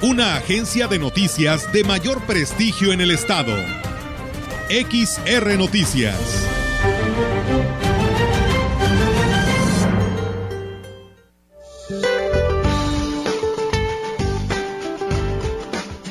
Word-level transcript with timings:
una 0.00 0.36
agencia 0.36 0.86
de 0.86 0.96
noticias 0.96 1.72
de 1.72 1.82
mayor 1.82 2.20
prestigio 2.22 2.92
en 2.92 3.00
el 3.00 3.10
estado. 3.10 3.52
XR 4.68 5.58
Noticias. 5.58 6.14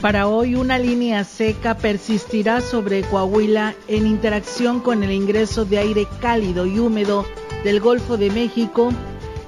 Para 0.01 0.27
hoy 0.27 0.55
una 0.55 0.77
línea 0.77 1.23
seca 1.23 1.77
persistirá 1.77 2.59
sobre 2.59 3.03
Coahuila 3.03 3.73
en 3.87 4.05
interacción 4.05 4.81
con 4.81 5.01
el 5.03 5.13
ingreso 5.13 5.63
de 5.63 5.77
aire 5.77 6.07
cálido 6.19 6.65
y 6.65 6.77
húmedo 6.77 7.25
del 7.63 7.79
Golfo 7.79 8.17
de 8.17 8.31
México. 8.31 8.91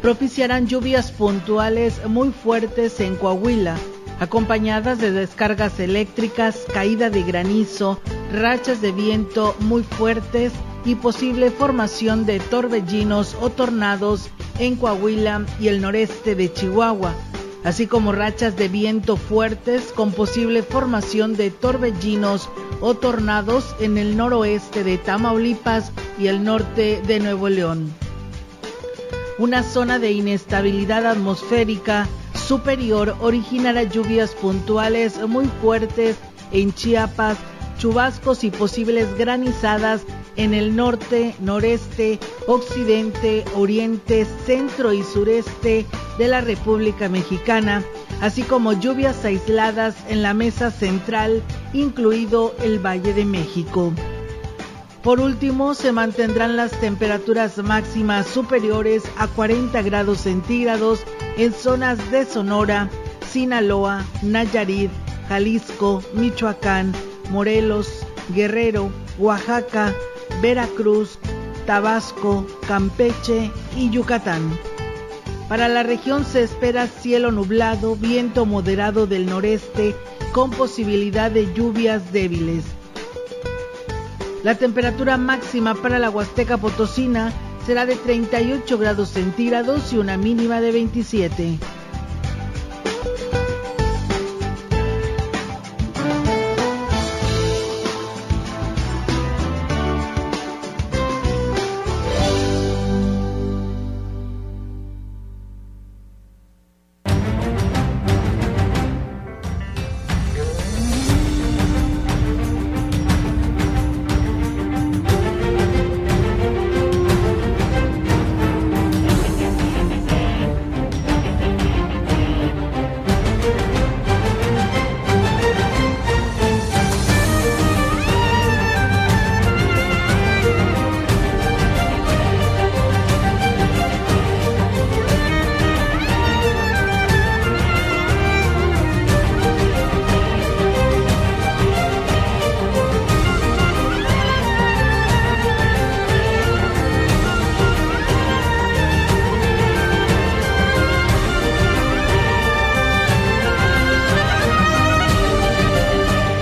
Propiciarán 0.02 0.66
lluvias 0.66 1.12
puntuales 1.12 2.00
muy 2.08 2.32
fuertes 2.32 3.02
en 3.02 3.18
Coahuila 3.18 3.76
acompañadas 4.20 5.00
de 5.00 5.12
descargas 5.12 5.80
eléctricas, 5.80 6.66
caída 6.74 7.10
de 7.10 7.24
granizo, 7.24 8.00
rachas 8.34 8.82
de 8.82 8.92
viento 8.92 9.56
muy 9.60 9.84
fuertes 9.84 10.52
y 10.86 10.96
posible 10.96 11.52
formación 11.52 12.26
de 12.26 12.40
torbellinos 12.40 13.36
o 13.42 13.50
tornados 13.50 14.30
en 14.60 14.76
Coahuila 14.76 15.46
y 15.60 15.68
el 15.70 15.82
noreste 15.82 16.36
de 16.36 16.52
Chihuahua, 16.52 17.14
así 17.64 17.88
como 17.88 18.12
rachas 18.12 18.56
de 18.56 18.68
viento 18.68 19.18
fuertes 19.18 19.92
con 19.96 20.12
posible 20.12 20.64
formación 20.64 21.36
de 21.36 21.52
torbellinos 21.52 22.50
o 22.82 22.94
tornados 22.96 23.76
en 23.80 23.98
el 23.98 24.16
noroeste 24.18 24.84
de 24.84 24.98
Tamaulipas 24.98 25.92
y 26.18 26.28
el 26.28 26.44
norte 26.44 27.02
de 27.06 27.20
Nuevo 27.20 27.50
León. 27.50 27.92
Una 29.38 29.64
zona 29.64 30.00
de 30.00 30.12
inestabilidad 30.12 31.06
atmosférica 31.06 32.08
superior 32.50 33.16
originará 33.22 33.84
lluvias 33.84 34.32
puntuales 34.32 35.20
muy 35.28 35.46
fuertes 35.62 36.18
en 36.52 36.74
Chiapas, 36.74 37.38
chubascos 37.78 38.44
y 38.44 38.50
posibles 38.50 39.16
granizadas 39.20 40.02
en 40.36 40.56
el 40.56 40.76
norte, 40.76 41.36
noreste, 41.40 42.20
occidente, 42.48 43.46
oriente, 43.56 44.26
centro 44.48 44.94
y 44.94 45.04
sureste 45.04 45.86
de 46.18 46.28
la 46.28 46.42
República 46.42 47.08
Mexicana, 47.08 47.84
así 48.20 48.42
como 48.42 48.74
lluvias 48.74 49.24
aisladas 49.26 49.96
en 50.10 50.24
la 50.24 50.34
mesa 50.34 50.72
central, 50.72 51.44
incluido 51.74 52.56
el 52.64 52.84
Valle 52.84 53.14
de 53.14 53.26
México. 53.26 53.94
Por 55.04 55.22
último, 55.22 55.76
se 55.76 55.94
mantendrán 55.94 56.58
las 56.58 56.72
temperaturas 56.80 57.58
máximas 57.58 58.28
superiores 58.28 59.04
a 59.18 59.28
40 59.28 59.82
grados 59.82 60.20
centígrados 60.22 61.04
en 61.38 61.54
zonas 61.54 62.12
de 62.12 62.26
Sonora, 62.26 62.90
Sinaloa, 63.32 64.06
Nayarit, 64.22 64.92
Jalisco, 65.30 66.04
Michoacán, 66.14 66.92
Morelos, 67.32 68.06
Guerrero, 68.36 68.92
Oaxaca, 69.18 69.94
Veracruz, 70.42 71.18
Tabasco, 71.66 72.46
Campeche 72.68 73.52
y 73.78 73.90
Yucatán. 73.90 74.42
Para 75.48 75.70
la 75.70 75.84
región 75.84 76.26
se 76.26 76.44
espera 76.44 76.88
cielo 76.88 77.32
nublado, 77.32 77.96
viento 77.96 78.46
moderado 78.46 79.08
del 79.08 79.28
noreste 79.28 79.96
con 80.34 80.52
posibilidad 80.52 81.32
de 81.32 81.52
lluvias 81.54 82.12
débiles. 82.12 82.66
La 84.44 84.56
temperatura 84.56 85.18
máxima 85.18 85.76
para 85.76 86.00
la 86.00 86.10
Huasteca 86.10 86.58
Potosina 86.58 87.34
será 87.66 87.86
de 87.86 87.98
38 87.98 88.78
grados 88.78 89.10
centígrados 89.10 89.92
y 89.92 89.98
una 89.98 90.18
mínima 90.18 90.62
de 90.62 90.72
27. 90.72 91.60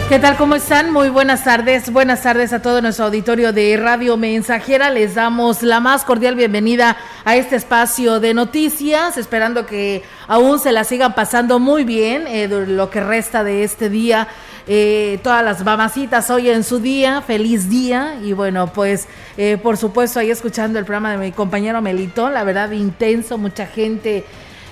¿Qué 0.10 0.20
tal? 0.20 0.38
¿Cómo 0.38 0.56
están? 0.56 0.94
Muy 0.94 1.10
buenas 1.10 1.44
tardes. 1.44 1.92
Buenas 1.92 2.24
tardes 2.24 2.54
a 2.54 2.62
todo 2.62 2.82
nuestro 2.82 3.06
auditorio 3.06 3.52
de 3.52 3.76
Radio 3.76 4.16
Mensajera. 4.16 4.90
Les 4.90 5.16
damos 5.16 5.64
la 5.64 5.82
más 5.82 6.06
cordial 6.06 6.36
bienvenida 6.36 6.96
a 7.26 7.36
este 7.36 7.58
espacio 7.58 8.22
de 8.22 8.34
noticias, 8.34 9.18
esperando 9.18 9.66
que 9.66 10.04
aún 10.30 10.60
se 10.60 10.72
la 10.72 10.86
sigan 10.86 11.14
pasando 11.14 11.60
muy 11.60 11.84
bien 11.84 12.26
eh, 12.26 12.48
lo 12.48 12.90
que 12.90 13.02
resta 13.02 13.44
de 13.44 13.66
este 13.66 13.90
día. 13.90 14.30
Eh, 14.66 15.20
todas 15.24 15.44
las 15.44 15.66
mamacitas 15.66 16.30
hoy 16.30 16.52
en 16.52 16.64
su 16.64 16.80
día, 16.80 17.22
feliz 17.22 17.70
día. 17.70 18.16
Y 18.24 18.32
bueno, 18.32 18.72
pues 18.72 19.10
eh, 19.36 19.58
por 19.62 19.76
supuesto 19.76 20.22
ahí 20.22 20.32
escuchando 20.32 20.80
el 20.80 20.86
programa 20.86 21.12
de 21.12 21.18
mi 21.18 21.34
compañero 21.34 21.82
Melito, 21.82 22.30
la 22.30 22.46
verdad 22.46 22.72
intenso, 22.72 23.38
mucha 23.38 23.66
gente 23.66 24.24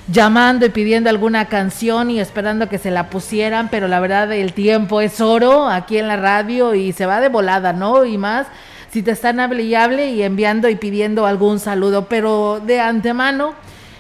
llamando 0.08 0.66
y 0.66 0.70
pidiendo 0.70 1.10
alguna 1.10 1.46
canción 1.46 2.12
y 2.12 2.20
esperando 2.20 2.70
que 2.70 2.78
se 2.78 2.92
la 2.92 3.10
pusieran, 3.10 3.70
pero 3.70 3.88
la 3.88 4.00
verdad 4.00 4.32
el 4.32 4.54
tiempo 4.54 5.02
es 5.02 5.20
oro 5.20 5.68
aquí 5.68 5.98
en 5.98 6.08
la 6.08 6.16
radio 6.16 6.76
y 6.76 6.94
se 6.94 7.06
va 7.06 7.22
de 7.22 7.30
volada, 7.30 7.74
¿no? 7.74 8.06
Y 8.06 8.18
más 8.18 8.48
si 8.92 9.02
te 9.02 9.12
están 9.12 9.40
hable 9.40 9.64
y 9.64 9.76
hable 9.76 10.12
y 10.12 10.24
enviando 10.24 10.70
y 10.70 10.76
pidiendo 10.76 11.26
algún 11.26 11.60
saludo, 11.60 12.08
pero 12.08 12.62
de 12.66 12.80
antemano 12.80 13.54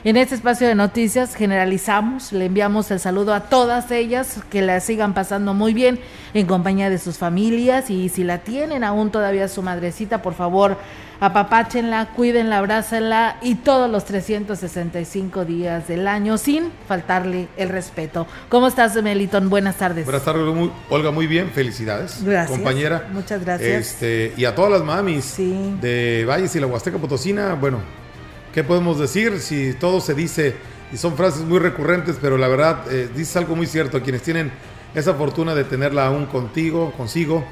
en 0.05 0.17
este 0.17 0.35
espacio 0.35 0.67
de 0.67 0.75
noticias 0.75 1.33
generalizamos, 1.33 2.31
le 2.31 2.45
enviamos 2.45 2.91
el 2.91 2.99
saludo 2.99 3.33
a 3.33 3.49
todas 3.49 3.89
ellas, 3.89 4.39
que 4.51 4.61
la 4.61 4.79
sigan 4.79 5.15
pasando 5.15 5.55
muy 5.55 5.73
bien 5.73 5.99
en 6.35 6.45
compañía 6.45 6.91
de 6.91 6.99
sus 6.99 7.17
familias 7.17 7.89
y 7.89 8.09
si 8.09 8.23
la 8.23 8.37
tienen 8.37 8.83
aún 8.83 9.09
todavía 9.09 9.47
su 9.47 9.63
madrecita, 9.63 10.21
por 10.21 10.35
favor, 10.35 10.77
apapáchenla, 11.19 12.07
cuídenla, 12.15 12.59
abrácenla 12.59 13.37
y 13.41 13.55
todos 13.55 13.89
los 13.89 14.05
365 14.05 15.45
días 15.45 15.87
del 15.87 16.07
año 16.07 16.37
sin 16.37 16.71
faltarle 16.87 17.47
el 17.57 17.69
respeto. 17.69 18.27
¿Cómo 18.49 18.67
estás, 18.67 19.01
Melitón? 19.01 19.49
Buenas 19.49 19.77
tardes. 19.77 20.05
Buenas 20.05 20.23
tardes, 20.23 20.43
Olga, 20.89 21.11
muy 21.11 21.27
bien, 21.27 21.49
felicidades. 21.49 22.23
Gracias. 22.23 22.57
Compañera. 22.57 23.07
Muchas 23.11 23.43
gracias. 23.43 23.87
Este, 23.87 24.33
y 24.37 24.45
a 24.45 24.55
todas 24.55 24.71
las 24.71 24.83
mamis 24.83 25.35
de 25.37 26.25
Valles 26.27 26.55
y 26.55 26.59
la 26.59 26.67
Huasteca 26.67 26.97
Potosina, 26.97 27.53
bueno, 27.55 27.79
¿Qué 28.55 28.63
podemos 28.63 28.97
decir? 28.97 29.41
Si 29.41 29.73
todo 29.73 29.99
se 29.99 30.13
dice, 30.13 30.55
y 30.93 30.95
son 30.95 31.17
frases 31.17 31.41
muy 31.41 31.59
recurrentes, 31.59 32.15
pero 32.21 32.37
la 32.37 32.47
verdad, 32.47 32.89
eh, 32.89 33.09
dices 33.13 33.35
algo 33.35 33.53
muy 33.53 33.67
cierto. 33.67 34.01
Quienes 34.01 34.21
tienen 34.21 34.49
esa 34.93 35.13
fortuna 35.13 35.53
de 35.53 35.65
tenerla 35.65 36.05
aún 36.05 36.25
contigo, 36.25 36.93
consigo, 36.95 37.43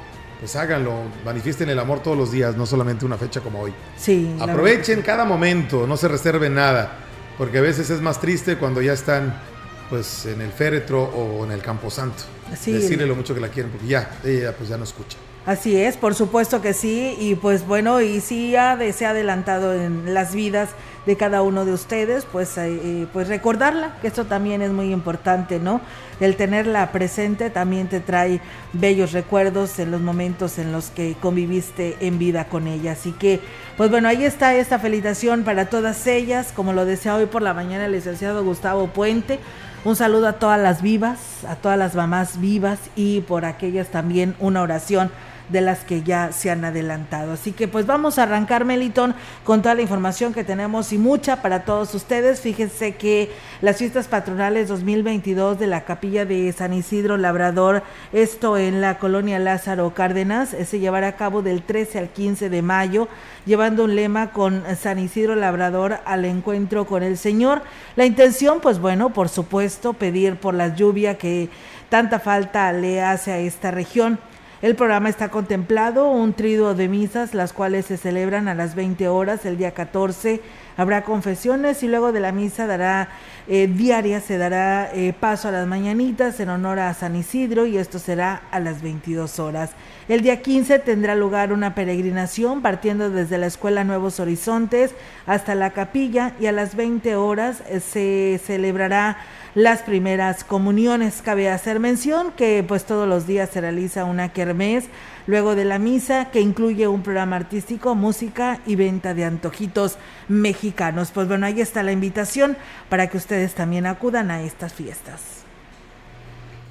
pues 0.44 0.56
háganlo, 0.56 0.92
manifiesten 1.24 1.70
el 1.70 1.78
amor 1.78 2.02
todos 2.02 2.18
los 2.18 2.30
días, 2.30 2.54
no 2.54 2.66
solamente 2.66 3.06
una 3.06 3.16
fecha 3.16 3.40
como 3.40 3.62
hoy. 3.62 3.72
Sí. 3.96 4.36
Aprovechen 4.38 5.00
cada 5.00 5.24
momento, 5.24 5.86
no 5.86 5.96
se 5.96 6.06
reserven 6.06 6.54
nada, 6.54 6.98
porque 7.38 7.56
a 7.56 7.60
veces 7.62 7.88
es 7.88 8.02
más 8.02 8.20
triste 8.20 8.58
cuando 8.58 8.82
ya 8.82 8.92
están 8.92 9.40
pues 9.88 10.26
en 10.26 10.42
el 10.42 10.52
féretro 10.52 11.02
o 11.02 11.46
en 11.46 11.50
el 11.50 11.62
camposanto. 11.62 12.24
Decirle 12.50 13.06
lo 13.06 13.16
mucho 13.16 13.34
que 13.34 13.40
la 13.40 13.48
quieren, 13.48 13.72
porque 13.72 13.86
ya, 13.86 14.18
ella 14.22 14.54
pues 14.54 14.68
ya 14.68 14.76
no 14.76 14.84
escucha. 14.84 15.16
Así 15.46 15.80
es, 15.80 15.96
por 15.96 16.14
supuesto 16.14 16.60
que 16.60 16.74
sí, 16.74 17.16
y 17.18 17.36
pues 17.36 17.66
bueno, 17.66 18.02
y 18.02 18.20
si 18.20 18.54
ha, 18.54 18.78
se 18.92 19.06
ha 19.06 19.10
adelantado 19.10 19.72
en 19.72 20.12
las 20.12 20.34
vidas 20.34 20.68
de 21.06 21.16
cada 21.16 21.42
uno 21.42 21.64
de 21.64 21.72
ustedes, 21.72 22.26
pues, 22.30 22.56
eh, 22.56 22.80
eh, 22.82 23.06
pues 23.12 23.28
recordarla, 23.28 23.96
que 24.00 24.08
esto 24.08 24.24
también 24.24 24.62
es 24.62 24.70
muy 24.70 24.92
importante, 24.92 25.58
¿no? 25.58 25.80
El 26.20 26.36
tenerla 26.36 26.92
presente 26.92 27.50
también 27.50 27.88
te 27.88 28.00
trae 28.00 28.40
bellos 28.72 29.12
recuerdos 29.12 29.78
en 29.78 29.90
los 29.90 30.00
momentos 30.00 30.58
en 30.58 30.72
los 30.72 30.90
que 30.90 31.16
conviviste 31.20 31.96
en 32.00 32.18
vida 32.18 32.46
con 32.46 32.66
ella. 32.66 32.92
Así 32.92 33.12
que, 33.12 33.40
pues 33.76 33.90
bueno, 33.90 34.08
ahí 34.08 34.24
está 34.24 34.54
esta 34.54 34.78
felicitación 34.78 35.42
para 35.42 35.66
todas 35.66 36.06
ellas, 36.06 36.52
como 36.54 36.72
lo 36.72 36.84
decía 36.84 37.16
hoy 37.16 37.26
por 37.26 37.42
la 37.42 37.54
mañana 37.54 37.86
el 37.86 37.92
licenciado 37.92 38.44
Gustavo 38.44 38.86
Puente. 38.88 39.40
Un 39.84 39.96
saludo 39.96 40.28
a 40.28 40.34
todas 40.34 40.60
las 40.60 40.80
vivas, 40.80 41.44
a 41.46 41.56
todas 41.56 41.76
las 41.76 41.94
mamás 41.94 42.40
vivas 42.40 42.78
y 42.96 43.20
por 43.20 43.44
aquellas 43.44 43.88
también 43.88 44.34
una 44.38 44.62
oración 44.62 45.10
de 45.48 45.60
las 45.60 45.80
que 45.80 46.02
ya 46.02 46.32
se 46.32 46.50
han 46.50 46.64
adelantado. 46.64 47.32
Así 47.32 47.52
que 47.52 47.68
pues 47.68 47.86
vamos 47.86 48.18
a 48.18 48.24
arrancar, 48.24 48.64
Meliton, 48.64 49.14
con 49.44 49.62
toda 49.62 49.74
la 49.74 49.82
información 49.82 50.32
que 50.32 50.44
tenemos 50.44 50.92
y 50.92 50.98
mucha 50.98 51.42
para 51.42 51.64
todos 51.64 51.94
ustedes. 51.94 52.40
Fíjense 52.40 52.96
que 52.96 53.30
las 53.60 53.76
fiestas 53.76 54.08
patronales 54.08 54.68
2022 54.68 55.58
de 55.58 55.66
la 55.66 55.84
capilla 55.84 56.24
de 56.24 56.52
San 56.52 56.72
Isidro 56.72 57.16
Labrador, 57.16 57.82
esto 58.12 58.56
en 58.58 58.80
la 58.80 58.98
colonia 58.98 59.38
Lázaro 59.38 59.92
Cárdenas, 59.94 60.54
eh, 60.54 60.64
se 60.64 60.78
llevará 60.78 61.08
a 61.08 61.16
cabo 61.16 61.42
del 61.42 61.62
13 61.62 61.98
al 61.98 62.08
15 62.08 62.48
de 62.48 62.62
mayo, 62.62 63.08
llevando 63.46 63.84
un 63.84 63.94
lema 63.94 64.30
con 64.30 64.62
San 64.80 64.98
Isidro 64.98 65.34
Labrador 65.34 65.98
al 66.04 66.24
encuentro 66.24 66.86
con 66.86 67.02
el 67.02 67.18
Señor. 67.18 67.62
La 67.96 68.06
intención, 68.06 68.60
pues 68.60 68.78
bueno, 68.78 69.10
por 69.10 69.28
supuesto, 69.28 69.92
pedir 69.92 70.36
por 70.36 70.54
la 70.54 70.74
lluvia 70.74 71.18
que 71.18 71.50
tanta 71.88 72.18
falta 72.18 72.72
le 72.72 73.02
hace 73.02 73.32
a 73.32 73.38
esta 73.38 73.70
región. 73.70 74.18
El 74.64 74.76
programa 74.76 75.10
está 75.10 75.28
contemplado 75.28 76.08
un 76.08 76.32
triduo 76.32 76.72
de 76.72 76.88
misas, 76.88 77.34
las 77.34 77.52
cuales 77.52 77.84
se 77.84 77.98
celebran 77.98 78.48
a 78.48 78.54
las 78.54 78.74
20 78.74 79.08
horas 79.08 79.44
el 79.44 79.58
día 79.58 79.72
14. 79.72 80.40
Habrá 80.78 81.04
confesiones 81.04 81.82
y 81.82 81.86
luego 81.86 82.12
de 82.12 82.20
la 82.20 82.32
misa 82.32 82.66
dará 82.66 83.10
eh, 83.46 83.66
diaria 83.66 84.22
se 84.22 84.38
dará 84.38 84.90
eh, 84.94 85.12
paso 85.12 85.48
a 85.48 85.50
las 85.50 85.66
mañanitas 85.66 86.40
en 86.40 86.48
honor 86.48 86.78
a 86.78 86.94
San 86.94 87.14
Isidro 87.14 87.66
y 87.66 87.76
esto 87.76 87.98
será 87.98 88.40
a 88.50 88.58
las 88.58 88.80
22 88.80 89.38
horas. 89.38 89.72
El 90.08 90.22
día 90.22 90.40
15 90.40 90.78
tendrá 90.78 91.14
lugar 91.14 91.52
una 91.52 91.74
peregrinación 91.74 92.62
partiendo 92.62 93.10
desde 93.10 93.36
la 93.36 93.44
Escuela 93.44 93.84
Nuevos 93.84 94.18
Horizontes 94.18 94.94
hasta 95.26 95.54
la 95.54 95.72
capilla 95.72 96.32
y 96.40 96.46
a 96.46 96.52
las 96.52 96.74
20 96.74 97.16
horas 97.16 97.62
eh, 97.68 97.80
se 97.80 98.40
celebrará 98.42 99.18
las 99.54 99.82
primeras 99.82 100.44
comuniones. 100.44 101.22
Cabe 101.22 101.48
hacer 101.48 101.80
mención 101.80 102.32
que 102.32 102.64
pues 102.66 102.84
todos 102.84 103.08
los 103.08 103.26
días 103.26 103.50
se 103.50 103.60
realiza 103.60 104.04
una 104.04 104.32
kermés 104.32 104.84
luego 105.26 105.54
de 105.54 105.64
la 105.64 105.78
misa 105.78 106.30
que 106.30 106.40
incluye 106.40 106.86
un 106.86 107.02
programa 107.02 107.36
artístico, 107.36 107.94
música 107.94 108.60
y 108.66 108.76
venta 108.76 109.14
de 109.14 109.24
antojitos 109.24 109.96
mexicanos. 110.28 111.10
Pues 111.12 111.28
bueno, 111.28 111.46
ahí 111.46 111.60
está 111.60 111.82
la 111.82 111.92
invitación 111.92 112.56
para 112.88 113.08
que 113.08 113.16
ustedes 113.16 113.54
también 113.54 113.86
acudan 113.86 114.30
a 114.30 114.42
estas 114.42 114.72
fiestas. 114.72 115.44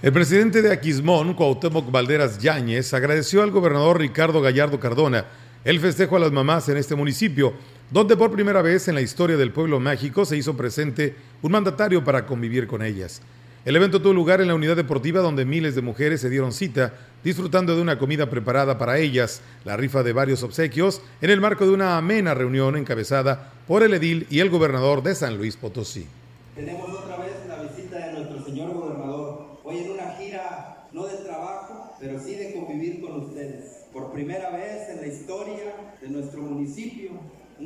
El 0.01 0.11
presidente 0.11 0.61
de 0.61 0.73
Aquismón, 0.73 1.33
Cuauhtémoc 1.33 1.89
Valderas 1.89 2.37
Yáñez, 2.39 2.93
agradeció 2.93 3.41
al 3.41 3.51
gobernador 3.51 3.99
Ricardo 3.99 4.41
Gallardo 4.41 4.77
Cardona 4.77 5.25
el 5.63 5.79
festejo 5.79 6.17
a 6.17 6.19
las 6.19 6.31
mamás 6.31 6.67
en 6.69 6.77
este 6.77 6.95
municipio, 6.95 7.53
donde 7.93 8.17
por 8.17 8.31
primera 8.31 8.63
vez 8.63 8.87
en 8.87 8.95
la 8.95 9.01
historia 9.01 9.37
del 9.37 9.51
pueblo 9.51 9.79
mágico 9.79 10.25
se 10.25 10.35
hizo 10.35 10.57
presente 10.57 11.15
un 11.43 11.51
mandatario 11.51 12.03
para 12.03 12.25
convivir 12.25 12.65
con 12.65 12.81
ellas. 12.81 13.21
El 13.65 13.75
evento 13.75 14.01
tuvo 14.01 14.13
lugar 14.13 14.41
en 14.41 14.47
la 14.47 14.55
unidad 14.55 14.75
deportiva 14.75 15.21
donde 15.21 15.45
miles 15.45 15.75
de 15.75 15.83
mujeres 15.83 16.19
se 16.19 16.31
dieron 16.31 16.53
cita 16.53 16.95
disfrutando 17.23 17.75
de 17.75 17.83
una 17.83 17.99
comida 17.99 18.31
preparada 18.31 18.79
para 18.79 18.97
ellas, 18.97 19.41
la 19.63 19.77
rifa 19.77 20.01
de 20.01 20.11
varios 20.11 20.41
obsequios, 20.41 21.03
en 21.21 21.29
el 21.29 21.39
marco 21.39 21.67
de 21.67 21.71
una 21.71 21.95
amena 21.95 22.33
reunión 22.33 22.75
encabezada 22.75 23.53
por 23.67 23.83
el 23.83 23.93
edil 23.93 24.25
y 24.31 24.39
el 24.39 24.49
gobernador 24.49 25.03
de 25.03 25.13
San 25.13 25.37
Luis 25.37 25.55
Potosí. 25.55 26.07
Tenemos 26.55 26.89
otra 26.89 27.17
vez 27.17 27.33
la 27.47 27.61
visita 27.61 28.07
de 28.07 28.13
nuestro 28.13 28.43
señor 28.43 28.73
gobernador, 28.73 29.59
hoy 29.63 29.77
en 29.77 29.91
una 29.91 30.15
gira 30.15 30.87
no 30.91 31.05
de 31.05 31.17
trabajo, 31.17 31.95
pero 31.99 32.19
sí 32.19 32.33
de 32.35 32.53
convivir 32.53 33.01
con 33.01 33.21
ustedes. 33.21 33.85
Por 33.93 34.11
primera 34.11 34.49
vez 34.49 34.89
en 34.89 35.01
la 35.01 35.07
historia 35.07 35.75
de 36.01 36.09
nuestro 36.09 36.41
municipio, 36.41 37.02
un 37.02 37.02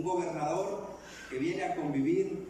gobernador 0.07 0.87
que 1.29 1.37
viene 1.37 1.63
a 1.63 1.75
convivir 1.75 2.47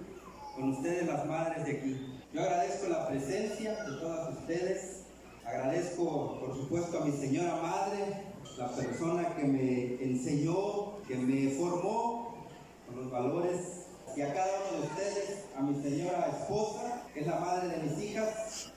con 0.55 0.69
ustedes 0.69 1.07
las 1.07 1.25
madres 1.25 1.65
de 1.65 1.71
aquí. 1.71 2.19
Yo 2.33 2.41
agradezco 2.41 2.89
la 2.89 3.07
presencia 3.07 3.83
de 3.83 3.97
todas 3.99 4.37
ustedes, 4.37 5.03
agradezco 5.45 6.39
por 6.39 6.55
supuesto 6.55 7.01
a 7.01 7.05
mi 7.05 7.11
señora 7.11 7.55
madre, 7.61 8.23
la 8.57 8.69
persona 8.69 9.35
que 9.35 9.43
me 9.43 10.03
enseñó, 10.03 11.01
que 11.07 11.15
me 11.15 11.51
formó 11.51 12.47
con 12.87 12.95
los 12.95 13.11
valores, 13.11 13.85
y 14.15 14.21
a 14.21 14.33
cada 14.33 14.47
uno 14.47 14.81
de 14.81 14.87
ustedes, 14.87 15.45
a 15.55 15.61
mi 15.61 15.81
señora 15.81 16.27
esposa, 16.27 17.03
que 17.13 17.19
es 17.19 17.27
la 17.27 17.39
madre 17.39 17.67
de 17.67 17.83
mis 17.83 18.03
hijas. 18.03 18.73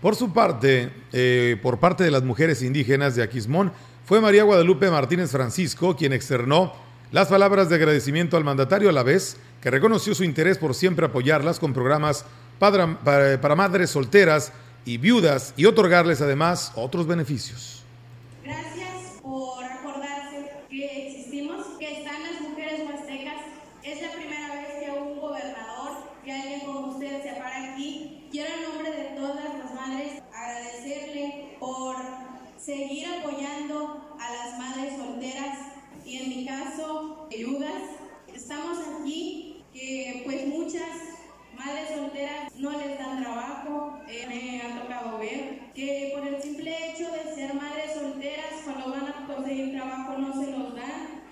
Por 0.00 0.14
su 0.14 0.32
parte, 0.32 0.90
eh, 1.12 1.58
por 1.62 1.78
parte 1.78 2.04
de 2.04 2.10
las 2.10 2.22
mujeres 2.22 2.62
indígenas 2.62 3.16
de 3.16 3.22
Aquismón, 3.22 3.72
fue 4.06 4.20
María 4.20 4.44
Guadalupe 4.44 4.88
Martínez 4.88 5.32
Francisco 5.32 5.96
quien 5.96 6.12
externó 6.12 6.72
las 7.10 7.26
palabras 7.26 7.68
de 7.68 7.74
agradecimiento 7.74 8.36
al 8.36 8.44
mandatario 8.44 8.88
a 8.88 8.92
la 8.92 9.02
vez 9.02 9.36
que 9.60 9.68
reconoció 9.68 10.14
su 10.14 10.22
interés 10.22 10.58
por 10.58 10.76
siempre 10.76 11.06
apoyarlas 11.06 11.58
con 11.58 11.72
programas 11.72 12.24
para, 12.60 13.00
para 13.00 13.56
madres 13.56 13.90
solteras 13.90 14.52
y 14.84 14.98
viudas 14.98 15.54
y 15.56 15.64
otorgarles 15.64 16.20
además 16.20 16.70
otros 16.76 17.08
beneficios. 17.08 17.82
seguir 32.66 33.06
apoyando 33.06 34.16
a 34.18 34.32
las 34.32 34.58
madres 34.58 34.96
solteras 34.96 35.56
en 36.22 36.28
mi 36.28 36.46
caso, 36.46 37.28
ayudas. 37.30 37.82
Estamos 38.34 38.78
aquí 39.00 39.64
que 39.72 40.22
pues 40.24 40.46
muchas 40.46 40.88
madres 41.56 41.88
solteras 41.94 42.54
no 42.56 42.70
les 42.72 42.98
dan 42.98 43.22
trabajo. 43.22 44.00
Eh, 44.08 44.26
me 44.28 44.62
ha 44.62 44.80
tocado 44.80 45.18
ver 45.18 45.72
que 45.74 46.12
por 46.14 46.26
el 46.26 46.42
simple 46.42 46.74
hecho 46.90 47.10
de 47.10 47.34
ser 47.34 47.54
madres 47.54 47.94
solteras, 47.94 48.62
cuando 48.64 48.90
van 48.90 49.06
a 49.08 49.26
conseguir 49.26 49.72
trabajo 49.72 50.18
no 50.18 50.32
se 50.32 50.50
los 50.50 50.74
dan. 50.74 51.22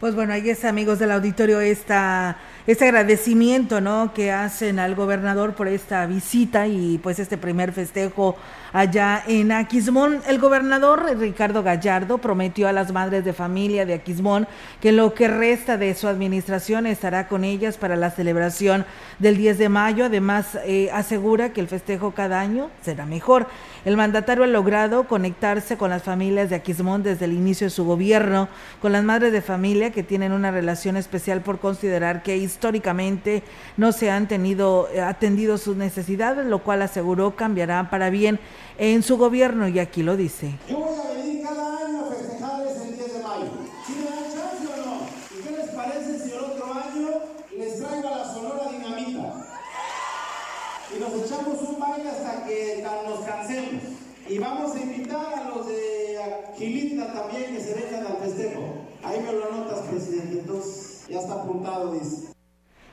Pues 0.00 0.14
bueno, 0.14 0.32
ahí 0.32 0.48
es 0.50 0.64
amigos 0.64 0.98
del 0.98 1.10
auditorio 1.10 1.60
esta 1.60 2.36
este 2.66 2.84
agradecimiento, 2.84 3.80
¿no? 3.80 4.12
que 4.12 4.32
hacen 4.32 4.80
al 4.80 4.96
gobernador 4.96 5.54
por 5.54 5.68
esta 5.68 6.04
visita 6.06 6.66
y 6.66 6.98
pues 6.98 7.20
este 7.20 7.38
primer 7.38 7.72
festejo 7.72 8.36
allá 8.76 9.22
en 9.26 9.52
Aquismón. 9.52 10.20
El 10.26 10.38
gobernador 10.38 11.06
Ricardo 11.18 11.62
Gallardo 11.62 12.18
prometió 12.18 12.68
a 12.68 12.72
las 12.72 12.92
madres 12.92 13.24
de 13.24 13.32
familia 13.32 13.86
de 13.86 13.94
Aquismón 13.94 14.46
que 14.82 14.92
lo 14.92 15.14
que 15.14 15.28
resta 15.28 15.78
de 15.78 15.94
su 15.94 16.08
administración 16.08 16.86
estará 16.86 17.26
con 17.26 17.42
ellas 17.42 17.78
para 17.78 17.96
la 17.96 18.10
celebración 18.10 18.84
del 19.18 19.38
10 19.38 19.56
de 19.56 19.68
mayo. 19.70 20.04
Además, 20.04 20.58
eh, 20.66 20.90
asegura 20.92 21.54
que 21.54 21.62
el 21.62 21.68
festejo 21.68 22.10
cada 22.10 22.38
año 22.38 22.68
será 22.82 23.06
mejor. 23.06 23.46
El 23.86 23.96
mandatario 23.96 24.42
ha 24.42 24.48
logrado 24.48 25.06
conectarse 25.06 25.76
con 25.76 25.90
las 25.90 26.02
familias 26.02 26.50
de 26.50 26.56
Aquismón 26.56 27.04
desde 27.04 27.26
el 27.26 27.32
inicio 27.32 27.68
de 27.68 27.70
su 27.70 27.84
gobierno, 27.84 28.48
con 28.82 28.90
las 28.90 29.04
madres 29.04 29.30
de 29.30 29.40
familia 29.40 29.92
que 29.92 30.02
tienen 30.02 30.32
una 30.32 30.50
relación 30.50 30.96
especial 30.96 31.40
por 31.40 31.60
considerar 31.60 32.24
que 32.24 32.36
históricamente 32.36 33.44
no 33.76 33.92
se 33.92 34.10
han 34.10 34.26
tenido 34.26 34.88
eh, 34.92 35.00
atendido 35.00 35.56
sus 35.56 35.76
necesidades, 35.76 36.46
lo 36.46 36.64
cual 36.64 36.82
aseguró 36.82 37.36
cambiará 37.36 37.88
para 37.88 38.10
bien 38.10 38.40
en 38.76 39.04
su 39.04 39.18
gobierno 39.18 39.68
y 39.68 39.78
aquí 39.78 40.02
lo 40.02 40.16
dice. 40.16 40.50
Yo 40.68 40.78
voy 40.78 40.98
a 40.98 41.22
venir 41.22 41.44
cada 41.44 41.86
año 41.86 42.06
a 42.06 42.12
festejarles 42.12 42.76
el 42.88 42.96
10 42.96 43.12
de 43.12 43.22
mayo. 43.22 43.50
¿Si 43.86 43.92
me 43.92 44.04
dan 44.06 44.24
chance 44.34 44.66
o 44.66 44.84
no? 44.84 44.96
¿Y 45.30 45.44
qué 45.44 45.62
les 45.62 45.70
parece 45.70 46.18
si 46.24 46.32
el 46.32 46.40
otro 46.40 46.74
año 46.74 47.08
les 47.56 47.78
traigo 47.78 48.08
a 48.08 48.18
la 48.18 48.24
Sonora 48.24 48.68
Dinamita? 48.68 49.46
Y 50.92 50.98
nos 50.98 51.24
echamos 51.24 51.62
un 51.62 51.78
baile 51.78 52.10
hasta 52.10 52.44
que 52.44 52.84
nos 53.06 53.20
cansemos. 53.20 53.82
Y 54.28 54.38
vamos 54.38 54.74
a 54.74 54.80
invitar 54.80 55.34
a 55.34 55.50
los 55.50 55.66
de 55.68 56.18
Gilitla 56.56 57.12
también 57.12 57.54
que 57.54 57.60
se 57.60 57.74
vengan 57.74 58.06
al 58.06 58.16
festejo. 58.18 58.62
Ahí 59.02 59.20
me 59.20 59.32
lo 59.32 59.52
anotas, 59.52 59.80
presidente. 59.82 60.40
Entonces, 60.40 60.95
ya 61.08 61.20
está 61.20 61.34
apuntado, 61.34 61.92
dice. 61.92 62.36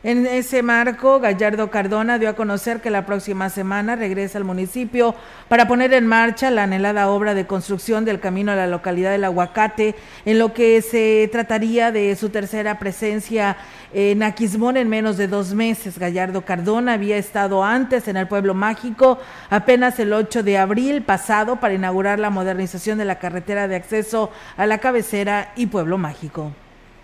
En 0.05 0.27
ese 0.27 0.63
marco, 0.63 1.21
Gallardo 1.21 1.71
Cardona 1.71 2.19
dio 2.19 2.27
a 2.27 2.35
conocer 2.35 2.81
que 2.81 2.89
la 2.89 3.05
próxima 3.05 3.49
semana 3.49 3.95
regresa 3.95 4.37
al 4.37 4.43
municipio 4.43 5.15
para 5.47 5.65
poner 5.65 5.93
en 5.93 6.07
marcha 6.07 6.51
la 6.51 6.63
anhelada 6.63 7.07
obra 7.07 7.33
de 7.33 7.47
construcción 7.47 8.03
del 8.03 8.19
camino 8.19 8.51
a 8.51 8.57
la 8.57 8.67
localidad 8.67 9.11
del 9.11 9.23
Aguacate, 9.23 9.95
en 10.25 10.39
lo 10.39 10.53
que 10.53 10.81
se 10.81 11.29
trataría 11.31 11.93
de 11.93 12.13
su 12.17 12.27
tercera 12.31 12.79
presencia 12.79 13.55
en 13.93 14.23
Aquismón 14.23 14.75
en 14.75 14.89
menos 14.89 15.15
de 15.15 15.29
dos 15.29 15.53
meses. 15.53 15.97
Gallardo 15.97 16.43
Cardona 16.43 16.95
había 16.95 17.15
estado 17.15 17.63
antes 17.63 18.09
en 18.09 18.17
el 18.17 18.27
pueblo 18.27 18.53
mágico, 18.53 19.19
apenas 19.49 19.97
el 19.99 20.11
8 20.11 20.43
de 20.43 20.57
abril 20.57 21.03
pasado, 21.03 21.61
para 21.61 21.75
inaugurar 21.75 22.19
la 22.19 22.29
modernización 22.29 22.97
de 22.97 23.05
la 23.05 23.19
carretera 23.19 23.69
de 23.69 23.77
acceso 23.77 24.31
a 24.57 24.65
la 24.65 24.79
cabecera 24.79 25.53
y 25.55 25.67
pueblo 25.67 25.97
mágico. 25.97 26.51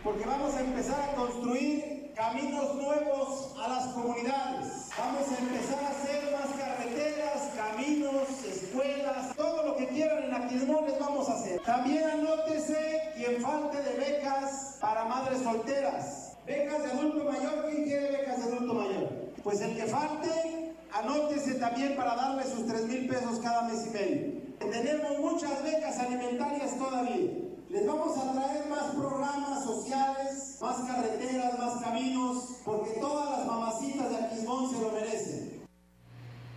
Porque 0.04 0.26
vamos 0.26 0.54
a 0.56 0.62
empezar 0.62 1.10
a 1.10 1.16
construir 1.16 2.14
caminos 2.16 2.76
nuevos 2.76 3.54
a 3.62 3.68
las 3.68 3.88
comunidades. 3.88 4.90
Vamos 4.98 5.28
a 5.30 5.38
empezar 5.38 5.84
a 5.84 5.90
hacer 5.90 6.32
más 6.32 6.58
carreteras, 6.58 7.50
caminos, 7.56 8.28
escuelas, 8.46 9.36
todo 9.36 9.68
lo 9.68 9.76
que 9.76 9.88
quieran 9.88 10.24
en 10.24 10.34
Aquismón 10.34 10.86
les 10.86 11.00
vamos 11.00 11.30
a 11.30 11.34
hacer. 11.34 11.60
También 11.62 12.04
anótese 12.10 13.12
quien 13.18 13.42
falte 13.42 13.82
de 13.84 13.98
becas 13.98 14.78
para 14.80 15.04
madres 15.04 15.42
solteras. 15.44 16.38
Becas 16.46 16.82
de 16.84 16.92
adulto 16.92 17.26
mayor, 17.26 17.66
¿quién 17.70 17.84
quiere 17.84 18.12
becas 18.12 18.38
de 18.38 18.56
adulto 18.56 18.74
mayor? 18.74 19.10
Pues 19.44 19.60
el 19.62 19.76
que 19.76 19.84
falte, 19.84 20.76
anótese 20.94 21.56
también 21.56 21.98
para 21.98 22.16
darle 22.16 22.44
sus 22.44 22.66
3 22.66 22.86
mil 22.86 23.08
pesos 23.08 23.40
cada 23.40 23.64
mes 23.64 23.86
y 23.86 23.90
medio. 23.90 24.40
Tenemos 24.60 25.20
muchas 25.20 25.62
becas 25.62 26.00
alimentarias 26.00 26.78
todavía. 26.78 27.50
Les 27.70 27.86
vamos 27.86 28.18
a 28.18 28.32
traer 28.34 28.66
más 28.68 28.96
programas 28.96 29.64
sociales, 29.64 30.58
más 30.60 30.78
carreteras, 30.88 31.60
más 31.60 31.79
caminos, 31.90 32.44
porque 32.64 32.92
todas 33.00 33.38
las 33.40 33.48
mamacitas 33.48 34.10
de 34.10 34.16
Aquismón 34.18 34.70
se 34.70 34.82
lo 34.82 34.92
merecen. 34.92 35.60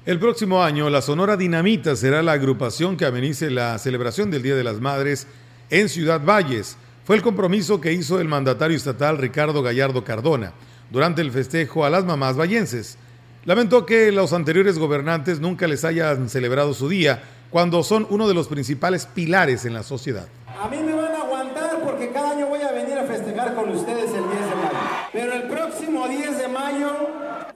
El 0.04 0.18
próximo 0.18 0.62
año, 0.62 0.90
la 0.90 1.00
Sonora 1.00 1.36
Dinamita 1.36 1.96
será 1.96 2.22
la 2.22 2.32
agrupación 2.32 2.96
que 2.96 3.06
amenice 3.06 3.50
la 3.50 3.78
celebración 3.78 4.30
del 4.30 4.42
Día 4.42 4.56
de 4.56 4.64
las 4.64 4.80
Madres 4.80 5.26
en 5.70 5.88
Ciudad 5.88 6.20
Valles. 6.24 6.76
Fue 7.04 7.16
el 7.16 7.22
compromiso 7.22 7.80
que 7.80 7.92
hizo 7.92 8.20
el 8.20 8.28
mandatario 8.28 8.76
estatal 8.76 9.18
Ricardo 9.18 9.62
Gallardo 9.62 10.04
Cardona 10.04 10.52
durante 10.90 11.22
el 11.22 11.30
festejo 11.30 11.84
a 11.84 11.90
las 11.90 12.04
mamás 12.04 12.36
vallenses. 12.36 12.98
Lamentó 13.44 13.86
que 13.86 14.12
los 14.12 14.32
anteriores 14.32 14.78
gobernantes 14.78 15.40
nunca 15.40 15.66
les 15.66 15.84
hayan 15.84 16.28
celebrado 16.28 16.74
su 16.74 16.88
día, 16.88 17.22
cuando 17.50 17.82
son 17.82 18.06
uno 18.10 18.28
de 18.28 18.34
los 18.34 18.48
principales 18.48 19.06
pilares 19.06 19.64
en 19.64 19.74
la 19.74 19.82
sociedad. 19.82 20.26
A 20.60 20.68
mí 20.68 20.78
me 20.78 20.94
van 20.94 21.12
a 21.12 21.18
aguantar 21.18 21.80
porque 21.84 22.10
cada 22.10 22.32
año 22.32 22.46
voy 22.46 22.62
a 22.62 22.72
venir 22.72 22.98
a 22.98 23.04
festejar 23.04 23.54
con 23.54 23.68
ustedes 23.70 24.10
el 24.10 24.22
10 24.22 24.24
de 24.24 24.54
mayo. 24.56 24.78
Pero 25.12 25.32
el 25.34 25.42
próximo 25.42 26.08
10 26.08 26.38
de 26.38 26.48
mayo 26.48 26.92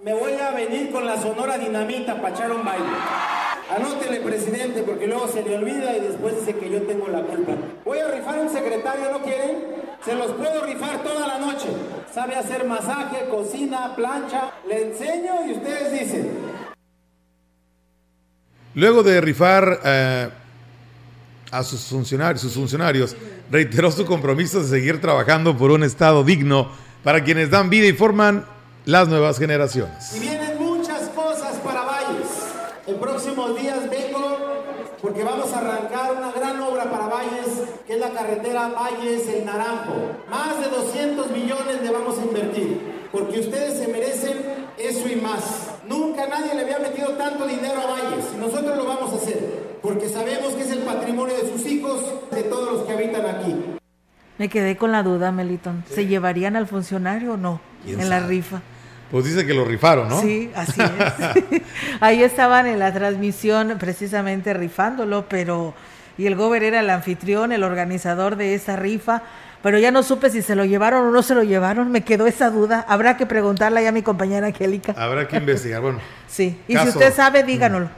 me 0.07 0.15
voy 0.15 0.35
a 0.35 0.53
venir 0.53 0.93
con 0.93 1.05
la 1.05 1.21
Sonora 1.21 1.59
Dinamita 1.59 2.23
para 2.23 2.33
echar 2.33 2.53
un 2.53 2.65
baile. 2.65 2.87
Anótele, 3.77 4.21
presidente, 4.21 4.85
porque 4.85 5.09
luego 5.09 5.27
se 5.27 5.43
le 5.43 5.59
olvida 5.59 5.97
y 5.97 6.01
después 6.01 6.37
dice 6.39 6.57
que 6.57 6.71
yo 6.71 6.83
tengo 6.83 7.09
la 7.09 7.23
culpa. 7.23 7.55
Voy 7.85 7.99
a 7.99 8.13
rifar 8.13 8.39
un 8.39 8.49
secretario, 8.49 9.11
¿no 9.11 9.21
quieren? 9.25 9.65
Se 10.05 10.15
los 10.15 10.31
puedo 10.31 10.65
rifar 10.65 11.03
toda 11.03 11.27
la 11.27 11.39
noche. 11.41 11.67
Sabe 12.15 12.37
hacer 12.37 12.65
masaje, 12.65 13.27
cocina, 13.29 13.97
plancha. 13.97 14.53
Le 14.69 14.91
enseño 14.91 15.45
y 15.49 15.55
ustedes 15.55 15.91
dicen. 15.91 16.31
Luego 18.77 19.03
de 19.03 19.21
rifar 19.21 19.81
eh, 19.85 20.29
a 21.51 21.65
sus 21.65 21.85
funcionarios, 21.85 22.43
sus 22.43 22.55
funcionarios, 22.55 23.17
reiteró 23.51 23.91
su 23.91 24.07
compromiso 24.07 24.63
de 24.63 24.69
seguir 24.69 25.01
trabajando 25.01 25.57
por 25.57 25.73
un 25.73 25.83
Estado 25.83 26.23
digno 26.23 26.71
para 27.03 27.25
quienes 27.25 27.51
dan 27.51 27.71
vida 27.71 27.89
y 27.89 27.93
forman 27.93 28.55
las 28.87 29.09
nuevas 29.09 29.37
generaciones. 29.37 30.17
Y 30.17 30.21
vienen 30.21 30.59
muchas 30.59 31.09
cosas 31.09 31.57
para 31.57 31.83
Valles. 31.83 32.29
En 32.87 33.01
próximos 33.01 33.61
días 33.61 33.91
vengo 33.91 34.39
porque 35.03 35.25
vamos 35.25 35.53
a 35.53 35.59
arrancar 35.59 36.13
una 36.17 36.31
gran 36.31 36.61
obra 36.61 36.85
para 36.89 37.09
Valles, 37.09 37.65
que 37.85 37.95
es 37.95 38.01
la 38.01 38.11
carretera 38.11 38.69
Valles-El 38.69 39.45
Naranjo. 39.45 40.23
Más 40.31 40.61
de 40.61 40.69
200 40.69 41.31
millones 41.33 41.83
le 41.83 41.91
vamos 41.91 42.17
a 42.17 42.23
invertir, 42.23 43.09
porque 43.11 43.41
ustedes 43.41 43.77
se 43.77 43.89
merecen 43.89 44.37
eso 44.79 45.09
y 45.09 45.17
más. 45.17 45.73
Nunca 45.89 46.29
nadie 46.29 46.55
le 46.55 46.63
había 46.63 46.79
metido 46.79 47.09
tanto 47.15 47.45
dinero 47.45 47.81
a 47.81 47.87
Valles, 47.87 48.25
y 48.35 48.39
nosotros 48.39 48.77
lo 48.77 48.85
vamos 48.85 49.13
a 49.13 49.17
hacer, 49.17 49.79
porque 49.83 50.09
sabemos 50.09 50.55
que 50.55 50.63
es 50.63 50.71
el 50.71 50.81
patrimonio 50.81 51.35
de 51.35 51.51
sus 51.51 51.67
hijos, 51.67 52.05
de 52.31 52.45
todos 52.45 52.73
los 52.73 52.83
que 52.85 52.93
habitan 52.93 53.27
aquí. 53.27 53.57
Me 54.39 54.49
quedé 54.49 54.77
con 54.77 54.93
la 54.93 55.03
duda, 55.03 55.33
Meliton. 55.33 55.83
¿Se 55.91 56.07
llevarían 56.07 56.55
al 56.55 56.69
funcionario 56.69 57.33
o 57.33 57.37
no 57.37 57.61
en 57.85 58.09
la 58.09 58.21
rifa? 58.21 58.63
Pues 59.11 59.25
dice 59.25 59.47
que 59.47 59.55
lo 59.55 59.65
rifaron, 59.65 60.09
¿no? 60.09 60.21
Sí, 60.21 60.51
así 60.55 60.81
es. 60.81 61.63
Ahí 62.01 62.23
estaban 62.23 62.67
en 62.67 62.79
la 62.79 62.93
transmisión 62.93 63.77
precisamente 63.79 64.53
rifándolo, 64.55 65.27
pero... 65.29 65.75
Y 66.19 66.27
el 66.27 66.37
gober 66.37 66.65
era 66.65 66.81
el 66.81 66.91
anfitrión, 66.91 67.53
el 67.53 67.63
organizador 67.63 68.37
de 68.37 68.55
esa 68.55 68.77
rifa, 68.77 69.23
pero 69.67 69.81
ya 69.81 69.91
no 69.91 70.05
supe 70.05 70.31
si 70.31 70.43
se 70.43 70.55
lo 70.55 70.65
llevaron 70.65 71.07
o 71.07 71.11
no 71.11 71.23
se 71.23 71.35
lo 71.35 71.43
llevaron, 71.43 71.91
me 71.91 72.03
quedó 72.03 72.29
esa 72.29 72.51
duda. 72.51 72.85
Habrá 72.89 73.17
que 73.17 73.27
preguntarle 73.27 73.83
ya 73.83 73.89
a 73.89 73.93
mi 73.93 74.03
compañera 74.03 74.47
Angélica. 74.47 74.95
Habrá 74.97 75.27
que 75.27 75.37
investigar, 75.39 75.81
bueno. 75.81 75.99
Sí, 76.29 76.61
y 76.69 76.77
si 76.77 76.89
usted 76.89 77.13
sabe, 77.13 77.43
díganoslo. 77.43 77.89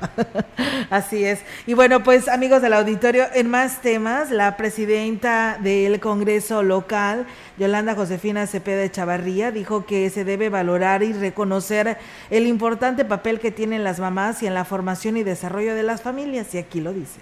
Así 0.90 1.25
es. 1.25 1.40
Y 1.66 1.75
bueno, 1.75 2.02
pues 2.02 2.28
amigos 2.28 2.62
del 2.62 2.72
auditorio, 2.72 3.26
en 3.34 3.50
más 3.50 3.82
temas, 3.82 4.30
la 4.30 4.56
presidenta 4.56 5.58
del 5.60 6.00
Congreso 6.00 6.62
local, 6.62 7.26
Yolanda 7.58 7.94
Josefina 7.94 8.46
Cepeda 8.46 8.90
Chavarría, 8.90 9.50
dijo 9.50 9.84
que 9.84 10.08
se 10.08 10.25
debe 10.25 10.48
valorar 10.48 11.02
y 11.02 11.12
reconocer 11.12 11.98
el 12.30 12.46
importante 12.46 13.04
papel 13.04 13.40
que 13.40 13.50
tienen 13.50 13.84
las 13.84 14.00
mamás 14.00 14.42
y 14.42 14.46
en 14.46 14.54
la 14.54 14.64
formación 14.64 15.18
y 15.18 15.22
desarrollo 15.22 15.75
de 15.75 15.82
las 15.82 16.00
familias, 16.00 16.54
y 16.54 16.58
aquí 16.58 16.80
lo 16.80 16.94
dice. 16.94 17.20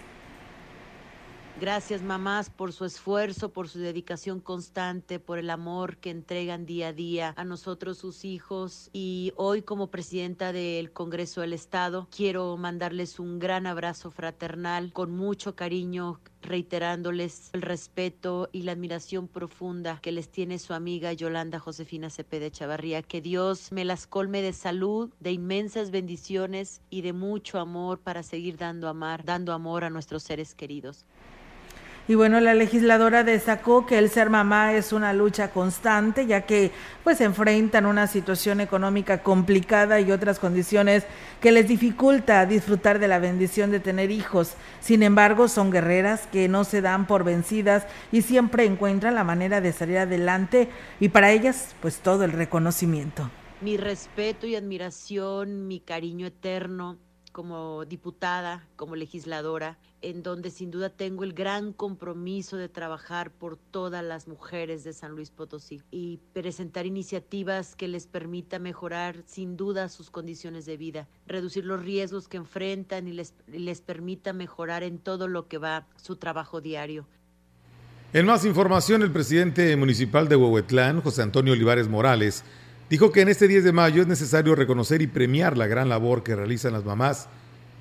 Gracias 1.58 2.02
mamás 2.02 2.50
por 2.50 2.74
su 2.74 2.84
esfuerzo, 2.84 3.50
por 3.50 3.70
su 3.70 3.78
dedicación 3.78 4.40
constante, 4.40 5.18
por 5.18 5.38
el 5.38 5.48
amor 5.48 5.96
que 5.96 6.10
entregan 6.10 6.66
día 6.66 6.88
a 6.88 6.92
día 6.92 7.32
a 7.34 7.44
nosotros 7.44 7.96
sus 7.96 8.26
hijos. 8.26 8.90
Y 8.92 9.32
hoy 9.36 9.62
como 9.62 9.90
presidenta 9.90 10.52
del 10.52 10.92
Congreso 10.92 11.40
del 11.40 11.54
Estado 11.54 12.08
quiero 12.14 12.54
mandarles 12.58 13.18
un 13.18 13.38
gran 13.38 13.66
abrazo 13.66 14.10
fraternal 14.10 14.92
con 14.92 15.12
mucho 15.12 15.56
cariño 15.56 16.20
reiterándoles 16.42 17.50
el 17.52 17.62
respeto 17.62 18.48
y 18.52 18.62
la 18.62 18.72
admiración 18.72 19.28
profunda 19.28 19.98
que 20.00 20.12
les 20.12 20.28
tiene 20.28 20.58
su 20.58 20.74
amiga 20.74 21.12
Yolanda 21.12 21.58
Josefina 21.58 22.10
Cepeda 22.10 22.50
Chavarría. 22.50 23.02
Que 23.02 23.20
Dios 23.20 23.72
me 23.72 23.84
las 23.84 24.06
colme 24.06 24.42
de 24.42 24.52
salud, 24.52 25.12
de 25.20 25.32
inmensas 25.32 25.90
bendiciones 25.90 26.80
y 26.90 27.02
de 27.02 27.12
mucho 27.12 27.58
amor 27.58 28.00
para 28.00 28.22
seguir 28.22 28.56
dando 28.56 28.88
amar, 28.88 29.24
dando 29.24 29.52
amor 29.52 29.84
a 29.84 29.90
nuestros 29.90 30.22
seres 30.22 30.54
queridos. 30.54 31.04
Y 32.08 32.14
bueno, 32.14 32.38
la 32.38 32.54
legisladora 32.54 33.24
destacó 33.24 33.84
que 33.84 33.98
el 33.98 34.10
ser 34.10 34.30
mamá 34.30 34.74
es 34.74 34.92
una 34.92 35.12
lucha 35.12 35.50
constante, 35.50 36.26
ya 36.26 36.42
que 36.42 36.70
pues 37.02 37.20
enfrentan 37.20 37.84
una 37.84 38.06
situación 38.06 38.60
económica 38.60 39.24
complicada 39.24 40.00
y 40.00 40.12
otras 40.12 40.38
condiciones 40.38 41.04
que 41.40 41.50
les 41.50 41.66
dificulta 41.66 42.46
disfrutar 42.46 43.00
de 43.00 43.08
la 43.08 43.18
bendición 43.18 43.72
de 43.72 43.80
tener 43.80 44.12
hijos. 44.12 44.54
Sin 44.80 45.02
embargo, 45.02 45.48
son 45.48 45.72
guerreras 45.72 46.28
que 46.30 46.46
no 46.46 46.62
se 46.62 46.80
dan 46.80 47.08
por 47.08 47.24
vencidas 47.24 47.86
y 48.12 48.22
siempre 48.22 48.64
encuentran 48.64 49.16
la 49.16 49.24
manera 49.24 49.60
de 49.60 49.72
salir 49.72 49.98
adelante 49.98 50.68
y 51.00 51.08
para 51.08 51.32
ellas 51.32 51.74
pues 51.82 51.98
todo 51.98 52.22
el 52.22 52.30
reconocimiento. 52.30 53.28
Mi 53.60 53.76
respeto 53.78 54.46
y 54.46 54.54
admiración, 54.54 55.66
mi 55.66 55.80
cariño 55.80 56.26
eterno 56.26 56.98
como 57.36 57.84
diputada, 57.84 58.66
como 58.76 58.96
legisladora, 58.96 59.76
en 60.00 60.22
donde 60.22 60.50
sin 60.50 60.70
duda 60.70 60.88
tengo 60.88 61.22
el 61.22 61.34
gran 61.34 61.74
compromiso 61.74 62.56
de 62.56 62.70
trabajar 62.70 63.30
por 63.30 63.58
todas 63.58 64.02
las 64.02 64.26
mujeres 64.26 64.84
de 64.84 64.94
San 64.94 65.12
Luis 65.12 65.30
Potosí 65.30 65.82
y 65.90 66.18
presentar 66.32 66.86
iniciativas 66.86 67.76
que 67.76 67.88
les 67.88 68.06
permita 68.06 68.58
mejorar 68.58 69.22
sin 69.26 69.58
duda 69.58 69.90
sus 69.90 70.08
condiciones 70.08 70.64
de 70.64 70.78
vida, 70.78 71.08
reducir 71.26 71.66
los 71.66 71.82
riesgos 71.82 72.26
que 72.26 72.38
enfrentan 72.38 73.06
y 73.06 73.12
les, 73.12 73.34
les 73.48 73.82
permita 73.82 74.32
mejorar 74.32 74.82
en 74.82 74.98
todo 74.98 75.28
lo 75.28 75.46
que 75.46 75.58
va 75.58 75.86
su 75.96 76.16
trabajo 76.16 76.62
diario. 76.62 77.06
En 78.14 78.24
más 78.24 78.46
información, 78.46 79.02
el 79.02 79.12
presidente 79.12 79.76
municipal 79.76 80.26
de 80.26 80.36
Huehuetlán, 80.36 81.02
José 81.02 81.20
Antonio 81.20 81.52
Olivares 81.52 81.86
Morales, 81.86 82.44
Dijo 82.88 83.10
que 83.10 83.22
en 83.22 83.28
este 83.28 83.48
10 83.48 83.64
de 83.64 83.72
mayo 83.72 84.02
es 84.02 84.08
necesario 84.08 84.54
reconocer 84.54 85.02
y 85.02 85.08
premiar 85.08 85.56
la 85.56 85.66
gran 85.66 85.88
labor 85.88 86.22
que 86.22 86.36
realizan 86.36 86.72
las 86.72 86.84
mamás 86.84 87.28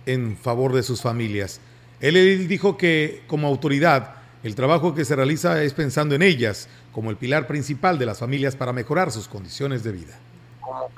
en 0.08 0.36
favor 0.36 0.74
de 0.74 0.82
sus 0.82 1.02
familias. 1.02 1.62
Él 2.00 2.48
dijo 2.48 2.76
que 2.76 3.24
como 3.28 3.48
autoridad 3.48 4.16
el 4.44 4.56
trabajo 4.56 4.94
que 4.94 5.06
se 5.06 5.16
realiza 5.16 5.62
es 5.64 5.74
pensando 5.74 6.16
en 6.16 6.22
ellas 6.22 6.70
como 6.92 7.10
el 7.10 7.18
pilar 7.18 7.48
principal 7.48 7.98
de 8.00 8.06
las 8.06 8.20
familias 8.20 8.56
para 8.56 8.74
mejorar 8.74 9.12
sus 9.12 9.28
condiciones 9.28 9.84
de 9.84 9.92
vida. 9.92 10.18
Como 10.60 10.90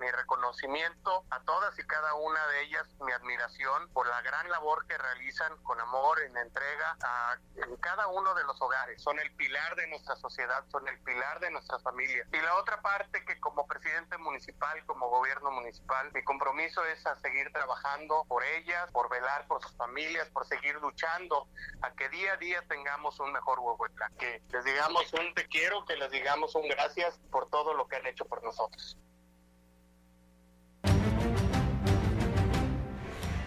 mi 0.00 0.10
reconocimiento 0.10 1.24
a 1.30 1.40
todas 1.40 1.78
y 1.78 1.82
cada 1.84 2.14
una 2.14 2.46
de 2.48 2.62
ellas, 2.62 2.86
mi 3.00 3.12
admiración 3.12 3.88
por 3.92 4.06
la 4.08 4.22
gran 4.22 4.48
labor 4.48 4.86
que 4.86 4.96
realizan 4.96 5.56
con 5.62 5.78
amor, 5.80 6.20
en 6.22 6.36
entrega 6.36 6.96
a, 7.02 7.36
en 7.56 7.76
cada 7.76 8.06
uno 8.08 8.34
de 8.34 8.44
los 8.44 8.60
hogares. 8.62 9.02
Son 9.02 9.18
el 9.18 9.30
pilar 9.36 9.76
de 9.76 9.86
nuestra 9.88 10.16
sociedad, 10.16 10.64
son 10.70 10.88
el 10.88 10.98
pilar 11.00 11.40
de 11.40 11.50
nuestras 11.50 11.82
familias. 11.82 12.26
Y 12.32 12.40
la 12.40 12.56
otra 12.56 12.80
parte 12.80 13.24
que 13.24 13.38
como 13.40 13.66
presidente 13.66 14.16
municipal, 14.18 14.84
como 14.86 15.08
gobierno 15.10 15.50
municipal, 15.50 16.10
mi 16.14 16.24
compromiso 16.24 16.84
es 16.86 17.06
a 17.06 17.16
seguir 17.16 17.52
trabajando 17.52 18.24
por 18.28 18.42
ellas, 18.42 18.90
por 18.92 19.10
velar 19.10 19.46
por 19.46 19.62
sus 19.62 19.76
familias, 19.76 20.28
por 20.30 20.46
seguir 20.46 20.76
luchando 20.76 21.46
a 21.82 21.92
que 21.92 22.08
día 22.08 22.34
a 22.34 22.36
día 22.38 22.62
tengamos 22.68 23.20
un 23.20 23.32
mejor 23.32 23.60
Huehuetla. 23.60 24.10
Que 24.18 24.42
les 24.50 24.64
digamos 24.64 25.12
un 25.12 25.34
te 25.34 25.46
quiero, 25.46 25.84
que 25.84 25.96
les 25.96 26.10
digamos 26.10 26.54
un 26.54 26.66
gracias 26.68 27.18
por 27.30 27.50
todo 27.50 27.74
lo 27.74 27.86
que 27.86 27.96
han 27.96 28.06
hecho 28.06 28.24
por 28.24 28.42
nosotros. 28.42 28.96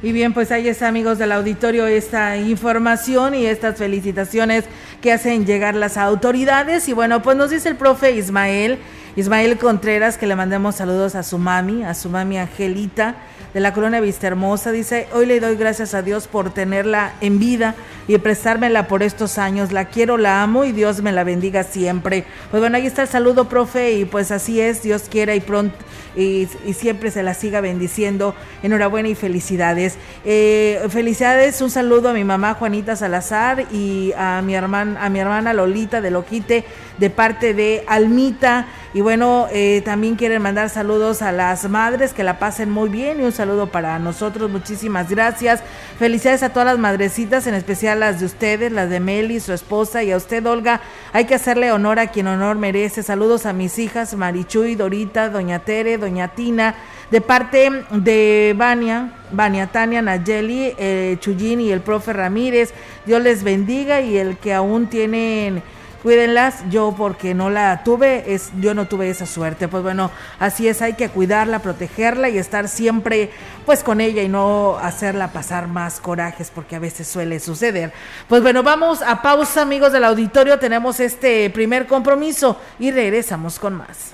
Y 0.04 0.12
bien, 0.12 0.34
pues 0.34 0.52
ahí 0.52 0.68
está, 0.68 0.90
amigos 0.90 1.18
del 1.18 1.32
auditorio, 1.32 1.88
esta 1.88 2.36
información 2.36 3.36
y 3.36 3.46
estas 3.46 3.78
felicitaciones 3.78 4.66
que 5.02 5.14
hacen 5.14 5.46
llegar 5.46 5.76
las 5.76 5.96
autoridades. 5.96 6.90
Y 6.90 6.94
bueno, 6.94 7.22
pues 7.22 7.38
nos 7.38 7.52
dice 7.52 7.70
el 7.70 7.78
profe 7.78 8.12
Ismael, 8.12 8.80
Ismael 9.16 9.58
Contreras, 9.58 10.18
que 10.18 10.28
le 10.28 10.36
mandemos 10.36 10.76
saludos 10.76 11.16
a 11.16 11.24
su 11.24 11.38
mami, 11.38 11.86
a 11.86 11.94
su 11.94 12.10
mami 12.10 12.38
Angelita 12.38 13.16
de 13.54 13.60
la 13.60 13.74
colonia 13.74 14.02
Vista 14.02 14.28
Hermosa. 14.28 14.72
Dice, 14.72 15.08
hoy 15.14 15.26
le 15.26 15.40
doy 15.40 15.56
gracias 15.56 15.94
a 15.94 16.02
Dios 16.02 16.28
por 16.28 16.54
tenerla 16.54 17.14
en 17.22 17.40
vida 17.40 17.76
y 18.08 18.18
prestármela 18.18 18.88
por 18.88 19.04
estos 19.04 19.38
años. 19.38 19.72
La 19.72 19.86
quiero, 19.86 20.18
la 20.18 20.44
amo 20.44 20.66
y 20.66 20.72
Dios 20.72 21.02
me 21.02 21.12
la 21.12 21.24
bendiga 21.24 21.64
siempre. 21.64 22.26
Pues 22.52 22.62
bueno, 22.62 22.78
ahí 22.78 22.86
está 22.86 23.04
el 23.04 23.08
saludo, 23.08 23.50
profe, 23.50 23.94
y 23.94 24.06
pues 24.06 24.32
así 24.32 24.60
es, 24.60 24.82
Dios 24.84 25.04
quiera 25.10 25.36
y 25.36 25.40
pronto 25.40 25.76
y, 26.16 26.48
siempre 26.74 27.12
se 27.12 27.24
la 27.24 27.34
siga 27.34 27.62
bendiciendo. 27.62 28.36
Enhorabuena 28.62 29.10
y 29.10 29.16
felicidades. 29.16 29.98
Eh, 30.26 30.82
felicidades, 30.90 31.62
un 31.62 31.70
saludo 31.70 32.10
a 32.10 32.14
mi 32.14 32.24
mamá 32.24 32.54
Juanita 32.56 32.96
Salazar 32.96 33.66
y 33.72 34.14
a 34.18 34.42
mi, 34.42 34.56
hermana, 34.56 35.04
a 35.04 35.10
mi 35.10 35.20
hermana 35.20 35.54
Lolita 35.54 36.02
de 36.02 36.12
Loquite 36.12 36.66
de 36.98 37.10
parte 37.10 37.54
de 37.54 37.84
Almita. 37.88 38.68
Y 38.94 39.02
bueno, 39.02 39.48
eh, 39.52 39.82
también 39.84 40.16
quieren 40.16 40.42
mandar 40.42 40.70
saludos 40.70 41.22
a 41.22 41.32
las 41.32 41.68
madres, 41.68 42.14
que 42.14 42.24
la 42.24 42.38
pasen 42.38 42.70
muy 42.70 42.90
bien 42.90 43.20
y 43.20 43.24
un 43.24 43.32
saludo 43.32 43.43
para 43.72 44.00
nosotros. 44.00 44.50
Muchísimas 44.50 45.10
gracias. 45.10 45.62
Felicidades 46.00 46.44
a 46.44 46.50
todas 46.50 46.66
las 46.66 46.78
madrecitas, 46.78 47.46
en 47.48 47.54
especial 47.54 48.00
las 48.00 48.20
de 48.20 48.26
ustedes, 48.26 48.72
las 48.72 48.90
de 48.90 49.00
Meli, 49.00 49.40
su 49.40 49.54
esposa 49.54 50.04
y 50.04 50.12
a 50.12 50.18
usted, 50.18 50.46
Olga. 50.46 50.82
Hay 51.12 51.26
que 51.26 51.36
hacerle 51.36 51.72
honor 51.72 52.00
a 52.00 52.08
quien 52.08 52.28
honor 52.28 52.58
merece. 52.58 53.04
Saludos 53.04 53.46
a 53.46 53.54
mis 53.54 53.78
hijas, 53.80 54.16
Marichuy, 54.16 54.76
Dorita, 54.76 55.30
Doña 55.30 55.60
Tere, 55.60 55.98
Doña 55.98 56.30
Tina, 56.30 56.76
de 57.12 57.22
parte 57.22 57.70
de 57.92 58.56
Vania, 58.58 59.12
Vania 59.32 59.68
Tania, 59.68 60.02
Nayeli, 60.02 60.74
eh, 60.78 61.20
y 61.24 61.72
el 61.72 61.82
profe 61.82 62.14
Ramírez. 62.14 62.74
Dios 63.06 63.22
les 63.22 63.44
bendiga 63.44 64.02
y 64.02 64.18
el 64.18 64.38
que 64.38 64.54
aún 64.54 64.88
tienen 64.88 65.62
cuídenlas. 66.04 66.64
Yo 66.70 66.94
porque 66.96 67.34
no 67.34 67.50
la 67.50 67.84
tuve, 67.84 68.34
es, 68.34 68.52
yo 68.60 68.76
no 68.76 68.86
tuve 68.86 69.10
esa 69.10 69.26
suerte. 69.26 69.68
Pues 69.68 69.82
bueno, 69.82 70.12
así 70.40 70.68
es, 70.68 70.82
hay 70.82 70.94
que 70.94 71.10
cuidarla, 71.10 71.60
protegerla 71.60 72.30
y 72.30 72.38
estar 72.38 72.68
siempre 72.68 73.32
pues 73.66 73.84
con 73.84 74.02
ella 74.02 74.22
y 74.22 74.30
no 74.30 74.78
hacerla 74.78 75.32
pasar 75.32 75.68
más 75.68 76.00
corajes 76.00 76.52
porque 76.54 76.76
a 76.76 76.80
veces 76.80 77.08
suele 77.08 77.40
suceder. 77.40 77.94
Pues 78.28 78.44
bueno, 78.44 78.62
vamos 78.62 79.02
a 79.02 79.22
pausa 79.22 79.62
amigos 79.62 79.92
del 79.92 80.04
auditorio, 80.04 80.60
tenemos 80.60 81.00
este 81.00 81.50
primer 81.50 81.88
compromiso 81.88 82.60
y 82.78 82.92
regresamos 82.92 83.58
con 83.58 83.76
más. 83.76 84.14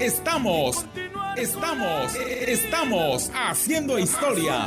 Estamos 0.00 0.84
Estamos, 1.38 2.16
estamos 2.16 3.30
haciendo 3.32 3.96
historia 3.96 4.66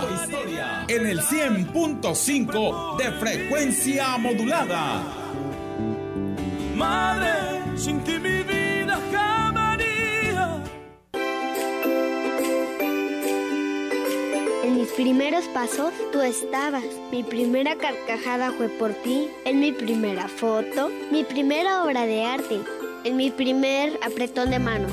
en 0.88 1.06
el 1.06 1.20
100.5 1.20 2.96
de 2.96 3.12
frecuencia 3.12 4.18
modulada. 4.18 5.04
Madre, 6.74 7.34
sin 7.76 8.00
ti 8.06 8.14
mi 8.20 8.44
vida 8.44 8.98
jamás. 9.12 9.52
En 14.64 14.78
mis 14.78 14.88
primeros 14.94 15.44
pasos 15.50 15.92
tú 16.14 16.22
estabas. 16.22 16.86
Mi 17.12 17.24
primera 17.24 17.76
carcajada 17.76 18.52
fue 18.52 18.70
por 18.70 18.94
ti. 18.94 19.28
En 19.44 19.60
mi 19.60 19.74
primera 19.74 20.30
foto, 20.30 20.90
mi 21.12 21.26
primera 21.26 21.84
obra 21.84 22.06
de 22.06 22.24
arte. 22.24 22.62
En 23.04 23.18
mi 23.18 23.32
primer 23.32 24.00
apretón 24.04 24.52
de 24.52 24.60
manos 24.60 24.92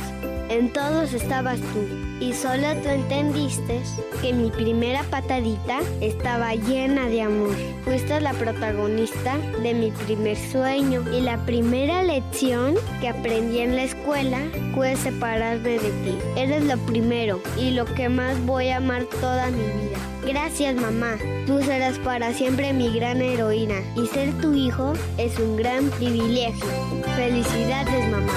en 0.48 0.72
todos 0.72 1.12
estabas 1.12 1.60
tú, 1.60 2.24
y 2.24 2.32
solo 2.32 2.74
tú 2.82 2.88
entendiste 2.88 3.82
que 4.22 4.32
mi 4.32 4.50
primera 4.50 5.02
patadita 5.04 5.80
estaba 6.00 6.54
llena 6.54 7.06
de 7.06 7.20
amor. 7.20 7.54
Fuiste 7.84 8.18
la 8.22 8.32
protagonista 8.32 9.36
de 9.62 9.74
mi 9.74 9.90
primer 9.90 10.38
sueño, 10.38 11.04
y 11.12 11.20
la 11.20 11.36
primera 11.44 12.02
lección 12.02 12.76
que 13.02 13.08
aprendí 13.08 13.58
en 13.58 13.76
la 13.76 13.84
escuela 13.84 14.40
fue 14.74 14.96
separarme 14.96 15.78
de 15.78 15.90
ti. 15.90 16.18
Eres 16.34 16.64
lo 16.64 16.78
primero 16.78 17.42
y 17.58 17.72
lo 17.72 17.84
que 17.84 18.08
más 18.08 18.40
voy 18.46 18.68
a 18.68 18.78
amar 18.78 19.04
toda 19.20 19.50
mi 19.50 19.58
vida. 19.58 19.98
Gracias 20.26 20.76
mamá, 20.76 21.18
tú 21.46 21.60
serás 21.62 21.98
para 21.98 22.32
siempre 22.32 22.72
mi 22.72 22.90
gran 22.90 23.20
heroína 23.20 23.80
y 23.96 24.06
ser 24.06 24.32
tu 24.40 24.54
hijo 24.54 24.94
es 25.18 25.38
un 25.38 25.56
gran 25.56 25.90
privilegio. 25.90 26.97
Felicidades 27.18 28.10
mamá. 28.12 28.32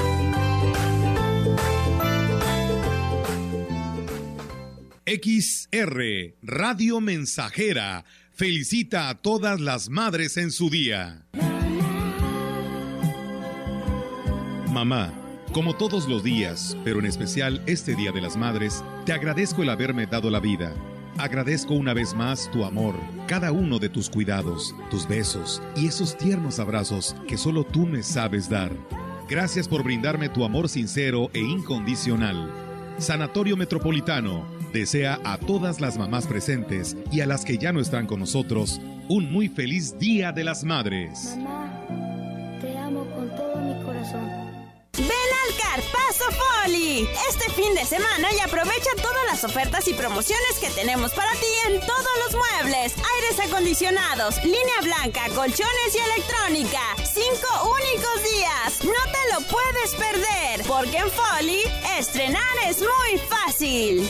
XR, 5.05 6.35
Radio 6.41 6.99
Mensajera, 6.99 8.05
felicita 8.33 9.09
a 9.09 9.21
todas 9.21 9.61
las 9.61 9.89
madres 9.89 10.35
en 10.37 10.49
su 10.49 10.71
día. 10.71 11.27
Mamá, 14.71 15.13
como 15.53 15.75
todos 15.75 16.09
los 16.09 16.23
días, 16.23 16.75
pero 16.83 16.97
en 16.97 17.05
especial 17.05 17.61
este 17.67 17.93
Día 17.93 18.11
de 18.11 18.21
las 18.21 18.35
Madres, 18.35 18.83
te 19.05 19.13
agradezco 19.13 19.61
el 19.61 19.69
haberme 19.69 20.07
dado 20.07 20.31
la 20.31 20.39
vida. 20.39 20.73
Agradezco 21.17 21.73
una 21.73 21.93
vez 21.93 22.13
más 22.13 22.49
tu 22.51 22.63
amor, 22.65 22.95
cada 23.27 23.51
uno 23.51 23.79
de 23.79 23.89
tus 23.89 24.09
cuidados, 24.09 24.73
tus 24.89 25.07
besos 25.07 25.61
y 25.75 25.87
esos 25.87 26.17
tiernos 26.17 26.59
abrazos 26.59 27.15
que 27.27 27.37
solo 27.37 27.63
tú 27.63 27.85
me 27.85 28.01
sabes 28.03 28.49
dar. 28.49 28.71
Gracias 29.29 29.67
por 29.67 29.83
brindarme 29.83 30.29
tu 30.29 30.43
amor 30.43 30.67
sincero 30.67 31.29
e 31.33 31.39
incondicional. 31.39 32.51
Sanatorio 32.97 33.55
Metropolitano 33.57 34.45
desea 34.73 35.19
a 35.23 35.37
todas 35.37 35.81
las 35.81 35.97
mamás 35.97 36.27
presentes 36.27 36.95
y 37.11 37.21
a 37.21 37.25
las 37.25 37.45
que 37.45 37.57
ya 37.57 37.71
no 37.71 37.79
están 37.79 38.07
con 38.07 38.19
nosotros 38.19 38.79
un 39.07 39.31
muy 39.31 39.47
feliz 39.47 39.97
Día 39.99 40.31
de 40.31 40.43
las 40.43 40.63
Madres. 40.63 41.35
Mamá, 41.37 42.59
te 42.61 42.77
amo 42.77 43.05
con 43.15 43.29
todo 43.35 43.57
mi 43.57 43.83
corazón. 43.83 44.29
Ven 44.97 45.07
Carpazo 45.53 46.25
Foli 46.31 47.09
este 47.29 47.51
fin 47.53 47.73
de 47.73 47.85
semana 47.85 48.31
y 48.33 48.39
aprovecha 48.39 48.89
todas 49.01 49.25
las 49.29 49.43
ofertas 49.43 49.87
y 49.87 49.93
promociones 49.93 50.59
que 50.59 50.69
tenemos 50.71 51.11
para 51.13 51.31
ti 51.31 51.47
en 51.67 51.79
todos 51.81 52.09
los 52.25 52.35
muebles, 52.35 52.93
aires 53.15 53.39
acondicionados, 53.47 54.43
línea 54.43 54.81
blanca, 54.81 55.21
colchones 55.35 55.95
y 55.95 55.99
electrónica. 55.99 56.81
Cinco 56.97 57.71
únicos 57.71 58.23
días. 58.31 58.83
No 58.83 59.11
te 59.11 59.33
lo 59.33 59.47
puedes 59.47 59.95
perder, 59.95 60.65
porque 60.67 60.97
en 60.97 61.11
Foli 61.11 61.61
estrenar 61.97 62.41
es 62.67 62.79
muy 62.79 63.19
fácil. 63.29 64.09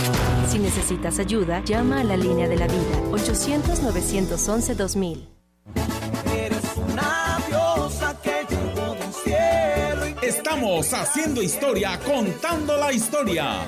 Si 0.51 0.59
necesitas 0.59 1.17
ayuda, 1.17 1.63
llama 1.63 2.01
a 2.01 2.03
la 2.03 2.17
línea 2.17 2.49
de 2.49 2.57
la 2.57 2.67
vida 2.67 3.01
800-911-2000. 3.11 5.29
Estamos 10.21 10.93
haciendo 10.93 11.41
historia, 11.41 11.97
contando 12.05 12.75
la 12.75 12.91
historia. 12.91 13.61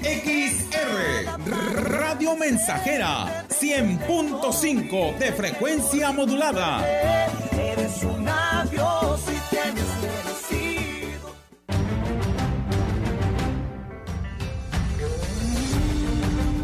XR 0.00 1.44
Radio 1.90 2.36
Mensajera 2.36 3.46
100.5 3.50 5.18
de 5.18 5.32
frecuencia 5.32 6.10
modulada. 6.10 7.35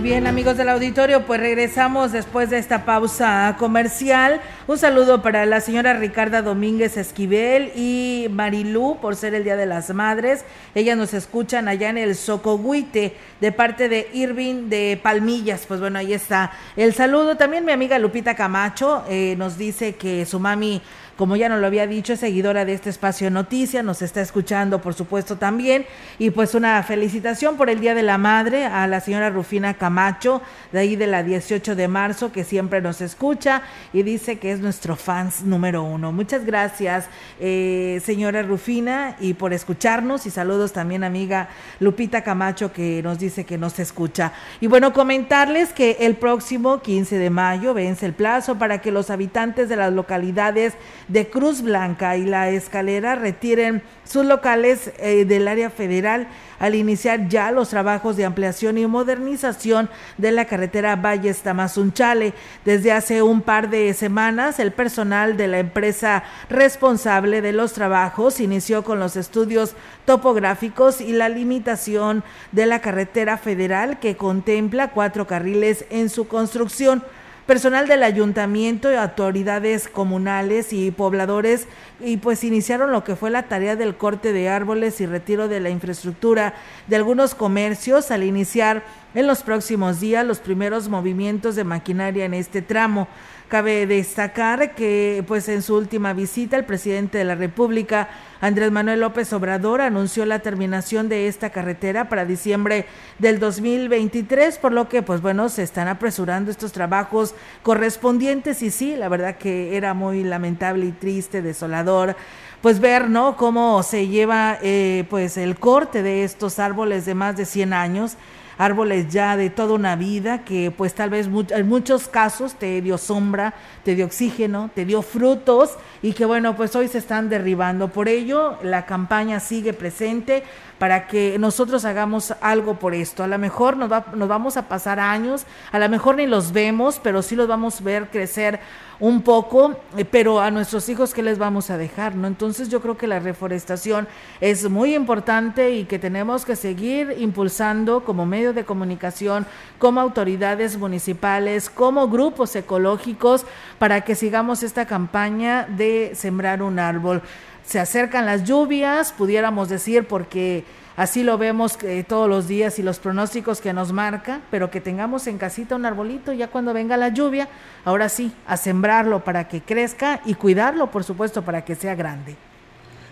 Bien, 0.00 0.26
amigos 0.26 0.56
del 0.56 0.70
auditorio, 0.70 1.24
pues 1.24 1.40
regresamos 1.40 2.10
después 2.10 2.50
de 2.50 2.58
esta 2.58 2.84
pausa 2.84 3.54
comercial. 3.58 4.40
Un 4.66 4.78
saludo 4.78 5.22
para 5.22 5.46
la 5.46 5.60
señora 5.60 5.94
Ricarda 5.94 6.42
Domínguez 6.42 6.96
Esquivel 6.96 7.70
y 7.76 8.26
Marilú 8.30 8.98
por 9.00 9.14
ser 9.14 9.34
el 9.34 9.44
Día 9.44 9.56
de 9.56 9.66
las 9.66 9.92
Madres. 9.94 10.44
Ellas 10.74 10.96
nos 10.96 11.14
escuchan 11.14 11.68
allá 11.68 11.90
en 11.90 11.98
el 11.98 12.14
Socohuite 12.16 13.14
de 13.40 13.52
parte 13.52 13.88
de 13.88 14.08
Irving 14.12 14.68
de 14.68 14.98
Palmillas. 15.02 15.64
Pues 15.68 15.80
bueno, 15.80 15.98
ahí 15.98 16.12
está 16.12 16.52
el 16.76 16.94
saludo. 16.94 17.36
También 17.36 17.64
mi 17.64 17.72
amiga 17.72 17.98
Lupita 17.98 18.34
Camacho 18.34 19.04
eh, 19.08 19.34
nos 19.38 19.58
dice 19.58 19.94
que 19.94 20.24
su 20.26 20.40
mami 20.40 20.82
como 21.16 21.36
ya 21.36 21.48
nos 21.48 21.60
lo 21.60 21.66
había 21.66 21.86
dicho, 21.86 22.12
es 22.12 22.20
seguidora 22.20 22.64
de 22.64 22.74
este 22.74 22.90
espacio 22.90 23.26
de 23.26 23.30
noticias, 23.30 23.84
nos 23.84 24.02
está 24.02 24.20
escuchando, 24.20 24.80
por 24.80 24.94
supuesto, 24.94 25.36
también. 25.36 25.86
Y 26.18 26.30
pues 26.30 26.54
una 26.54 26.82
felicitación 26.82 27.56
por 27.56 27.70
el 27.70 27.80
Día 27.80 27.94
de 27.94 28.02
la 28.02 28.18
Madre 28.18 28.64
a 28.66 28.86
la 28.86 29.00
señora 29.00 29.30
Rufina 29.30 29.74
Camacho, 29.74 30.42
de 30.72 30.80
ahí 30.80 30.96
de 30.96 31.06
la 31.06 31.22
18 31.22 31.76
de 31.76 31.88
marzo, 31.88 32.32
que 32.32 32.44
siempre 32.44 32.80
nos 32.80 33.00
escucha 33.00 33.62
y 33.92 34.02
dice 34.02 34.38
que 34.38 34.52
es 34.52 34.60
nuestro 34.60 34.96
fans 34.96 35.42
número 35.42 35.82
uno. 35.82 36.12
Muchas 36.12 36.44
gracias, 36.44 37.08
eh, 37.38 38.00
señora 38.04 38.42
Rufina, 38.42 39.16
y 39.20 39.34
por 39.34 39.52
escucharnos. 39.52 40.26
Y 40.26 40.30
saludos 40.30 40.72
también, 40.72 41.04
amiga 41.04 41.48
Lupita 41.80 42.22
Camacho, 42.22 42.72
que 42.72 43.02
nos 43.02 43.18
dice 43.18 43.44
que 43.44 43.58
nos 43.58 43.78
escucha. 43.78 44.32
Y 44.60 44.66
bueno, 44.66 44.92
comentarles 44.92 45.72
que 45.72 45.98
el 46.00 46.16
próximo 46.16 46.80
15 46.80 47.18
de 47.18 47.30
mayo 47.30 47.74
vence 47.74 48.06
el 48.06 48.14
plazo 48.14 48.58
para 48.58 48.80
que 48.80 48.90
los 48.90 49.10
habitantes 49.10 49.68
de 49.68 49.76
las 49.76 49.92
localidades 49.92 50.74
de 51.08 51.28
Cruz 51.28 51.62
Blanca 51.62 52.16
y 52.16 52.24
La 52.24 52.50
Escalera 52.50 53.14
retiren 53.14 53.82
sus 54.04 54.24
locales 54.24 54.92
eh, 54.98 55.24
del 55.24 55.48
área 55.48 55.70
federal 55.70 56.28
al 56.58 56.74
iniciar 56.74 57.28
ya 57.28 57.50
los 57.50 57.70
trabajos 57.70 58.16
de 58.16 58.24
ampliación 58.24 58.78
y 58.78 58.86
modernización 58.86 59.90
de 60.18 60.32
la 60.32 60.44
carretera 60.46 60.96
Valles 60.96 61.42
Tamazunchale. 61.42 62.32
Desde 62.64 62.92
hace 62.92 63.22
un 63.22 63.42
par 63.42 63.70
de 63.70 63.92
semanas, 63.94 64.58
el 64.58 64.72
personal 64.72 65.36
de 65.36 65.48
la 65.48 65.58
empresa 65.58 66.24
responsable 66.48 67.42
de 67.42 67.52
los 67.52 67.72
trabajos 67.72 68.40
inició 68.40 68.84
con 68.84 69.00
los 69.00 69.16
estudios 69.16 69.74
topográficos 70.04 71.00
y 71.00 71.12
la 71.12 71.28
limitación 71.28 72.22
de 72.52 72.66
la 72.66 72.80
carretera 72.80 73.36
federal 73.36 73.98
que 73.98 74.16
contempla 74.16 74.90
cuatro 74.90 75.26
carriles 75.26 75.84
en 75.90 76.08
su 76.08 76.28
construcción. 76.28 77.02
Personal 77.46 77.86
del 77.86 78.02
ayuntamiento, 78.02 78.88
autoridades 78.98 79.88
comunales 79.88 80.72
y 80.72 80.90
pobladores 80.90 81.68
y 82.00 82.16
pues 82.16 82.42
iniciaron 82.42 82.90
lo 82.90 83.04
que 83.04 83.16
fue 83.16 83.30
la 83.30 83.42
tarea 83.42 83.76
del 83.76 83.96
corte 83.96 84.32
de 84.32 84.48
árboles 84.48 84.98
y 85.02 85.06
retiro 85.06 85.46
de 85.46 85.60
la 85.60 85.68
infraestructura 85.68 86.54
de 86.86 86.96
algunos 86.96 87.34
comercios 87.34 88.10
al 88.10 88.22
iniciar 88.22 88.82
en 89.14 89.26
los 89.26 89.42
próximos 89.42 90.00
días 90.00 90.24
los 90.24 90.38
primeros 90.38 90.88
movimientos 90.88 91.54
de 91.54 91.64
maquinaria 91.64 92.24
en 92.24 92.32
este 92.32 92.62
tramo. 92.62 93.08
Cabe 93.48 93.86
destacar 93.86 94.74
que 94.74 95.22
pues 95.28 95.48
en 95.48 95.60
su 95.60 95.76
última 95.76 96.14
visita 96.14 96.56
el 96.56 96.64
presidente 96.64 97.18
de 97.18 97.24
la 97.24 97.34
República, 97.34 98.08
Andrés 98.40 98.72
Manuel 98.72 99.00
López 99.00 99.32
Obrador, 99.34 99.82
anunció 99.82 100.24
la 100.24 100.38
terminación 100.38 101.10
de 101.10 101.28
esta 101.28 101.50
carretera 101.50 102.08
para 102.08 102.24
diciembre 102.24 102.86
del 103.18 103.38
2023, 103.38 104.58
por 104.58 104.72
lo 104.72 104.88
que 104.88 105.02
pues 105.02 105.20
bueno, 105.20 105.50
se 105.50 105.62
están 105.62 105.88
apresurando 105.88 106.50
estos 106.50 106.72
trabajos 106.72 107.34
correspondientes 107.62 108.62
y 108.62 108.70
sí, 108.70 108.96
la 108.96 109.08
verdad 109.08 109.36
que 109.36 109.76
era 109.76 109.92
muy 109.92 110.24
lamentable 110.24 110.86
y 110.86 110.92
triste, 110.92 111.42
desolador 111.42 112.16
pues 112.64 112.80
ver, 112.80 113.10
¿no? 113.10 113.36
Cómo 113.36 113.82
se 113.82 114.08
lleva 114.08 114.58
eh, 114.62 115.04
pues 115.10 115.36
el 115.36 115.58
corte 115.58 116.02
de 116.02 116.24
estos 116.24 116.58
árboles 116.58 117.04
de 117.04 117.14
más 117.14 117.36
de 117.36 117.44
100 117.44 117.74
años 117.74 118.16
árboles 118.58 119.08
ya 119.08 119.36
de 119.36 119.50
toda 119.50 119.74
una 119.74 119.96
vida 119.96 120.44
que 120.44 120.70
pues 120.70 120.94
tal 120.94 121.10
vez 121.10 121.28
en 121.50 121.68
muchos 121.68 122.08
casos 122.08 122.54
te 122.54 122.80
dio 122.82 122.98
sombra, 122.98 123.54
te 123.82 123.94
dio 123.94 124.06
oxígeno, 124.06 124.70
te 124.74 124.84
dio 124.84 125.02
frutos 125.02 125.76
y 126.02 126.12
que 126.12 126.24
bueno 126.24 126.56
pues 126.56 126.74
hoy 126.76 126.88
se 126.88 126.98
están 126.98 127.28
derribando. 127.28 127.88
Por 127.88 128.08
ello 128.08 128.58
la 128.62 128.86
campaña 128.86 129.40
sigue 129.40 129.72
presente 129.72 130.44
para 130.78 131.06
que 131.06 131.38
nosotros 131.38 131.84
hagamos 131.84 132.34
algo 132.40 132.78
por 132.78 132.94
esto. 132.94 133.22
A 133.22 133.28
lo 133.28 133.38
mejor 133.38 133.76
nos, 133.76 133.90
nos 134.14 134.28
vamos 134.28 134.56
a 134.56 134.68
pasar 134.68 135.00
años, 135.00 135.46
a 135.72 135.78
lo 135.78 135.88
mejor 135.88 136.16
ni 136.16 136.26
los 136.26 136.52
vemos, 136.52 137.00
pero 137.02 137.22
sí 137.22 137.36
los 137.36 137.48
vamos 137.48 137.80
a 137.80 137.84
ver 137.84 138.08
crecer 138.10 138.60
un 139.04 139.20
poco, 139.20 139.76
eh, 139.98 140.06
pero 140.06 140.40
a 140.40 140.50
nuestros 140.50 140.88
hijos, 140.88 141.12
¿qué 141.12 141.22
les 141.22 141.36
vamos 141.36 141.68
a 141.68 141.76
dejar? 141.76 142.14
¿no? 142.16 142.26
Entonces 142.26 142.70
yo 142.70 142.80
creo 142.80 142.96
que 142.96 143.06
la 143.06 143.20
reforestación 143.20 144.08
es 144.40 144.70
muy 144.70 144.94
importante 144.94 145.72
y 145.72 145.84
que 145.84 145.98
tenemos 145.98 146.46
que 146.46 146.56
seguir 146.56 147.14
impulsando 147.18 148.02
como 148.02 148.24
medio 148.24 148.54
de 148.54 148.64
comunicación, 148.64 149.44
como 149.78 150.00
autoridades 150.00 150.78
municipales, 150.78 151.68
como 151.68 152.08
grupos 152.08 152.56
ecológicos, 152.56 153.44
para 153.78 154.00
que 154.00 154.14
sigamos 154.14 154.62
esta 154.62 154.86
campaña 154.86 155.66
de 155.68 156.12
sembrar 156.14 156.62
un 156.62 156.78
árbol. 156.78 157.20
Se 157.62 157.80
acercan 157.80 158.24
las 158.24 158.44
lluvias, 158.44 159.12
pudiéramos 159.12 159.68
decir, 159.68 160.08
porque 160.08 160.64
Así 160.96 161.24
lo 161.24 161.38
vemos 161.38 161.76
eh, 161.82 162.04
todos 162.06 162.28
los 162.28 162.46
días 162.46 162.78
y 162.78 162.82
los 162.84 163.00
pronósticos 163.00 163.60
que 163.60 163.72
nos 163.72 163.92
marca, 163.92 164.42
pero 164.50 164.70
que 164.70 164.80
tengamos 164.80 165.26
en 165.26 165.38
casita 165.38 165.74
un 165.74 165.84
arbolito 165.84 166.32
ya 166.32 166.48
cuando 166.48 166.72
venga 166.72 166.96
la 166.96 167.08
lluvia, 167.08 167.48
ahora 167.84 168.08
sí, 168.08 168.30
a 168.46 168.56
sembrarlo 168.56 169.24
para 169.24 169.48
que 169.48 169.60
crezca 169.60 170.20
y 170.24 170.34
cuidarlo, 170.34 170.92
por 170.92 171.02
supuesto, 171.02 171.42
para 171.42 171.64
que 171.64 171.74
sea 171.74 171.96
grande. 171.96 172.36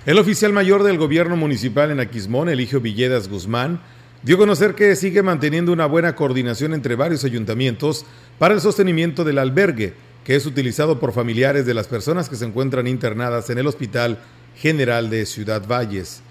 El 0.07 0.19
oficial 0.19 0.53
mayor 0.53 0.85
del 0.85 0.97
gobierno 0.97 1.37
municipal 1.37 1.91
en 1.91 1.99
Aquismón, 1.99 2.49
Eligio 2.49 2.81
Villedas 2.81 3.29
Guzmán, 3.29 3.81
dio 4.23 4.37
a 4.37 4.39
conocer 4.39 4.77
que 4.77 4.95
sigue 4.95 5.25
manteniendo 5.25 5.73
una 5.73 5.87
buena 5.87 6.15
coordinación 6.15 6.75
entre 6.75 6.95
varios 6.95 7.25
ayuntamientos 7.25 8.07
para 8.39 8.55
el 8.55 8.61
sostenimiento 8.61 9.25
del 9.25 9.39
albergue, 9.39 9.95
que 10.25 10.37
es 10.37 10.47
utilizado 10.47 11.01
por 11.01 11.13
familiares 11.13 11.67
de 11.67 11.75
las 11.75 11.89
personas 11.89 12.29
que 12.29 12.37
se 12.37 12.45
encuentran 12.45 12.87
internadas 12.87 13.51
en 13.51 13.59
el 13.59 13.67
Hospital 13.67 14.19
General 14.57 15.11
de 15.11 15.27
Ciudad 15.27 15.67
Valles. 15.67 16.23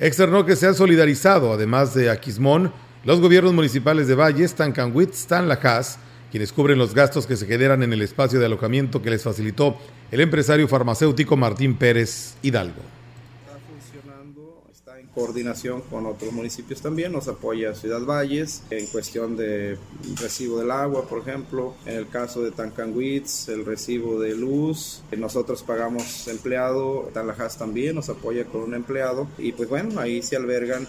Externó 0.00 0.46
que 0.46 0.54
se 0.54 0.66
han 0.66 0.74
solidarizado, 0.74 1.52
además 1.52 1.92
de 1.94 2.10
Aquismón, 2.10 2.72
los 3.04 3.20
gobiernos 3.20 3.52
municipales 3.52 4.06
de 4.06 4.14
Valles, 4.14 4.54
Tancanwitz, 4.54 5.22
Stanlajas, 5.22 5.98
quienes 6.30 6.52
cubren 6.52 6.78
los 6.78 6.94
gastos 6.94 7.26
que 7.26 7.36
se 7.36 7.46
generan 7.46 7.82
en 7.82 7.92
el 7.92 8.02
espacio 8.02 8.38
de 8.38 8.46
alojamiento 8.46 9.02
que 9.02 9.10
les 9.10 9.22
facilitó 9.22 9.76
el 10.10 10.20
empresario 10.20 10.68
farmacéutico 10.68 11.36
Martín 11.36 11.76
Pérez 11.76 12.36
Hidalgo 12.42 12.97
coordinación 15.18 15.82
con 15.82 16.06
otros 16.06 16.32
municipios 16.32 16.80
también. 16.80 17.10
Nos 17.10 17.26
apoya 17.26 17.74
Ciudad 17.74 18.02
Valles 18.02 18.62
en 18.70 18.86
cuestión 18.86 19.36
de 19.36 19.76
recibo 20.20 20.60
del 20.60 20.70
agua, 20.70 21.08
por 21.08 21.22
ejemplo. 21.22 21.74
En 21.86 21.96
el 21.96 22.08
caso 22.08 22.40
de 22.42 22.52
Tancanwitz, 22.52 23.48
el 23.48 23.64
recibo 23.64 24.20
de 24.20 24.36
luz. 24.36 25.02
Nosotros 25.16 25.64
pagamos 25.64 26.28
empleado. 26.28 27.10
Tanlajas 27.12 27.58
también 27.58 27.96
nos 27.96 28.08
apoya 28.08 28.44
con 28.44 28.62
un 28.62 28.74
empleado. 28.74 29.26
Y 29.38 29.50
pues 29.50 29.68
bueno, 29.68 30.00
ahí 30.00 30.22
se 30.22 30.36
albergan 30.36 30.86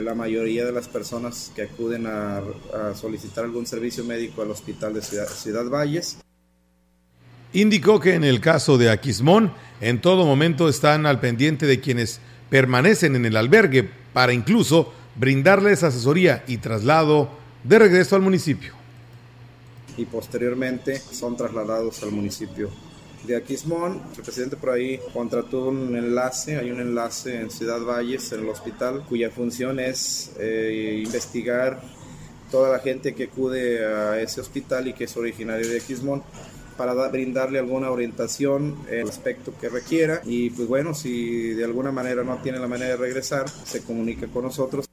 la 0.00 0.14
mayoría 0.14 0.64
de 0.64 0.72
las 0.72 0.88
personas 0.88 1.52
que 1.54 1.62
acuden 1.62 2.06
a, 2.06 2.42
solicitar 2.94 3.44
algún 3.44 3.64
servicio 3.64 4.04
médico 4.04 4.42
al 4.42 4.50
hospital 4.50 4.94
de 4.94 5.02
Ciudad, 5.02 5.28
Ciudad 5.28 5.68
Valles. 5.68 6.18
Indicó 7.52 8.00
que 8.00 8.14
en 8.14 8.24
el 8.24 8.40
caso 8.40 8.76
de 8.76 8.90
Aquismón, 8.90 9.52
en 9.80 10.00
todo 10.00 10.26
momento 10.26 10.68
están 10.68 11.06
al 11.06 11.20
pendiente 11.20 11.66
de 11.66 11.80
quienes 11.80 12.20
permanecen 12.50 13.16
en 13.16 13.26
el 13.26 13.36
albergue 13.36 13.88
para 14.12 14.32
incluso 14.32 14.92
brindarles 15.16 15.82
asesoría 15.82 16.44
y 16.46 16.58
traslado 16.58 17.28
de 17.64 17.78
regreso 17.78 18.16
al 18.16 18.22
municipio. 18.22 18.72
Y 19.96 20.04
posteriormente 20.04 20.98
son 20.98 21.36
trasladados 21.36 22.02
al 22.02 22.12
municipio 22.12 22.70
de 23.26 23.36
Aquismón. 23.36 24.00
El 24.16 24.22
presidente 24.22 24.56
por 24.56 24.70
ahí 24.70 25.00
contrató 25.12 25.68
un 25.68 25.96
enlace, 25.96 26.56
hay 26.56 26.70
un 26.70 26.80
enlace 26.80 27.40
en 27.40 27.50
Ciudad 27.50 27.80
Valles, 27.80 28.32
en 28.32 28.40
el 28.40 28.48
hospital, 28.48 29.04
cuya 29.08 29.30
función 29.30 29.80
es 29.80 30.32
eh, 30.38 31.02
investigar 31.04 31.82
toda 32.50 32.70
la 32.70 32.78
gente 32.78 33.14
que 33.14 33.24
acude 33.24 33.84
a 33.84 34.20
ese 34.20 34.40
hospital 34.40 34.88
y 34.88 34.94
que 34.94 35.04
es 35.04 35.16
originario 35.16 35.68
de 35.68 35.80
Quismón 35.80 36.22
para 36.78 36.94
brindarle 37.08 37.58
alguna 37.58 37.90
orientación 37.90 38.76
en 38.88 39.00
el 39.00 39.08
aspecto 39.08 39.52
que 39.60 39.68
requiera. 39.68 40.22
Y 40.24 40.48
pues 40.50 40.66
bueno, 40.66 40.94
si 40.94 41.50
de 41.50 41.64
alguna 41.64 41.92
manera 41.92 42.24
no 42.24 42.38
tiene 42.38 42.58
la 42.58 42.68
manera 42.68 42.92
de 42.92 42.96
regresar, 42.96 43.46
se 43.48 43.82
comunica 43.82 44.26
con 44.28 44.44
nosotros 44.44 44.87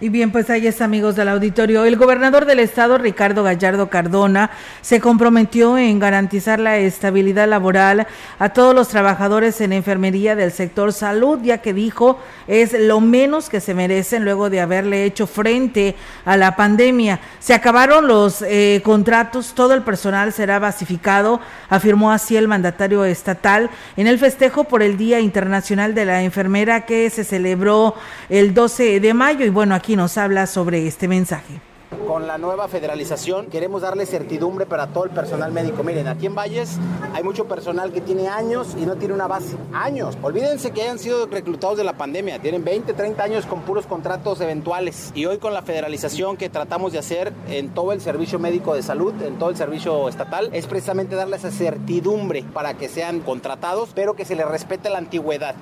y 0.00 0.08
bien, 0.08 0.32
pues 0.32 0.50
ahí 0.50 0.66
es 0.66 0.82
amigos 0.82 1.14
del 1.14 1.28
auditorio. 1.28 1.84
El 1.84 1.96
gobernador 1.96 2.46
del 2.46 2.58
estado, 2.58 2.98
Ricardo 2.98 3.44
Gallardo 3.44 3.88
Cardona, 3.88 4.50
se 4.82 5.00
comprometió 5.00 5.78
en 5.78 6.00
garantizar 6.00 6.58
la 6.58 6.78
estabilidad 6.78 7.48
laboral 7.48 8.08
a 8.40 8.48
todos 8.48 8.74
los 8.74 8.88
trabajadores 8.88 9.60
en 9.60 9.72
enfermería 9.72 10.34
del 10.34 10.50
sector 10.50 10.92
salud, 10.92 11.38
ya 11.42 11.58
que 11.58 11.72
dijo 11.72 12.18
es 12.48 12.72
lo 12.72 13.00
menos 13.00 13.48
que 13.48 13.60
se 13.60 13.72
merecen 13.72 14.24
luego 14.24 14.50
de 14.50 14.60
haberle 14.60 15.04
hecho 15.04 15.28
frente 15.28 15.94
a 16.24 16.36
la 16.36 16.56
pandemia. 16.56 17.20
Se 17.38 17.54
acabaron 17.54 18.08
los 18.08 18.42
eh, 18.42 18.82
contratos, 18.84 19.54
todo 19.54 19.74
el 19.74 19.82
personal 19.82 20.32
será 20.32 20.58
basificado, 20.58 21.40
afirmó 21.70 22.10
así 22.10 22.36
el 22.36 22.48
mandatario 22.48 23.04
estatal 23.04 23.70
en 23.96 24.08
el 24.08 24.18
festejo 24.18 24.64
por 24.64 24.82
el 24.82 24.96
Día 24.96 25.20
Internacional 25.20 25.94
de 25.94 26.04
la 26.04 26.22
Enfermera 26.24 26.84
que 26.84 27.08
se 27.10 27.22
celebró 27.22 27.94
el 28.28 28.54
12 28.54 28.98
de 28.98 29.14
mayo. 29.14 29.46
Y 29.46 29.50
bueno, 29.50 29.74
aquí 29.74 29.83
nos 29.88 30.18
habla 30.18 30.46
sobre 30.46 30.86
este 30.86 31.06
mensaje. 31.08 31.60
Con 32.06 32.26
la 32.26 32.38
nueva 32.38 32.68
federalización 32.68 33.46
queremos 33.46 33.82
darle 33.82 34.04
certidumbre 34.04 34.66
para 34.66 34.88
todo 34.88 35.04
el 35.04 35.10
personal 35.10 35.52
médico. 35.52 35.82
Miren, 35.82 36.08
aquí 36.08 36.26
en 36.26 36.34
Valles 36.34 36.78
hay 37.14 37.22
mucho 37.22 37.46
personal 37.46 37.92
que 37.92 38.00
tiene 38.00 38.28
años 38.28 38.74
y 38.78 38.84
no 38.84 38.96
tiene 38.96 39.14
una 39.14 39.26
base. 39.26 39.56
Años. 39.72 40.18
Olvídense 40.22 40.72
que 40.72 40.82
hayan 40.82 40.98
sido 40.98 41.26
reclutados 41.26 41.78
de 41.78 41.84
la 41.84 41.94
pandemia. 41.94 42.40
Tienen 42.40 42.64
20, 42.64 42.92
30 42.92 43.22
años 43.22 43.46
con 43.46 43.62
puros 43.62 43.86
contratos 43.86 44.40
eventuales. 44.40 45.12
Y 45.14 45.26
hoy 45.26 45.38
con 45.38 45.54
la 45.54 45.62
federalización 45.62 46.36
que 46.36 46.50
tratamos 46.50 46.92
de 46.92 46.98
hacer 46.98 47.32
en 47.48 47.72
todo 47.72 47.92
el 47.92 48.00
servicio 48.00 48.38
médico 48.38 48.74
de 48.74 48.82
salud, 48.82 49.14
en 49.22 49.38
todo 49.38 49.50
el 49.50 49.56
servicio 49.56 50.08
estatal, 50.08 50.50
es 50.52 50.66
precisamente 50.66 51.14
darle 51.14 51.36
esa 51.36 51.50
certidumbre 51.50 52.44
para 52.52 52.74
que 52.74 52.88
sean 52.88 53.20
contratados, 53.20 53.90
pero 53.94 54.14
que 54.14 54.24
se 54.24 54.34
les 54.34 54.46
respete 54.46 54.90
la 54.90 54.98
antigüedad. 54.98 55.56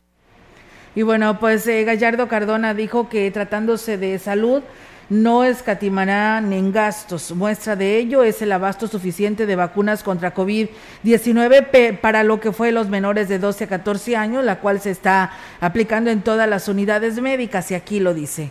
Y 0.95 1.03
bueno, 1.03 1.39
pues 1.41 1.67
eh, 1.67 1.85
Gallardo 1.85 2.29
Cardona 2.29 2.75
dijo 2.75 3.09
que 3.09 3.31
tratándose 3.31 3.97
de 3.97 4.19
salud 4.19 4.63
no 5.09 5.45
escatimarán 5.45 6.53
en 6.53 6.73
gastos. 6.73 7.33
Muestra 7.33 7.77
de 7.77 7.99
ello 7.99 8.23
es 8.23 8.41
el 8.41 8.53
abasto 8.53 8.89
suficiente 8.89 9.47
de 9.47 9.57
vacunas 9.57 10.03
contra 10.03 10.35
COVID-19 10.35 11.99
para 11.99 12.25
lo 12.25 12.41
que 12.41 12.53
fue 12.53 12.73
los 12.73 12.89
menores 12.89 13.29
de 13.29 13.39
12 13.39 13.65
a 13.65 13.69
14 13.69 14.17
años, 14.17 14.45
la 14.45 14.61
cual 14.61 14.81
se 14.81 14.91
está 14.91 15.33
aplicando 15.61 16.11
en 16.11 16.23
todas 16.23 16.49
las 16.49 16.69
unidades 16.69 17.21
médicas 17.21 17.71
y 17.71 17.75
aquí 17.75 18.01
lo 18.01 18.15
dice. 18.15 18.51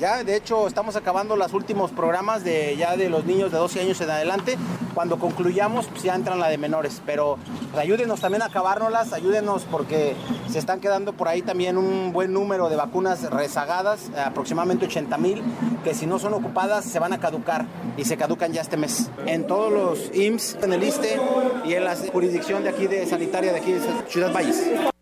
Ya, 0.00 0.24
de 0.24 0.36
hecho, 0.36 0.66
estamos 0.66 0.96
acabando 0.96 1.36
los 1.36 1.52
últimos 1.52 1.92
programas 1.92 2.42
de 2.42 2.76
ya 2.76 2.96
de 2.96 3.08
los 3.08 3.24
niños 3.24 3.52
de 3.52 3.58
12 3.58 3.80
años 3.80 4.00
en 4.00 4.10
adelante. 4.10 4.58
Cuando 4.92 5.18
concluyamos, 5.18 5.86
pues 5.86 6.02
ya 6.02 6.14
entran 6.14 6.40
la 6.40 6.48
de 6.48 6.58
menores. 6.58 7.00
Pero 7.06 7.38
pues, 7.70 7.82
ayúdenos 7.82 8.20
también 8.20 8.42
a 8.42 8.46
acabárnoslas, 8.46 9.12
ayúdenos 9.12 9.64
porque 9.70 10.16
se 10.48 10.58
están 10.58 10.80
quedando 10.80 11.12
por 11.12 11.28
ahí 11.28 11.42
también 11.42 11.78
un 11.78 12.12
buen 12.12 12.32
número 12.32 12.68
de 12.68 12.76
vacunas 12.76 13.30
rezagadas, 13.30 14.10
aproximadamente 14.16 14.86
80 14.86 15.16
mil, 15.18 15.42
que 15.84 15.94
si 15.94 16.06
no 16.06 16.18
son 16.18 16.34
ocupadas 16.34 16.84
se 16.84 16.98
van 16.98 17.12
a 17.12 17.20
caducar 17.20 17.66
y 17.96 18.04
se 18.04 18.16
caducan 18.16 18.52
ya 18.52 18.62
este 18.62 18.76
mes. 18.76 19.10
En 19.26 19.46
todos 19.46 19.72
los 19.72 20.14
IMSS, 20.14 20.58
en 20.62 20.72
el 20.72 20.82
ISTE 20.82 21.20
y 21.64 21.74
en 21.74 21.84
la 21.84 21.96
jurisdicción 22.12 22.62
de 22.64 22.70
aquí 22.70 22.86
de 22.86 23.06
sanitaria 23.06 23.52
de 23.52 23.60
aquí 23.60 23.72
de 23.72 23.80
Ciudad 24.08 24.32
Valles. 24.32 24.92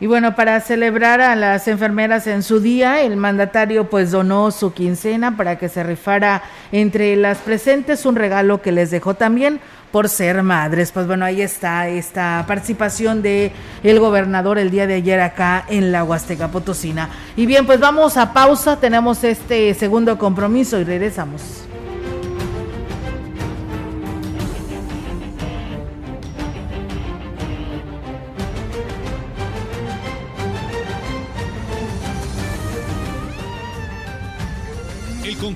Y 0.00 0.06
bueno, 0.06 0.36
para 0.36 0.60
celebrar 0.60 1.20
a 1.20 1.34
las 1.34 1.66
enfermeras 1.66 2.28
en 2.28 2.44
su 2.44 2.60
día, 2.60 3.02
el 3.02 3.16
mandatario 3.16 3.90
pues 3.90 4.12
donó 4.12 4.52
su 4.52 4.72
quincena 4.72 5.36
para 5.36 5.58
que 5.58 5.68
se 5.68 5.82
rifara 5.82 6.42
entre 6.70 7.16
las 7.16 7.38
presentes 7.38 8.06
un 8.06 8.14
regalo 8.14 8.62
que 8.62 8.70
les 8.70 8.92
dejó 8.92 9.14
también 9.14 9.58
por 9.90 10.08
ser 10.08 10.44
madres. 10.44 10.92
Pues 10.92 11.08
bueno, 11.08 11.24
ahí 11.24 11.42
está 11.42 11.88
esta 11.88 12.44
participación 12.46 13.22
de 13.22 13.50
el 13.82 13.98
gobernador 13.98 14.58
el 14.58 14.70
día 14.70 14.86
de 14.86 14.94
ayer 14.94 15.18
acá 15.20 15.64
en 15.68 15.90
la 15.90 16.04
Huasteca 16.04 16.48
Potosina. 16.48 17.08
Y 17.36 17.46
bien, 17.46 17.66
pues 17.66 17.80
vamos 17.80 18.16
a 18.16 18.32
pausa, 18.32 18.78
tenemos 18.78 19.24
este 19.24 19.74
segundo 19.74 20.16
compromiso 20.16 20.78
y 20.78 20.84
regresamos. 20.84 21.67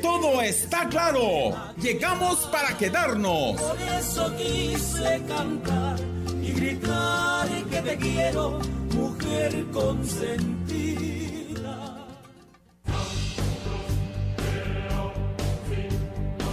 Todo 0.00 0.40
está 0.42 0.88
claro. 0.88 1.56
Llegamos 1.82 2.46
para 2.52 2.78
quedarnos. 2.78 3.60
Por 3.60 3.76
eso 3.98 4.32
quise 4.36 5.20
cantar 5.26 5.98
y 6.40 6.52
gritar 6.52 7.48
que 7.68 7.82
te 7.82 7.96
quiero, 7.96 8.60
mujer 8.94 9.64
consentida. 9.72 11.27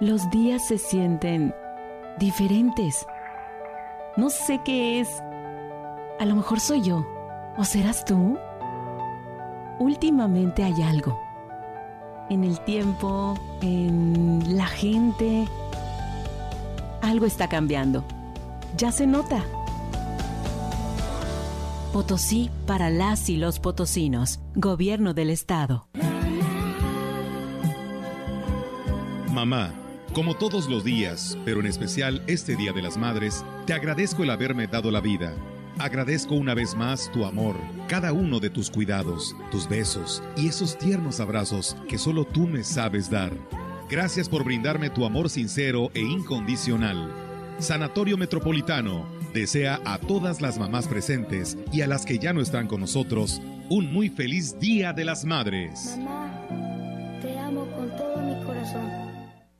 Los 0.00 0.30
días 0.30 0.68
se 0.68 0.78
sienten 0.78 1.54
diferentes. 2.18 3.06
No 4.16 4.30
sé 4.30 4.60
qué 4.64 5.00
es. 5.00 5.08
A 6.20 6.24
lo 6.24 6.36
mejor 6.36 6.60
soy 6.60 6.82
yo. 6.82 7.04
¿O 7.56 7.64
serás 7.64 8.04
tú? 8.04 8.38
Últimamente 9.78 10.62
hay 10.62 10.82
algo. 10.82 11.20
En 12.30 12.44
el 12.44 12.60
tiempo, 12.60 13.34
en 13.60 14.56
la 14.56 14.66
gente. 14.66 15.46
Algo 17.00 17.26
está 17.26 17.48
cambiando. 17.48 18.04
Ya 18.76 18.92
se 18.92 19.06
nota. 19.06 19.42
Potosí 21.92 22.50
para 22.66 22.88
las 22.88 23.28
y 23.28 23.36
los 23.36 23.58
potosinos. 23.58 24.40
Gobierno 24.54 25.12
del 25.12 25.30
Estado. 25.30 25.88
Mamá, 29.32 29.72
como 30.12 30.34
todos 30.34 30.68
los 30.68 30.84
días, 30.84 31.38
pero 31.46 31.60
en 31.60 31.66
especial 31.66 32.22
este 32.26 32.54
Día 32.54 32.74
de 32.74 32.82
las 32.82 32.98
Madres, 32.98 33.46
te 33.64 33.72
agradezco 33.72 34.24
el 34.24 34.30
haberme 34.30 34.66
dado 34.66 34.90
la 34.90 35.00
vida. 35.00 35.32
Agradezco 35.78 36.34
una 36.34 36.52
vez 36.52 36.74
más 36.74 37.10
tu 37.12 37.24
amor, 37.24 37.56
cada 37.88 38.12
uno 38.12 38.40
de 38.40 38.50
tus 38.50 38.70
cuidados, 38.70 39.34
tus 39.50 39.66
besos 39.66 40.22
y 40.36 40.48
esos 40.48 40.76
tiernos 40.76 41.18
abrazos 41.18 41.78
que 41.88 41.96
solo 41.96 42.26
tú 42.26 42.46
me 42.46 42.62
sabes 42.62 43.08
dar. 43.08 43.32
Gracias 43.88 44.28
por 44.28 44.44
brindarme 44.44 44.90
tu 44.90 45.06
amor 45.06 45.30
sincero 45.30 45.90
e 45.94 46.00
incondicional. 46.00 47.10
Sanatorio 47.58 48.18
Metropolitano 48.18 49.06
desea 49.32 49.80
a 49.86 49.96
todas 49.96 50.42
las 50.42 50.58
mamás 50.58 50.88
presentes 50.88 51.56
y 51.72 51.80
a 51.80 51.86
las 51.86 52.04
que 52.04 52.18
ya 52.18 52.34
no 52.34 52.42
están 52.42 52.66
con 52.66 52.80
nosotros 52.80 53.40
un 53.70 53.90
muy 53.90 54.10
feliz 54.10 54.58
Día 54.60 54.92
de 54.92 55.06
las 55.06 55.24
Madres. 55.24 55.96
Mamá, 55.96 56.31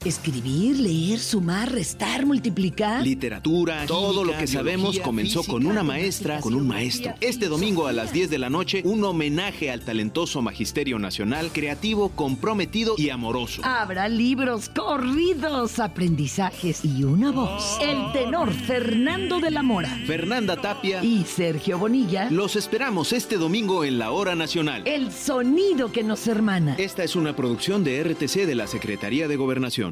Escribir, 0.04 0.80
leer, 0.80 1.20
sumar, 1.20 1.70
restar, 1.70 2.26
multiplicar. 2.26 3.04
Literatura, 3.04 3.86
todo 3.86 4.24
lo 4.24 4.36
que 4.36 4.48
sabemos 4.48 4.98
comenzó 4.98 5.44
con 5.44 5.64
una 5.64 5.84
maestra, 5.84 6.40
con 6.40 6.54
un 6.54 6.66
maestro. 6.66 7.14
Este 7.20 7.46
domingo 7.46 7.86
a 7.86 7.92
las 7.92 8.12
10 8.12 8.28
de 8.28 8.38
la 8.38 8.50
noche, 8.50 8.82
un 8.84 9.04
homenaje 9.04 9.70
al 9.70 9.82
talentoso 9.82 10.42
Magisterio 10.42 10.98
Nacional, 10.98 11.50
creativo, 11.52 12.08
comprometido 12.08 12.96
y 12.98 13.10
amoroso. 13.10 13.62
Habrá 13.64 14.08
libros, 14.08 14.68
corridos, 14.70 15.78
aprendizajes 15.78 16.84
y 16.84 17.04
una 17.04 17.30
voz. 17.30 17.78
El 17.80 18.10
tenor 18.12 18.52
Fernando 18.52 19.38
de 19.38 19.52
la 19.52 19.62
Mora. 19.62 20.00
Fernanda 20.04 20.56
Tapia 20.56 21.04
y 21.04 21.22
Sergio 21.22 21.78
Bonilla. 21.78 22.28
Los 22.28 22.56
esperamos 22.56 23.12
este 23.12 23.36
domingo 23.36 23.84
en 23.84 24.00
la 24.00 24.10
Hora 24.10 24.34
Nacional. 24.34 24.82
El 24.84 25.12
sonido 25.12 25.92
que 25.92 26.02
nos 26.02 26.26
hermana. 26.26 26.74
Esta 26.76 27.04
es 27.04 27.14
una 27.14 27.36
producción 27.36 27.84
de 27.84 28.02
RTC 28.02 28.46
de 28.46 28.56
la 28.56 28.66
Secretaría 28.66 29.28
de 29.28 29.36
Gobernación. 29.36 29.91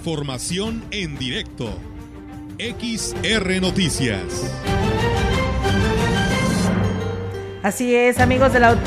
Información 0.00 0.82
en 0.92 1.18
directo. 1.18 1.78
XR 2.58 3.60
Noticias. 3.60 4.22
Así 7.62 7.94
es, 7.94 8.18
amigos 8.18 8.50
de 8.54 8.60
la... 8.60 8.78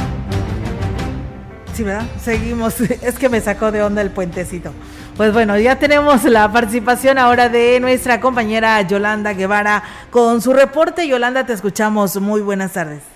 Sí, 1.75 1.83
¿verdad? 1.83 2.07
Seguimos. 2.19 2.81
Es 3.03 3.19
que 3.19 3.29
me 3.29 3.41
sacó 3.41 3.71
de 3.71 3.83
onda 3.83 4.01
el 4.01 4.09
puentecito. 4.09 4.73
Pues 5.15 5.31
bueno, 5.33 5.55
ya 5.59 5.77
tenemos 5.77 6.23
la 6.23 6.51
participación 6.51 7.19
ahora 7.19 7.47
de 7.47 7.79
nuestra 7.79 8.19
compañera 8.19 8.81
Yolanda 8.81 9.33
Guevara 9.33 9.83
con 10.09 10.41
su 10.41 10.51
reporte. 10.51 11.07
Yolanda, 11.07 11.45
te 11.45 11.53
escuchamos. 11.53 12.19
Muy 12.19 12.41
buenas 12.41 12.73
tardes. 12.73 13.12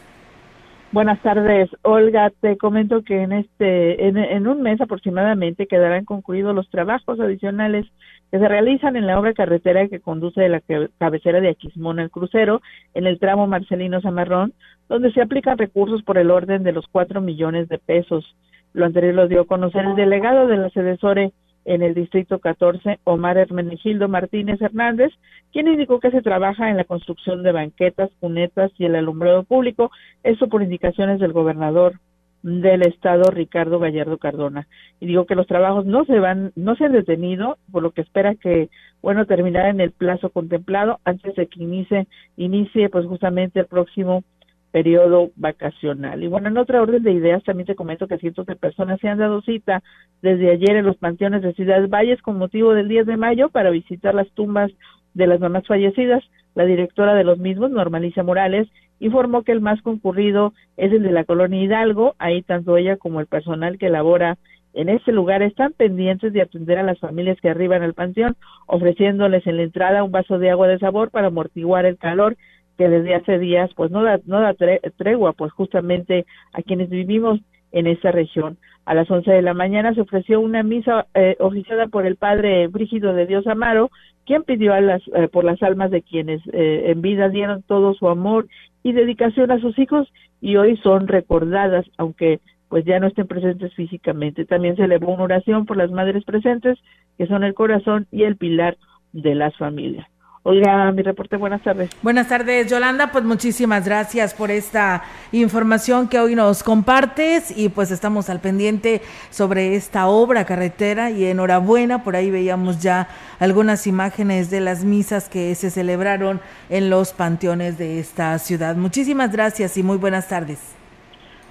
Buenas 0.93 1.21
tardes, 1.21 1.69
Olga. 1.81 2.31
Te 2.39 2.57
comento 2.57 3.03
que 3.03 3.21
en 3.21 3.33
este, 3.33 4.07
en, 4.07 4.47
un 4.47 4.61
mes 4.61 4.79
aproximadamente 4.79 5.67
quedarán 5.67 6.05
concluidos 6.05 6.55
los 6.55 6.69
trabajos 6.69 7.19
adicionales 7.19 7.85
que 8.31 8.39
se 8.39 8.47
realizan 8.47 8.95
en 8.95 9.05
la 9.05 9.19
obra 9.19 9.33
carretera 9.33 9.89
que 9.89 9.99
conduce 9.99 10.39
de 10.39 10.47
la 10.47 10.61
cabecera 10.97 11.41
de 11.41 11.49
Aquismón 11.49 11.99
al 11.99 12.09
crucero 12.09 12.61
en 12.93 13.05
el 13.05 13.19
tramo 13.19 13.47
Marcelino 13.47 14.01
Zamarrón, 14.01 14.53
donde 14.87 15.11
se 15.11 15.21
aplican 15.21 15.57
recursos 15.57 16.03
por 16.03 16.17
el 16.17 16.31
orden 16.31 16.63
de 16.63 16.71
los 16.71 16.87
cuatro 16.87 17.19
millones 17.19 17.67
de 17.67 17.79
pesos. 17.79 18.25
Lo 18.73 18.85
anterior 18.85 19.13
lo 19.13 19.27
dio 19.27 19.41
a 19.41 19.47
conocer 19.47 19.83
el 19.85 19.95
delegado 19.95 20.47
de 20.47 20.57
la 20.57 20.69
Sedesore 20.69 21.33
en 21.67 21.83
el 21.83 21.93
distrito 21.93 22.39
14, 22.39 22.99
Omar 23.03 23.37
Hermenegildo 23.37 24.07
Martínez 24.07 24.61
Hernández, 24.61 25.11
quien 25.51 25.67
indicó 25.67 25.99
que 25.99 26.11
se 26.11 26.21
trabaja 26.21 26.69
en 26.69 26.77
la 26.77 26.85
construcción 26.85 27.43
de 27.43 27.51
banquetas, 27.51 28.09
cunetas 28.21 28.71
y 28.77 28.85
el 28.85 28.95
alumbrado 28.95 29.43
público, 29.43 29.91
esto 30.23 30.47
por 30.47 30.63
indicaciones 30.63 31.19
del 31.19 31.33
gobernador 31.33 31.99
del 32.41 32.83
estado 32.83 33.29
Ricardo 33.31 33.79
Gallardo 33.79 34.17
Cardona. 34.17 34.65
Y 35.01 35.07
digo 35.07 35.25
que 35.25 35.35
los 35.35 35.45
trabajos 35.45 35.85
no 35.85 36.05
se 36.05 36.19
van, 36.19 36.53
no 36.55 36.75
se 36.77 36.85
han 36.85 36.93
detenido, 36.93 37.57
por 37.69 37.83
lo 37.83 37.91
que 37.91 38.01
espera 38.01 38.35
que, 38.35 38.69
bueno, 39.01 39.25
terminar 39.25 39.67
en 39.67 39.81
el 39.81 39.91
plazo 39.91 40.29
contemplado 40.29 41.01
antes 41.03 41.35
de 41.35 41.47
que 41.47 41.61
inicie, 41.61 42.07
inicie 42.37 42.89
pues 42.89 43.05
justamente 43.05 43.59
el 43.59 43.65
próximo 43.65 44.23
periodo 44.71 45.31
vacacional. 45.35 46.23
Y 46.23 46.27
bueno, 46.27 46.49
en 46.49 46.57
otra 46.57 46.81
orden 46.81 47.03
de 47.03 47.11
ideas, 47.11 47.43
también 47.43 47.67
te 47.67 47.75
comento 47.75 48.07
que 48.07 48.17
cientos 48.17 48.45
de 48.45 48.55
personas 48.55 48.99
se 48.99 49.07
han 49.07 49.17
dado 49.17 49.41
cita 49.41 49.83
desde 50.21 50.51
ayer 50.51 50.75
en 50.75 50.85
los 50.85 50.97
panteones 50.97 51.41
de 51.41 51.53
Ciudad 51.53 51.87
Valles 51.87 52.21
con 52.21 52.37
motivo 52.37 52.73
del 52.73 52.87
10 52.87 53.05
de 53.05 53.17
mayo 53.17 53.49
para 53.49 53.69
visitar 53.69 54.13
las 54.13 54.29
tumbas 54.31 54.71
de 55.13 55.27
las 55.27 55.39
mamás 55.39 55.65
fallecidas. 55.67 56.23
La 56.55 56.65
directora 56.65 57.13
de 57.15 57.23
los 57.23 57.39
mismos, 57.39 57.71
Normalicia 57.71 58.23
Morales, 58.23 58.67
informó 58.99 59.43
que 59.43 59.51
el 59.51 59.61
más 59.61 59.81
concurrido 59.81 60.53
es 60.75 60.91
el 60.91 61.03
de 61.03 61.11
la 61.11 61.23
colonia 61.23 61.61
Hidalgo. 61.61 62.15
Ahí 62.19 62.41
tanto 62.41 62.77
ella 62.77 62.97
como 62.97 63.19
el 63.19 63.27
personal 63.27 63.77
que 63.77 63.89
labora 63.89 64.37
en 64.73 64.89
ese 64.89 65.11
lugar 65.11 65.41
están 65.41 65.73
pendientes 65.73 66.33
de 66.33 66.41
atender 66.41 66.77
a 66.77 66.83
las 66.83 66.99
familias 66.99 67.39
que 67.41 67.49
arriban 67.49 67.81
al 67.81 67.95
panteón, 67.95 68.35
ofreciéndoles 68.67 69.47
en 69.47 69.57
la 69.57 69.63
entrada 69.63 70.03
un 70.03 70.11
vaso 70.11 70.37
de 70.37 70.51
agua 70.51 70.67
de 70.67 70.77
sabor 70.77 71.09
para 71.09 71.27
amortiguar 71.27 71.85
el 71.85 71.97
calor 71.97 72.37
que 72.77 72.89
desde 72.89 73.15
hace 73.15 73.39
días 73.39 73.71
pues 73.75 73.91
no 73.91 74.03
da, 74.03 74.19
no 74.25 74.39
da 74.39 74.55
tregua 74.97 75.33
pues 75.33 75.51
justamente 75.51 76.25
a 76.53 76.61
quienes 76.61 76.89
vivimos 76.89 77.39
en 77.71 77.87
esta 77.87 78.11
región. 78.11 78.57
A 78.85 78.93
las 78.93 79.09
11 79.11 79.29
de 79.29 79.41
la 79.41 79.53
mañana 79.53 79.93
se 79.93 80.01
ofreció 80.01 80.39
una 80.39 80.63
misa 80.63 81.07
eh, 81.13 81.35
oficiada 81.39 81.87
por 81.87 82.05
el 82.05 82.15
padre 82.15 82.67
Brígido 82.67 83.13
de 83.13 83.25
Dios 83.25 83.45
Amaro, 83.47 83.91
quien 84.25 84.43
pidió 84.43 84.73
a 84.73 84.81
las, 84.81 85.01
eh, 85.13 85.27
por 85.27 85.43
las 85.43 85.61
almas 85.61 85.91
de 85.91 86.01
quienes 86.01 86.41
eh, 86.53 86.85
en 86.87 87.01
vida 87.01 87.29
dieron 87.29 87.63
todo 87.63 87.93
su 87.93 88.07
amor 88.07 88.47
y 88.83 88.93
dedicación 88.93 89.51
a 89.51 89.59
sus 89.59 89.77
hijos 89.77 90.11
y 90.39 90.55
hoy 90.55 90.77
son 90.77 91.07
recordadas, 91.07 91.85
aunque 91.97 92.39
pues 92.69 92.85
ya 92.85 92.99
no 92.99 93.07
estén 93.07 93.27
presentes 93.27 93.73
físicamente. 93.73 94.45
También 94.45 94.75
se 94.75 94.83
elevó 94.83 95.13
una 95.13 95.23
oración 95.23 95.65
por 95.65 95.77
las 95.77 95.91
madres 95.91 96.23
presentes, 96.23 96.77
que 97.17 97.27
son 97.27 97.43
el 97.43 97.53
corazón 97.53 98.07
y 98.11 98.23
el 98.23 98.37
pilar 98.37 98.77
de 99.13 99.35
las 99.35 99.55
familias. 99.57 100.07
Oiga, 100.49 100.93
mi 100.93 101.01
reporte, 101.01 101.35
buenas 101.35 101.61
tardes. 101.61 101.89
Buenas 102.01 102.29
tardes, 102.29 102.71
Yolanda. 102.71 103.11
Pues 103.11 103.25
muchísimas 103.25 103.83
gracias 103.83 104.33
por 104.33 104.49
esta 104.49 105.03
información 105.33 106.07
que 106.07 106.21
hoy 106.21 106.35
nos 106.35 106.63
compartes 106.63 107.51
y 107.53 107.67
pues 107.67 107.91
estamos 107.91 108.29
al 108.29 108.39
pendiente 108.39 109.01
sobre 109.29 109.75
esta 109.75 110.07
obra 110.07 110.45
carretera 110.45 111.11
y 111.11 111.25
enhorabuena. 111.25 112.01
Por 112.01 112.15
ahí 112.15 112.31
veíamos 112.31 112.81
ya 112.81 113.09
algunas 113.41 113.87
imágenes 113.87 114.49
de 114.49 114.61
las 114.61 114.85
misas 114.85 115.27
que 115.27 115.53
se 115.53 115.69
celebraron 115.69 116.39
en 116.69 116.89
los 116.89 117.11
panteones 117.11 117.77
de 117.77 117.99
esta 117.99 118.39
ciudad. 118.39 118.77
Muchísimas 118.77 119.33
gracias 119.33 119.75
y 119.75 119.83
muy 119.83 119.97
buenas 119.97 120.29
tardes. 120.29 120.76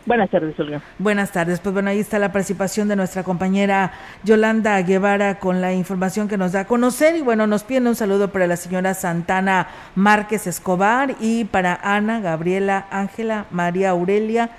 Buenas 0.06 0.30
tardes, 0.30 0.58
Olga. 0.60 0.80
Buenas 1.00 1.32
tardes. 1.32 1.58
Pues 1.58 1.72
bueno, 1.72 1.90
ahí 1.90 1.98
está 1.98 2.20
la 2.20 2.30
participación 2.30 2.86
de 2.86 2.94
nuestra 2.94 3.24
compañera 3.24 3.90
Yolanda 4.22 4.80
Guevara 4.82 5.40
con 5.40 5.60
la 5.60 5.72
información 5.72 6.28
que 6.28 6.38
nos 6.38 6.52
da 6.52 6.60
a 6.60 6.66
conocer. 6.66 7.16
Y 7.16 7.22
bueno, 7.22 7.48
nos 7.48 7.64
pide 7.64 7.80
un 7.80 7.96
saludo 7.96 8.30
para 8.30 8.46
la 8.46 8.56
señora 8.56 8.94
Santana 8.94 9.66
Márquez 9.96 10.46
Escobar 10.46 11.16
y 11.18 11.46
para 11.46 11.74
Ana, 11.82 12.20
Gabriela, 12.20 12.86
Ángela, 12.92 13.46
María 13.50 13.90
Aurelia. 13.90 14.50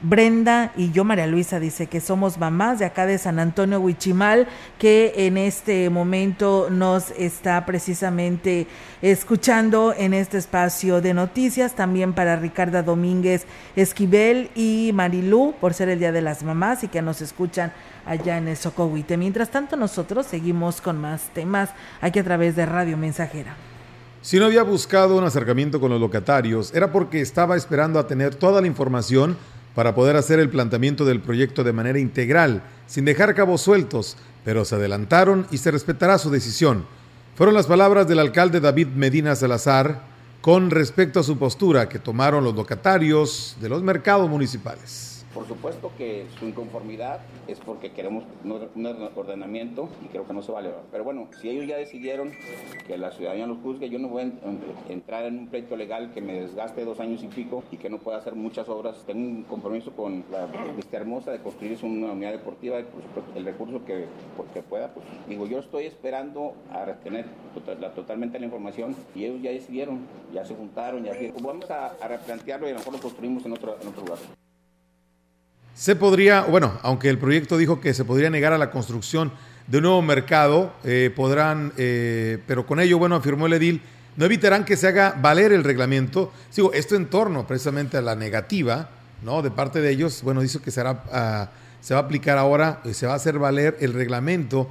Brenda 0.00 0.72
y 0.76 0.92
yo, 0.92 1.02
María 1.04 1.26
Luisa, 1.26 1.58
dice 1.58 1.88
que 1.88 2.00
somos 2.00 2.38
mamás 2.38 2.78
de 2.78 2.84
acá 2.84 3.04
de 3.04 3.18
San 3.18 3.38
Antonio 3.38 3.80
Huichimal, 3.80 4.46
que 4.78 5.12
en 5.16 5.36
este 5.36 5.90
momento 5.90 6.68
nos 6.70 7.10
está 7.12 7.66
precisamente 7.66 8.68
escuchando 9.02 9.92
en 9.96 10.14
este 10.14 10.38
espacio 10.38 11.00
de 11.00 11.14
noticias. 11.14 11.74
También 11.74 12.12
para 12.12 12.36
Ricarda 12.36 12.82
Domínguez 12.82 13.46
Esquivel 13.74 14.50
y 14.54 14.92
Marilú, 14.94 15.54
por 15.60 15.74
ser 15.74 15.88
el 15.88 15.98
Día 15.98 16.12
de 16.12 16.22
las 16.22 16.44
Mamás 16.44 16.84
y 16.84 16.88
que 16.88 17.02
nos 17.02 17.20
escuchan 17.20 17.72
allá 18.06 18.38
en 18.38 18.46
el 18.46 18.56
Socohuite. 18.56 19.16
Mientras 19.16 19.50
tanto, 19.50 19.76
nosotros 19.76 20.26
seguimos 20.26 20.80
con 20.80 21.00
más 21.00 21.22
temas 21.34 21.70
aquí 22.00 22.20
a 22.20 22.24
través 22.24 22.54
de 22.54 22.66
Radio 22.66 22.96
Mensajera. 22.96 23.56
Si 24.20 24.38
no 24.38 24.46
había 24.46 24.62
buscado 24.62 25.16
un 25.16 25.24
acercamiento 25.24 25.80
con 25.80 25.90
los 25.90 26.00
locatarios, 26.00 26.74
era 26.74 26.92
porque 26.92 27.20
estaba 27.20 27.56
esperando 27.56 27.98
a 27.98 28.06
tener 28.06 28.34
toda 28.34 28.60
la 28.60 28.66
información 28.66 29.36
para 29.78 29.94
poder 29.94 30.16
hacer 30.16 30.40
el 30.40 30.50
planteamiento 30.50 31.04
del 31.04 31.20
proyecto 31.20 31.62
de 31.62 31.72
manera 31.72 32.00
integral, 32.00 32.64
sin 32.88 33.04
dejar 33.04 33.36
cabos 33.36 33.60
sueltos, 33.60 34.16
pero 34.44 34.64
se 34.64 34.74
adelantaron 34.74 35.46
y 35.52 35.58
se 35.58 35.70
respetará 35.70 36.18
su 36.18 36.30
decisión. 36.30 36.84
Fueron 37.36 37.54
las 37.54 37.68
palabras 37.68 38.08
del 38.08 38.18
alcalde 38.18 38.58
David 38.58 38.88
Medina 38.88 39.36
Salazar 39.36 40.02
con 40.40 40.72
respecto 40.72 41.20
a 41.20 41.22
su 41.22 41.38
postura 41.38 41.88
que 41.88 42.00
tomaron 42.00 42.42
los 42.42 42.56
locatarios 42.56 43.56
de 43.60 43.68
los 43.68 43.84
mercados 43.84 44.28
municipales. 44.28 45.17
Por 45.38 45.46
supuesto 45.46 45.92
que 45.96 46.26
su 46.36 46.48
inconformidad 46.48 47.20
es 47.46 47.60
porque 47.60 47.92
queremos 47.92 48.24
un 48.42 48.50
ordenamiento 49.14 49.88
y 50.04 50.08
creo 50.08 50.26
que 50.26 50.32
no 50.32 50.42
se 50.42 50.50
vale. 50.50 50.70
Pero 50.90 51.04
bueno, 51.04 51.28
si 51.40 51.48
ellos 51.48 51.64
ya 51.68 51.76
decidieron 51.76 52.32
que 52.88 52.98
la 52.98 53.12
ciudadanía 53.12 53.46
los 53.46 53.58
juzgue, 53.58 53.88
yo 53.88 54.00
no 54.00 54.08
voy 54.08 54.22
a 54.24 54.92
entrar 54.92 55.26
en 55.26 55.38
un 55.38 55.46
pleito 55.46 55.76
legal 55.76 56.12
que 56.12 56.20
me 56.20 56.40
desgaste 56.40 56.84
dos 56.84 56.98
años 56.98 57.22
y 57.22 57.28
pico 57.28 57.62
y 57.70 57.76
que 57.76 57.88
no 57.88 57.98
pueda 57.98 58.18
hacer 58.18 58.34
muchas 58.34 58.68
obras. 58.68 59.04
Tengo 59.06 59.20
un 59.20 59.44
compromiso 59.44 59.92
con 59.92 60.24
la 60.32 60.46
vista 60.74 60.96
hermosa 60.96 61.30
de 61.30 61.38
construir 61.38 61.78
una 61.84 62.14
unidad 62.14 62.32
deportiva 62.32 62.80
y 62.80 62.82
por 62.82 63.00
supuesto 63.00 63.32
el 63.36 63.44
recurso 63.44 63.84
que, 63.84 64.06
que 64.52 64.62
pueda. 64.62 64.92
Pues 64.92 65.06
digo, 65.28 65.46
yo 65.46 65.60
estoy 65.60 65.84
esperando 65.84 66.54
a 66.72 66.84
retener 66.84 67.26
tota-, 67.54 67.94
totalmente 67.94 68.40
la 68.40 68.46
información 68.46 68.96
y 69.14 69.26
ellos 69.26 69.40
ya 69.40 69.52
decidieron, 69.52 70.00
ya 70.34 70.44
se 70.44 70.56
juntaron, 70.56 71.04
ya 71.04 71.12
pues 71.12 71.40
vamos 71.40 71.70
a, 71.70 71.90
a 71.90 72.08
replantearlo 72.08 72.66
y 72.66 72.70
a 72.70 72.72
lo 72.72 72.78
mejor 72.80 72.94
lo 72.94 73.00
construimos 73.00 73.46
en 73.46 73.52
otro, 73.52 73.76
en 73.80 73.86
otro 73.86 74.02
lugar. 74.04 74.47
Se 75.78 75.94
podría, 75.94 76.40
bueno, 76.40 76.76
aunque 76.82 77.08
el 77.08 77.18
proyecto 77.18 77.56
dijo 77.56 77.80
que 77.80 77.94
se 77.94 78.04
podría 78.04 78.30
negar 78.30 78.52
a 78.52 78.58
la 78.58 78.72
construcción 78.72 79.30
de 79.68 79.78
un 79.78 79.84
nuevo 79.84 80.02
mercado, 80.02 80.72
eh, 80.82 81.12
podrán, 81.14 81.72
eh, 81.76 82.38
pero 82.48 82.66
con 82.66 82.80
ello, 82.80 82.98
bueno, 82.98 83.14
afirmó 83.14 83.46
el 83.46 83.52
edil, 83.52 83.82
no 84.16 84.24
evitarán 84.24 84.64
que 84.64 84.76
se 84.76 84.88
haga 84.88 85.14
valer 85.16 85.52
el 85.52 85.62
reglamento. 85.62 86.32
Sigo, 86.50 86.72
esto 86.72 86.96
en 86.96 87.06
torno 87.06 87.46
precisamente 87.46 87.96
a 87.96 88.02
la 88.02 88.16
negativa, 88.16 88.88
¿no? 89.22 89.40
De 89.40 89.52
parte 89.52 89.80
de 89.80 89.90
ellos, 89.90 90.20
bueno, 90.24 90.40
dice 90.40 90.58
que 90.58 90.72
será, 90.72 91.04
ah, 91.12 91.50
se 91.80 91.94
va 91.94 92.00
a 92.00 92.02
aplicar 92.02 92.38
ahora, 92.38 92.82
se 92.92 93.06
va 93.06 93.12
a 93.12 93.16
hacer 93.16 93.38
valer 93.38 93.76
el 93.78 93.92
reglamento 93.92 94.68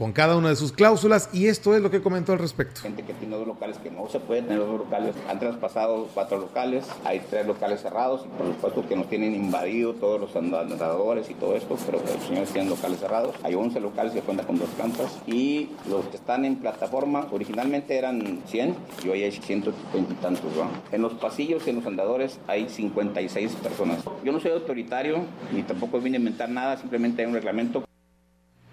con 0.00 0.12
cada 0.12 0.34
una 0.34 0.48
de 0.48 0.56
sus 0.56 0.72
cláusulas 0.72 1.28
y 1.30 1.48
esto 1.48 1.74
es 1.74 1.82
lo 1.82 1.90
que 1.90 2.00
comentó 2.00 2.32
al 2.32 2.38
respecto. 2.38 2.80
Gente 2.80 3.02
que 3.02 3.12
tiene 3.12 3.36
dos 3.36 3.46
locales 3.46 3.76
que 3.76 3.90
no 3.90 4.08
se 4.08 4.18
puede 4.18 4.40
tener 4.40 4.60
dos 4.60 4.78
locales, 4.78 5.14
han 5.28 5.38
traspasado 5.38 6.08
cuatro 6.14 6.38
locales, 6.38 6.86
hay 7.04 7.20
tres 7.28 7.46
locales 7.46 7.82
cerrados 7.82 8.24
y 8.24 8.28
por 8.28 8.46
supuesto 8.46 8.88
que 8.88 8.96
nos 8.96 9.10
tienen 9.10 9.34
invadido 9.34 9.92
todos 9.92 10.18
los 10.18 10.34
andadores 10.34 11.28
y 11.28 11.34
todo 11.34 11.54
esto, 11.54 11.76
pero 11.84 12.00
los 12.00 12.24
señores 12.24 12.48
tienen 12.48 12.70
locales 12.70 12.98
cerrados, 12.98 13.34
hay 13.42 13.54
11 13.54 13.78
locales 13.78 14.14
que 14.14 14.22
cuentan 14.22 14.46
con 14.46 14.58
dos 14.58 14.70
plantas 14.70 15.18
y 15.26 15.68
los 15.86 16.06
que 16.06 16.16
están 16.16 16.46
en 16.46 16.56
plataforma 16.56 17.26
originalmente 17.30 17.98
eran 17.98 18.40
100 18.46 18.76
y 19.04 19.08
hoy 19.10 19.24
hay 19.24 19.32
120 19.32 20.14
y 20.14 20.16
tantos. 20.16 20.50
En 20.92 21.02
los 21.02 21.12
pasillos 21.12 21.66
y 21.66 21.70
en 21.70 21.76
los 21.76 21.84
andadores 21.84 22.38
hay 22.46 22.70
56 22.70 23.52
personas. 23.56 23.98
Yo 24.24 24.32
no 24.32 24.40
soy 24.40 24.52
autoritario 24.52 25.18
ni 25.52 25.62
tampoco 25.62 26.00
vine 26.00 26.16
a 26.16 26.20
inventar 26.20 26.48
nada, 26.48 26.78
simplemente 26.78 27.20
hay 27.20 27.28
un 27.28 27.34
reglamento 27.34 27.84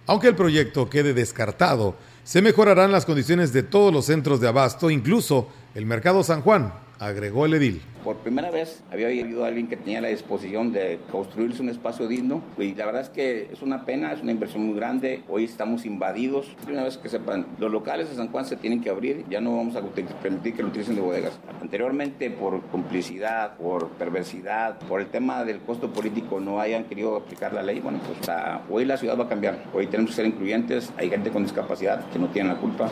aunque 0.07 0.29
el 0.29 0.35
proyecto 0.35 0.89
quede 0.89 1.13
descartado, 1.13 1.95
se 2.23 2.41
mejorarán 2.41 2.91
las 2.91 3.05
condiciones 3.05 3.53
de 3.53 3.63
todos 3.63 3.93
los 3.93 4.05
centros 4.05 4.41
de 4.41 4.47
abasto, 4.47 4.89
incluso 4.89 5.49
el 5.75 5.85
Mercado 5.85 6.23
San 6.23 6.41
Juan, 6.41 6.73
agregó 6.99 7.45
el 7.45 7.53
edil. 7.53 7.81
Por 8.03 8.17
primera 8.17 8.51
vez 8.51 8.83
había 8.91 9.07
habido 9.07 9.43
alguien 9.43 9.67
que 9.67 9.75
tenía 9.75 9.99
la 10.01 10.07
disposición 10.07 10.71
de 10.71 10.99
construirse 11.11 11.61
un 11.61 11.69
espacio 11.69 12.07
digno 12.07 12.41
y 12.57 12.73
la 12.73 12.85
verdad 12.85 13.01
es 13.01 13.09
que 13.09 13.49
es 13.51 13.61
una 13.61 13.85
pena, 13.85 14.13
es 14.13 14.21
una 14.21 14.31
inversión 14.31 14.65
muy 14.65 14.75
grande. 14.75 15.23
Hoy 15.27 15.43
estamos 15.43 15.85
invadidos. 15.85 16.55
Una 16.69 16.83
vez 16.83 16.97
que 16.97 17.09
sepan, 17.09 17.47
los 17.59 17.71
locales 17.71 18.09
de 18.09 18.15
San 18.15 18.29
Juan 18.29 18.45
se 18.45 18.55
tienen 18.55 18.81
que 18.81 18.89
abrir, 18.89 19.25
ya 19.29 19.41
no 19.41 19.57
vamos 19.57 19.75
a 19.75 19.81
permitir 19.81 20.53
que 20.53 20.61
lo 20.61 20.69
utilicen 20.69 20.95
de 20.95 21.01
bodegas. 21.01 21.39
Anteriormente, 21.61 22.29
por 22.31 22.61
complicidad, 22.67 23.57
por 23.57 23.89
perversidad, 23.89 24.79
por 24.79 25.01
el 25.01 25.07
tema 25.07 25.43
del 25.43 25.59
costo 25.59 25.91
político, 25.91 26.39
no 26.39 26.61
hayan 26.61 26.85
querido 26.85 27.17
aplicar 27.17 27.53
la 27.53 27.63
ley. 27.63 27.79
Bueno, 27.79 27.99
pues 28.05 28.29
hoy 28.69 28.85
la 28.85 28.97
ciudad 28.97 29.19
va 29.19 29.25
a 29.25 29.29
cambiar. 29.29 29.65
Hoy 29.73 29.87
tenemos 29.87 30.11
que 30.11 30.17
ser 30.17 30.25
incluyentes. 30.25 30.93
Hay 30.97 31.09
gente 31.09 31.29
con 31.29 31.43
discapacidad 31.43 32.09
que 32.09 32.19
no 32.19 32.29
tiene 32.29 32.49
la 32.49 32.55
culpa. 32.55 32.89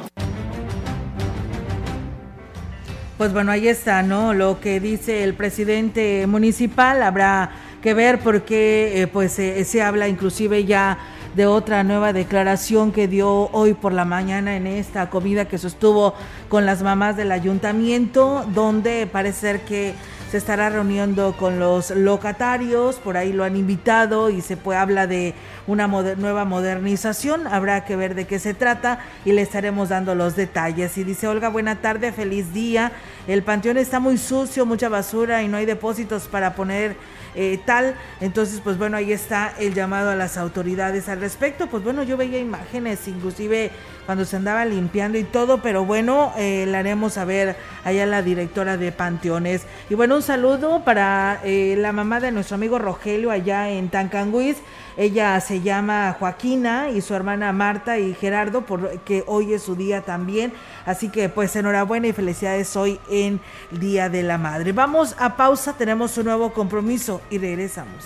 Pues 3.18 3.32
bueno, 3.32 3.54
ahí 3.54 3.70
está, 3.70 4.04
¿no? 4.04 4.34
Lo 4.34 4.60
que 4.60 4.82
dice 4.82 5.24
el 5.24 5.36
presidente 5.36 6.28
municipal, 6.28 7.02
habrá 7.02 7.50
que 7.82 7.94
ver 7.94 8.20
porque 8.20 9.02
eh, 9.02 9.08
pues 9.08 9.32
se 9.32 9.82
habla 9.82 10.10
inclusive 10.10 10.66
ya 10.66 10.98
de 11.34 11.46
otra 11.46 11.86
nueva 11.86 12.12
declaración 12.12 12.92
que 12.92 13.08
dio 13.08 13.50
hoy 13.54 13.74
por 13.74 13.94
la 13.94 14.04
mañana 14.04 14.58
en 14.58 14.68
esta 14.68 15.10
comida 15.10 15.46
que 15.46 15.58
sostuvo 15.58 16.14
con 16.50 16.66
las 16.66 16.84
mamás 16.84 17.16
del 17.16 17.32
ayuntamiento, 17.32 18.46
donde 18.54 19.08
parece 19.08 19.40
ser 19.40 19.62
que 19.62 19.94
se 20.36 20.40
estará 20.40 20.70
reuniendo 20.70 21.32
con 21.38 21.60
los 21.60 21.92
locatarios, 21.92 22.98
por 22.98 23.16
ahí 23.16 23.32
lo 23.32 23.46
han 23.46 23.56
invitado 23.56 24.30
y 24.30 24.42
se 24.42 24.58
puede, 24.58 24.80
habla 24.80 25.08
de 25.08 25.34
una 25.66 25.88
nueva 25.88 26.44
modernización, 26.44 27.48
habrá 27.48 27.86
que 27.86 27.96
ver 27.96 28.16
de 28.16 28.28
qué 28.28 28.38
se 28.38 28.54
trata 28.54 29.00
y 29.24 29.32
le 29.32 29.42
estaremos 29.42 29.88
dando 29.88 30.14
los 30.14 30.36
detalles. 30.36 30.98
Y 30.98 31.06
dice 31.06 31.30
Olga, 31.30 31.48
buena 31.48 31.80
tarde, 31.80 32.12
feliz 32.12 32.52
día, 32.52 32.92
el 33.30 33.44
panteón 33.44 33.78
está 33.78 34.02
muy 34.02 34.18
sucio, 34.18 34.66
mucha 34.66 34.90
basura 34.90 35.42
y 35.42 35.48
no 35.48 35.56
hay 35.56 35.66
depósitos 35.66 36.28
para 36.28 36.54
poner 36.54 36.98
eh, 37.34 37.58
tal. 37.66 37.96
Entonces, 38.20 38.60
pues 38.62 38.78
bueno, 38.78 38.98
ahí 38.98 39.14
está 39.14 39.54
el 39.58 39.74
llamado 39.74 40.10
a 40.10 40.16
las 40.16 40.36
autoridades 40.36 41.08
al 41.08 41.22
respecto. 41.22 41.68
Pues 41.68 41.82
bueno, 41.82 42.04
yo 42.04 42.18
veía 42.18 42.40
imágenes, 42.40 43.08
inclusive 43.08 43.72
cuando 44.06 44.26
se 44.26 44.36
andaba 44.36 44.66
limpiando 44.66 45.18
y 45.18 45.24
todo, 45.24 45.62
pero 45.62 45.86
bueno, 45.86 46.34
eh, 46.38 46.66
le 46.68 46.78
haremos 46.78 47.14
saber 47.14 47.56
allá 47.84 48.06
la 48.06 48.22
directora 48.22 48.78
de 48.78 48.92
Panteones. 48.92 49.64
Y 49.90 49.96
bueno, 49.96 50.16
un 50.16 50.22
saludo 50.22 50.84
para 50.84 51.40
eh, 51.44 51.76
la 51.78 51.92
mamá 51.92 52.20
de 52.20 52.32
nuestro 52.32 52.56
amigo 52.56 52.80
Rogelio 52.80 53.32
allá 53.32 53.70
en 53.70 53.90
Tancanguis. 53.90 54.58
Ella 54.98 55.40
se 55.42 55.62
llama 55.62 56.16
Joaquina 56.18 56.90
y 56.90 57.02
su 57.02 57.14
hermana 57.14 57.52
Marta 57.52 58.00
y 58.00 58.14
Gerardo, 58.14 58.62
porque 58.62 59.24
hoy 59.28 59.54
es 59.54 59.64
su 59.64 59.76
día 59.76 60.02
también. 60.02 60.54
Así 60.86 61.10
que 61.10 61.28
pues 61.30 61.56
enhorabuena 61.56 62.08
y 62.08 62.14
felicidades 62.14 62.76
hoy 62.76 63.00
en 63.10 63.42
Día 63.72 64.10
de 64.10 64.24
la 64.24 64.38
Madre. 64.38 64.72
Vamos 64.72 65.16
a 65.20 65.36
pausa, 65.36 65.74
tenemos 65.74 66.18
un 66.18 66.26
nuevo 66.26 66.54
compromiso 66.54 67.22
y 67.30 67.38
regresamos. 67.38 68.06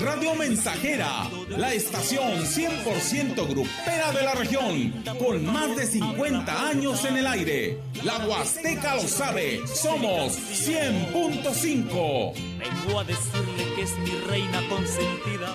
Radio 0.00 0.34
Mensajera, 0.34 1.30
la 1.48 1.72
estación 1.72 2.44
100% 2.44 3.48
grupera 3.48 4.12
de 4.12 4.22
la 4.22 4.34
región, 4.34 4.92
con 5.18 5.46
más 5.46 5.76
de 5.76 5.86
50 5.86 6.68
años 6.68 7.04
en 7.04 7.16
el 7.16 7.26
aire. 7.26 7.78
La 8.02 8.26
Huasteca 8.26 8.96
lo 8.96 9.02
sabe, 9.02 9.60
somos 9.66 10.36
100.5. 10.36 12.34
Vengo 12.58 13.00
a 13.00 13.04
decirle 13.04 13.74
que 13.76 13.82
es 13.82 13.98
mi 13.98 14.18
reina 14.28 14.60
consentida. 14.68 15.54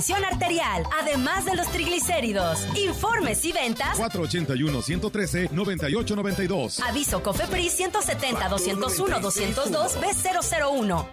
arterial, 0.09 0.83
además 0.99 1.45
de 1.45 1.55
los 1.55 1.67
triglicéridos. 1.67 2.65
Informes 2.75 3.45
y 3.45 3.51
ventas 3.51 3.99
481-113-9892. 3.99 6.79
Aviso 6.87 7.21
COFEPRIS 7.21 7.79
170-201-202 7.79 10.01
B001. 10.01 11.05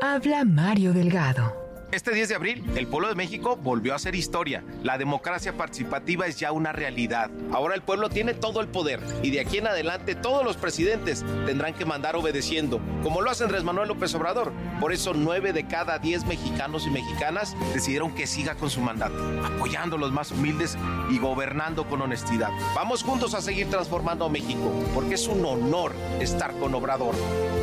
Habla 0.00 0.44
Mario 0.44 0.92
Delgado. 0.92 1.67
Este 1.90 2.12
10 2.12 2.28
de 2.28 2.34
abril, 2.34 2.64
el 2.76 2.86
pueblo 2.86 3.08
de 3.08 3.14
México 3.14 3.56
volvió 3.56 3.94
a 3.94 3.96
hacer 3.96 4.14
historia. 4.14 4.62
La 4.82 4.98
democracia 4.98 5.54
participativa 5.54 6.26
es 6.26 6.38
ya 6.38 6.52
una 6.52 6.70
realidad. 6.70 7.30
Ahora 7.50 7.74
el 7.74 7.80
pueblo 7.80 8.10
tiene 8.10 8.34
todo 8.34 8.60
el 8.60 8.68
poder 8.68 9.00
y 9.22 9.30
de 9.30 9.40
aquí 9.40 9.56
en 9.56 9.68
adelante 9.68 10.14
todos 10.14 10.44
los 10.44 10.58
presidentes 10.58 11.24
tendrán 11.46 11.72
que 11.72 11.86
mandar 11.86 12.14
obedeciendo, 12.14 12.78
como 13.02 13.22
lo 13.22 13.30
hace 13.30 13.44
Andrés 13.44 13.64
Manuel 13.64 13.88
López 13.88 14.14
Obrador. 14.14 14.52
Por 14.80 14.92
eso 14.92 15.14
nueve 15.14 15.54
de 15.54 15.66
cada 15.66 15.98
diez 15.98 16.26
mexicanos 16.26 16.86
y 16.86 16.90
mexicanas 16.90 17.56
decidieron 17.72 18.14
que 18.14 18.26
siga 18.26 18.54
con 18.54 18.68
su 18.68 18.82
mandato, 18.82 19.16
apoyando 19.46 19.96
a 19.96 19.98
los 19.98 20.12
más 20.12 20.30
humildes 20.30 20.76
y 21.08 21.18
gobernando 21.18 21.88
con 21.88 22.02
honestidad. 22.02 22.50
Vamos 22.74 23.02
juntos 23.02 23.32
a 23.32 23.40
seguir 23.40 23.70
transformando 23.70 24.26
a 24.26 24.28
México, 24.28 24.70
porque 24.94 25.14
es 25.14 25.26
un 25.26 25.42
honor 25.42 25.94
estar 26.20 26.52
con 26.58 26.74
Obrador. 26.74 27.14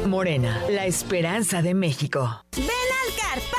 Morena, 0.08 0.64
la 0.68 0.88
esperanza 0.88 1.62
de 1.62 1.76
México. 1.76 2.44
Ven 2.56 2.66
al 2.66 3.16
Carpazo 3.16 3.55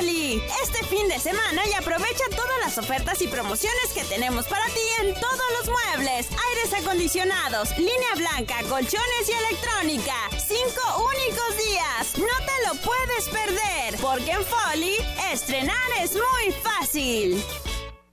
Este 0.00 0.82
fin 0.86 1.08
de 1.08 1.18
semana 1.18 1.60
y 1.68 1.74
aprovecha 1.74 2.24
todas 2.30 2.58
las 2.64 2.78
ofertas 2.78 3.20
y 3.20 3.28
promociones 3.28 3.92
que 3.92 4.02
tenemos 4.04 4.46
para 4.46 4.64
ti 4.68 4.80
en 5.02 5.12
todos 5.12 5.42
los 5.58 5.68
muebles, 5.68 6.26
aires 6.30 6.82
acondicionados, 6.82 7.76
línea 7.76 8.14
blanca, 8.16 8.62
colchones 8.70 9.28
y 9.28 9.32
electrónica. 9.32 10.14
Cinco 10.38 11.04
únicos 11.04 11.66
días. 11.66 12.16
No 12.16 12.46
te 12.46 12.66
lo 12.66 12.80
puedes 12.80 13.28
perder, 13.28 14.00
porque 14.00 14.30
en 14.30 14.42
Foli 14.42 14.96
estrenar 15.30 15.76
es 16.00 16.14
muy 16.14 16.54
fácil. 16.62 17.44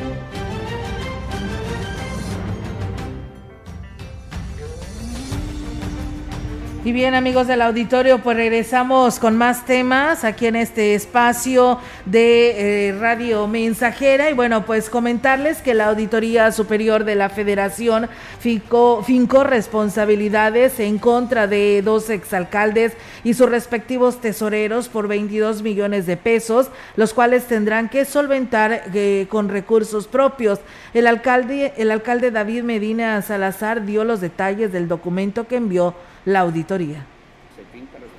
Bye. 0.00 0.49
Y 6.82 6.92
bien 6.92 7.14
amigos 7.14 7.46
del 7.46 7.60
auditorio, 7.60 8.20
pues 8.20 8.38
regresamos 8.38 9.18
con 9.18 9.36
más 9.36 9.66
temas 9.66 10.24
aquí 10.24 10.46
en 10.46 10.56
este 10.56 10.94
espacio 10.94 11.78
de 12.06 12.88
eh, 12.88 12.98
Radio 12.98 13.46
Mensajera 13.46 14.30
y 14.30 14.32
bueno, 14.32 14.64
pues 14.64 14.88
comentarles 14.88 15.58
que 15.58 15.74
la 15.74 15.88
Auditoría 15.88 16.50
Superior 16.52 17.04
de 17.04 17.16
la 17.16 17.28
Federación 17.28 18.08
fincó, 18.38 19.04
responsabilidades 19.44 20.80
en 20.80 20.98
contra 20.98 21.46
de 21.46 21.82
dos 21.84 22.08
exalcaldes 22.08 22.94
y 23.24 23.34
sus 23.34 23.50
respectivos 23.50 24.22
tesoreros 24.22 24.88
por 24.88 25.06
22 25.06 25.62
millones 25.62 26.06
de 26.06 26.16
pesos, 26.16 26.70
los 26.96 27.12
cuales 27.12 27.44
tendrán 27.44 27.90
que 27.90 28.06
solventar 28.06 28.84
eh, 28.94 29.26
con 29.28 29.50
recursos 29.50 30.06
propios. 30.06 30.60
El 30.94 31.06
alcalde, 31.06 31.74
el 31.76 31.90
alcalde 31.90 32.30
David 32.30 32.62
Medina 32.62 33.20
Salazar 33.20 33.84
dio 33.84 34.04
los 34.04 34.22
detalles 34.22 34.72
del 34.72 34.88
documento 34.88 35.46
que 35.46 35.56
envió 35.56 35.94
la 36.24 36.40
auditoría 36.40 37.06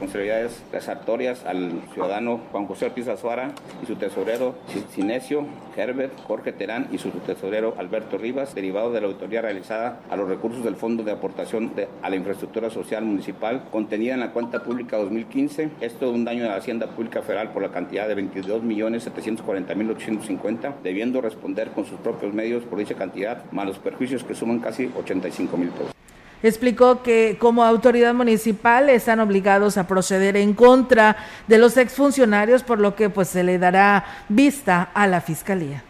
responsabilidades 0.01 0.63
resartorias 0.71 1.45
al 1.45 1.83
ciudadano 1.93 2.41
Juan 2.51 2.65
José 2.65 2.87
Ortiz 2.87 3.07
Azuara 3.07 3.51
y 3.83 3.85
su 3.85 3.95
tesorero 3.95 4.55
Sinesio 4.89 5.45
Herbert 5.77 6.19
Jorge 6.25 6.51
Terán 6.51 6.87
y 6.91 6.97
su 6.97 7.11
tesorero 7.11 7.75
Alberto 7.77 8.17
Rivas, 8.17 8.55
derivado 8.55 8.91
de 8.91 9.01
la 9.01 9.07
auditoría 9.07 9.43
realizada 9.43 9.99
a 10.09 10.15
los 10.15 10.27
recursos 10.27 10.63
del 10.63 10.75
Fondo 10.75 11.03
de 11.03 11.11
Aportación 11.11 11.71
a 12.01 12.09
la 12.09 12.15
Infraestructura 12.15 12.71
Social 12.71 13.05
Municipal 13.05 13.65
contenida 13.71 14.15
en 14.15 14.21
la 14.21 14.31
cuenta 14.31 14.63
pública 14.63 14.97
2015. 14.97 15.69
Esto 15.81 16.07
de 16.07 16.13
un 16.13 16.25
daño 16.25 16.45
a 16.45 16.49
la 16.49 16.55
Hacienda 16.55 16.87
Pública 16.87 17.21
Federal 17.21 17.51
por 17.51 17.61
la 17.61 17.71
cantidad 17.71 18.07
de 18.07 18.17
22.740.850, 18.17 20.81
debiendo 20.81 21.21
responder 21.21 21.69
con 21.69 21.85
sus 21.85 21.99
propios 21.99 22.33
medios 22.33 22.63
por 22.63 22.79
dicha 22.79 22.95
cantidad, 22.95 23.43
más 23.51 23.67
los 23.67 23.77
perjuicios 23.77 24.23
que 24.23 24.33
suman 24.33 24.57
casi 24.59 24.91
85 24.97 25.57
mil 25.57 25.69
pesos. 25.69 26.00
Explicó 26.43 27.03
que 27.03 27.37
como 27.39 27.63
autoridad 27.63 28.13
municipal 28.13 28.89
están 28.89 29.19
obligados 29.19 29.77
a 29.77 29.87
proceder 29.87 30.37
en 30.37 30.53
contra 30.53 31.17
de 31.47 31.57
los 31.57 31.77
exfuncionarios, 31.77 32.63
por 32.63 32.79
lo 32.79 32.95
que 32.95 33.09
pues 33.09 33.27
se 33.27 33.43
le 33.43 33.59
dará 33.59 34.05
vista 34.29 34.89
a 34.93 35.07
la 35.07 35.21
fiscalía 35.21 35.83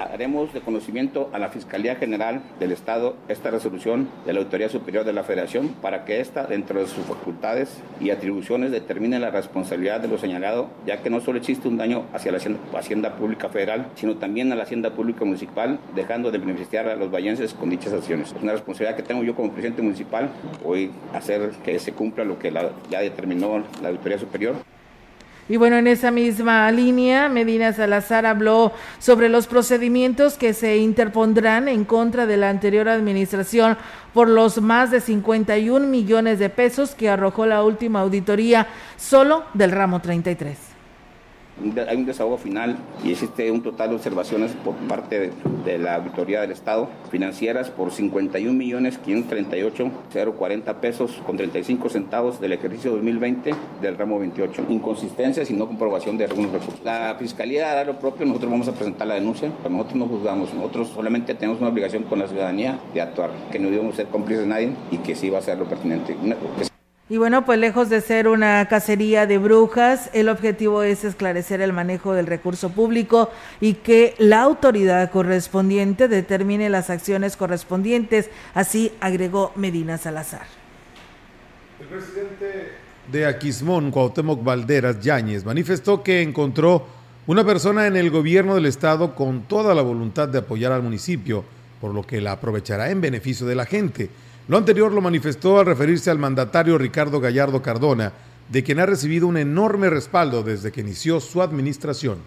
haremos 0.00 0.52
de 0.52 0.60
conocimiento 0.60 1.30
a 1.32 1.38
la 1.38 1.48
Fiscalía 1.48 1.96
General 1.96 2.42
del 2.60 2.72
Estado 2.72 3.16
esta 3.28 3.50
resolución 3.50 4.08
de 4.26 4.32
la 4.32 4.40
Autoridad 4.40 4.70
Superior 4.70 5.04
de 5.04 5.12
la 5.12 5.24
Federación 5.24 5.68
para 5.82 6.04
que 6.04 6.20
ésta, 6.20 6.46
dentro 6.46 6.80
de 6.80 6.86
sus 6.86 7.04
facultades 7.04 7.82
y 8.00 8.10
atribuciones, 8.10 8.70
determine 8.70 9.18
la 9.18 9.30
responsabilidad 9.30 10.00
de 10.00 10.08
lo 10.08 10.18
señalado, 10.18 10.68
ya 10.86 11.02
que 11.02 11.10
no 11.10 11.20
solo 11.20 11.38
existe 11.38 11.68
un 11.68 11.76
daño 11.76 12.04
hacia 12.12 12.32
la 12.32 12.38
Hacienda, 12.78 13.16
Pública 13.16 13.48
Federal, 13.48 13.86
sino 13.94 14.16
también 14.16 14.52
a 14.52 14.56
la 14.56 14.64
Hacienda 14.64 14.90
Pública 14.90 15.24
Municipal, 15.24 15.78
dejando 15.94 16.30
de 16.30 16.38
beneficiar 16.38 16.88
a 16.88 16.96
los 16.96 17.10
vallenses 17.10 17.54
con 17.54 17.70
dichas 17.70 17.92
acciones. 17.92 18.32
Es 18.32 18.42
una 18.42 18.52
responsabilidad 18.52 18.96
que 18.96 19.02
tengo 19.02 19.22
yo 19.22 19.34
como 19.34 19.50
presidente 19.52 19.82
municipal, 19.82 20.30
hoy 20.64 20.90
hacer 21.12 21.50
que 21.64 21.78
se 21.78 21.92
cumpla 21.92 22.24
lo 22.24 22.38
que 22.38 22.52
ya 22.90 23.00
determinó 23.00 23.62
la 23.82 23.88
Autoridad 23.88 24.20
Superior 24.20 24.54
Y 25.48 25.58
bueno, 25.58 25.76
en 25.76 25.86
esa 25.86 26.10
misma 26.10 26.70
línea, 26.70 27.28
Medina 27.28 27.72
Salazar 27.72 28.24
habló 28.24 28.72
sobre 28.98 29.28
los 29.28 29.46
procedimientos 29.46 30.38
que 30.38 30.54
se 30.54 30.78
interpondrán 30.78 31.68
en 31.68 31.84
contra 31.84 32.26
de 32.26 32.38
la 32.38 32.48
anterior 32.48 32.88
administración 32.88 33.76
por 34.14 34.28
los 34.28 34.62
más 34.62 34.90
de 34.90 35.00
51 35.00 35.86
millones 35.86 36.38
de 36.38 36.48
pesos 36.48 36.94
que 36.94 37.10
arrojó 37.10 37.44
la 37.44 37.62
última 37.62 38.00
auditoría 38.00 38.68
solo 38.96 39.44
del 39.52 39.72
ramo 39.72 40.00
33 40.00 40.73
hay 41.88 41.96
un 41.96 42.06
desahogo 42.06 42.36
final 42.36 42.76
y 43.04 43.12
existe 43.12 43.50
un 43.50 43.62
total 43.62 43.90
de 43.90 43.96
observaciones 43.96 44.52
por 44.64 44.74
parte 44.74 45.32
de, 45.64 45.78
la 45.78 45.96
Auditoría 45.96 46.40
del 46.40 46.50
Estado 46.50 46.88
financieras 47.10 47.70
por 47.70 47.92
51 47.92 48.52
millones 48.52 48.98
538 48.98 49.90
040 50.36 50.80
pesos 50.80 51.22
con 51.26 51.36
35 51.36 51.88
centavos 51.88 52.40
del 52.40 52.52
ejercicio 52.52 52.92
2020 52.92 53.54
del 53.80 53.96
ramo 53.96 54.18
28. 54.18 54.66
Inconsistencias 54.68 55.50
y 55.50 55.54
no 55.54 55.66
comprobación 55.66 56.18
de 56.18 56.24
algunos 56.24 56.52
recursos. 56.52 56.80
La 56.84 57.16
Fiscalía 57.18 57.72
hará 57.72 57.84
lo 57.84 57.98
propio, 57.98 58.26
nosotros 58.26 58.50
vamos 58.50 58.68
a 58.68 58.72
presentar 58.72 59.06
la 59.06 59.14
denuncia, 59.14 59.50
pero 59.62 59.74
nosotros 59.74 59.96
no 59.96 60.06
juzgamos, 60.06 60.54
nosotros 60.54 60.88
solamente 60.88 61.34
tenemos 61.34 61.60
una 61.60 61.70
obligación 61.70 62.04
con 62.04 62.18
la 62.18 62.28
ciudadanía 62.28 62.78
de 62.92 63.00
actuar, 63.00 63.30
que 63.50 63.58
no 63.58 63.70
debemos 63.70 63.96
ser 63.96 64.06
cómplices 64.06 64.42
de 64.42 64.48
nadie 64.48 64.72
y 64.90 64.98
que 64.98 65.14
sí 65.14 65.30
va 65.30 65.38
a 65.38 65.42
ser 65.42 65.58
lo 65.58 65.64
pertinente. 65.64 66.16
Y 67.10 67.18
bueno, 67.18 67.44
pues 67.44 67.58
lejos 67.58 67.90
de 67.90 68.00
ser 68.00 68.28
una 68.28 68.66
cacería 68.66 69.26
de 69.26 69.36
brujas, 69.36 70.08
el 70.14 70.30
objetivo 70.30 70.82
es 70.82 71.04
esclarecer 71.04 71.60
el 71.60 71.74
manejo 71.74 72.14
del 72.14 72.26
recurso 72.26 72.70
público 72.70 73.30
y 73.60 73.74
que 73.74 74.14
la 74.16 74.40
autoridad 74.40 75.10
correspondiente 75.10 76.08
determine 76.08 76.70
las 76.70 76.88
acciones 76.88 77.36
correspondientes, 77.36 78.30
así 78.54 78.90
agregó 79.00 79.52
Medina 79.54 79.98
Salazar. 79.98 80.46
El 81.78 81.88
presidente 81.88 82.72
de 83.12 83.26
Aquismón, 83.26 83.90
Cuauhtémoc 83.90 84.42
Valderas 84.42 84.98
Yáñez, 85.00 85.44
manifestó 85.44 86.02
que 86.02 86.22
encontró 86.22 86.86
una 87.26 87.44
persona 87.44 87.86
en 87.86 87.96
el 87.96 88.10
gobierno 88.10 88.54
del 88.54 88.64
estado 88.64 89.14
con 89.14 89.42
toda 89.42 89.74
la 89.74 89.82
voluntad 89.82 90.26
de 90.28 90.38
apoyar 90.38 90.72
al 90.72 90.82
municipio, 90.82 91.44
por 91.82 91.92
lo 91.92 92.02
que 92.02 92.22
la 92.22 92.32
aprovechará 92.32 92.88
en 92.90 93.02
beneficio 93.02 93.46
de 93.46 93.56
la 93.56 93.66
gente. 93.66 94.08
Lo 94.46 94.58
anterior 94.58 94.92
lo 94.92 95.00
manifestó 95.00 95.58
al 95.58 95.64
referirse 95.64 96.10
al 96.10 96.18
mandatario 96.18 96.76
Ricardo 96.76 97.18
Gallardo 97.18 97.62
Cardona, 97.62 98.12
de 98.50 98.62
quien 98.62 98.78
ha 98.78 98.84
recibido 98.84 99.26
un 99.26 99.38
enorme 99.38 99.88
respaldo 99.88 100.42
desde 100.42 100.70
que 100.70 100.82
inició 100.82 101.18
su 101.18 101.40
administración. 101.40 102.18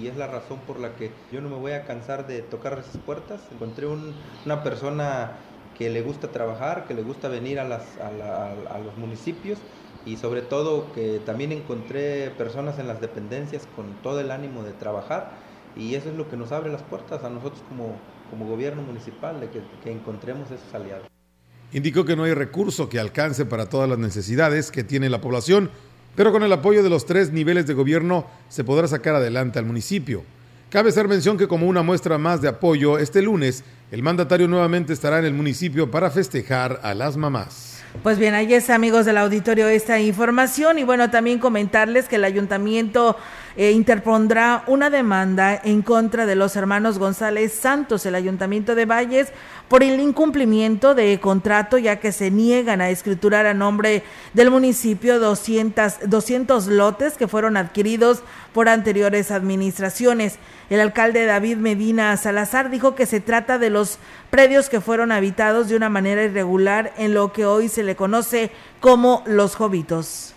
Y 0.00 0.06
es 0.06 0.16
la 0.16 0.28
razón 0.28 0.60
por 0.64 0.78
la 0.78 0.94
que 0.94 1.10
yo 1.32 1.40
no 1.40 1.48
me 1.48 1.56
voy 1.56 1.72
a 1.72 1.84
cansar 1.84 2.28
de 2.28 2.42
tocar 2.42 2.78
esas 2.78 2.98
puertas. 2.98 3.40
Encontré 3.50 3.88
una 3.88 4.62
persona 4.62 5.32
que 5.76 5.90
le 5.90 6.02
gusta 6.02 6.30
trabajar, 6.30 6.86
que 6.86 6.94
le 6.94 7.02
gusta 7.02 7.26
venir 7.26 7.58
a, 7.58 7.66
los 7.66 8.96
municipios 8.96 9.58
y 10.04 10.18
sobre 10.18 10.42
todo 10.42 10.92
que 10.92 11.20
también 11.26 11.50
encontré 11.50 12.30
personas 12.38 12.78
en 12.78 12.86
las 12.86 13.00
dependencias 13.00 13.66
con 13.74 13.92
todo 14.04 14.20
el 14.20 14.30
ánimo 14.30 14.62
de 14.62 14.70
trabajar 14.70 15.32
y 15.74 15.96
eso 15.96 16.10
es 16.10 16.14
lo 16.14 16.30
que 16.30 16.36
nos 16.36 16.52
abre 16.52 16.70
las 16.70 16.84
puertas 16.84 17.24
a 17.24 17.28
nosotros 17.28 17.60
como, 17.68 17.96
como 18.30 18.46
gobierno 18.46 18.82
municipal, 18.82 19.40
de 19.40 19.50
que, 19.50 19.62
que 19.82 19.90
encontremos 19.90 20.48
esos 20.52 20.72
aliados. 20.72 21.15
Indicó 21.72 22.04
que 22.04 22.16
no 22.16 22.24
hay 22.24 22.34
recurso 22.34 22.88
que 22.88 22.98
alcance 22.98 23.44
para 23.44 23.68
todas 23.68 23.88
las 23.88 23.98
necesidades 23.98 24.70
que 24.70 24.84
tiene 24.84 25.10
la 25.10 25.20
población, 25.20 25.70
pero 26.14 26.32
con 26.32 26.42
el 26.42 26.52
apoyo 26.52 26.82
de 26.82 26.90
los 26.90 27.06
tres 27.06 27.32
niveles 27.32 27.66
de 27.66 27.74
gobierno 27.74 28.26
se 28.48 28.64
podrá 28.64 28.88
sacar 28.88 29.14
adelante 29.14 29.58
al 29.58 29.66
municipio. 29.66 30.24
Cabe 30.70 30.88
hacer 30.88 31.06
mención 31.06 31.38
que 31.38 31.48
como 31.48 31.66
una 31.66 31.82
muestra 31.82 32.18
más 32.18 32.40
de 32.40 32.48
apoyo, 32.48 32.98
este 32.98 33.22
lunes 33.22 33.64
el 33.92 34.02
mandatario 34.02 34.48
nuevamente 34.48 34.92
estará 34.92 35.20
en 35.20 35.24
el 35.26 35.32
municipio 35.32 35.90
para 35.90 36.10
festejar 36.10 36.80
a 36.82 36.92
las 36.92 37.16
mamás. 37.16 37.82
Pues 38.02 38.18
bien, 38.18 38.34
ahí 38.34 38.52
es 38.52 38.68
amigos 38.68 39.06
del 39.06 39.16
auditorio 39.16 39.68
esta 39.68 40.00
información 40.00 40.78
y 40.78 40.84
bueno, 40.84 41.10
también 41.10 41.38
comentarles 41.38 42.08
que 42.08 42.16
el 42.16 42.24
ayuntamiento 42.24 43.16
eh, 43.56 43.72
interpondrá 43.72 44.64
una 44.66 44.90
demanda 44.90 45.58
en 45.64 45.82
contra 45.82 46.26
de 46.26 46.36
los 46.36 46.56
hermanos 46.56 46.98
González 46.98 47.52
Santos, 47.52 48.04
el 48.04 48.14
ayuntamiento 48.14 48.74
de 48.74 48.84
Valles, 48.84 49.32
por 49.68 49.82
el 49.82 49.98
incumplimiento 49.98 50.94
de 50.94 51.18
contrato 51.18 51.78
ya 51.78 51.96
que 51.96 52.12
se 52.12 52.30
niegan 52.30 52.80
a 52.80 52.90
escriturar 52.90 53.46
a 53.46 53.54
nombre 53.54 54.04
del 54.34 54.50
municipio 54.50 55.18
200, 55.18 56.08
200 56.08 56.66
lotes 56.68 57.14
que 57.16 57.28
fueron 57.28 57.56
adquiridos 57.56 58.22
por 58.52 58.68
anteriores 58.68 59.30
administraciones. 59.30 60.38
El 60.70 60.80
alcalde 60.80 61.24
David 61.26 61.56
Medina 61.56 62.16
Salazar 62.16 62.70
dijo 62.70 62.94
que 62.94 63.06
se 63.06 63.20
trata 63.20 63.58
de 63.58 63.70
los 63.70 63.98
predios 64.30 64.68
que 64.68 64.80
fueron 64.80 65.12
habitados 65.12 65.68
de 65.68 65.76
una 65.76 65.88
manera 65.88 66.24
irregular 66.24 66.92
en 66.96 67.14
lo 67.14 67.32
que 67.32 67.46
hoy 67.46 67.68
se 67.68 67.82
le 67.82 67.96
conoce 67.96 68.50
como 68.80 69.22
los 69.26 69.56
Jovitos. 69.56 70.35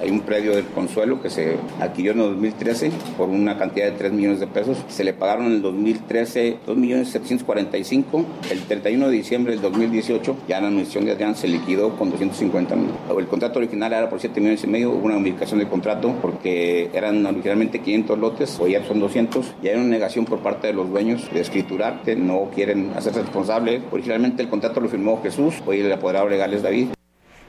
Hay 0.00 0.10
un 0.10 0.20
predio 0.20 0.54
del 0.54 0.66
Consuelo 0.66 1.20
que 1.20 1.28
se 1.28 1.56
adquirió 1.80 2.12
en 2.12 2.20
el 2.20 2.26
2013 2.28 2.92
por 3.16 3.28
una 3.28 3.58
cantidad 3.58 3.86
de 3.86 3.98
3 3.98 4.12
millones 4.12 4.38
de 4.38 4.46
pesos. 4.46 4.78
Se 4.86 5.02
le 5.02 5.12
pagaron 5.12 5.46
en 5.46 5.52
el 5.54 5.62
2013 5.62 6.58
2 6.64 6.76
millones 6.76 7.08
745. 7.08 8.24
El 8.48 8.60
31 8.60 9.08
de 9.08 9.12
diciembre 9.12 9.52
del 9.54 9.60
2018 9.60 10.36
ya 10.46 10.60
la 10.60 10.68
administración 10.68 11.04
de 11.04 11.12
Adrián 11.12 11.34
se 11.34 11.48
liquidó 11.48 11.96
con 11.96 12.10
250 12.10 12.76
mil. 12.76 12.90
El 13.18 13.26
contrato 13.26 13.58
original 13.58 13.92
era 13.92 14.08
por 14.08 14.20
7 14.20 14.40
millones 14.40 14.62
y 14.62 14.68
medio. 14.68 14.92
Hubo 14.92 15.06
una 15.06 15.18
modificación 15.18 15.58
del 15.58 15.68
contrato 15.68 16.14
porque 16.22 16.90
eran 16.92 17.26
originalmente 17.26 17.80
500 17.80 18.18
lotes, 18.20 18.60
hoy 18.60 18.72
ya 18.72 18.84
son 18.84 19.00
200. 19.00 19.52
Y 19.64 19.68
hay 19.68 19.74
una 19.74 19.88
negación 19.88 20.26
por 20.26 20.38
parte 20.38 20.68
de 20.68 20.74
los 20.74 20.88
dueños 20.88 21.28
de 21.32 21.40
escriturar 21.40 22.02
que 22.04 22.14
no 22.14 22.50
quieren 22.54 22.92
hacerse 22.94 23.22
responsables. 23.22 23.82
Originalmente 23.90 24.44
el 24.44 24.48
contrato 24.48 24.80
lo 24.80 24.88
firmó 24.88 25.20
Jesús, 25.24 25.54
hoy 25.66 25.80
el 25.80 25.90
apoderado 25.90 26.28
legal 26.28 26.54
es 26.54 26.62
David. 26.62 26.97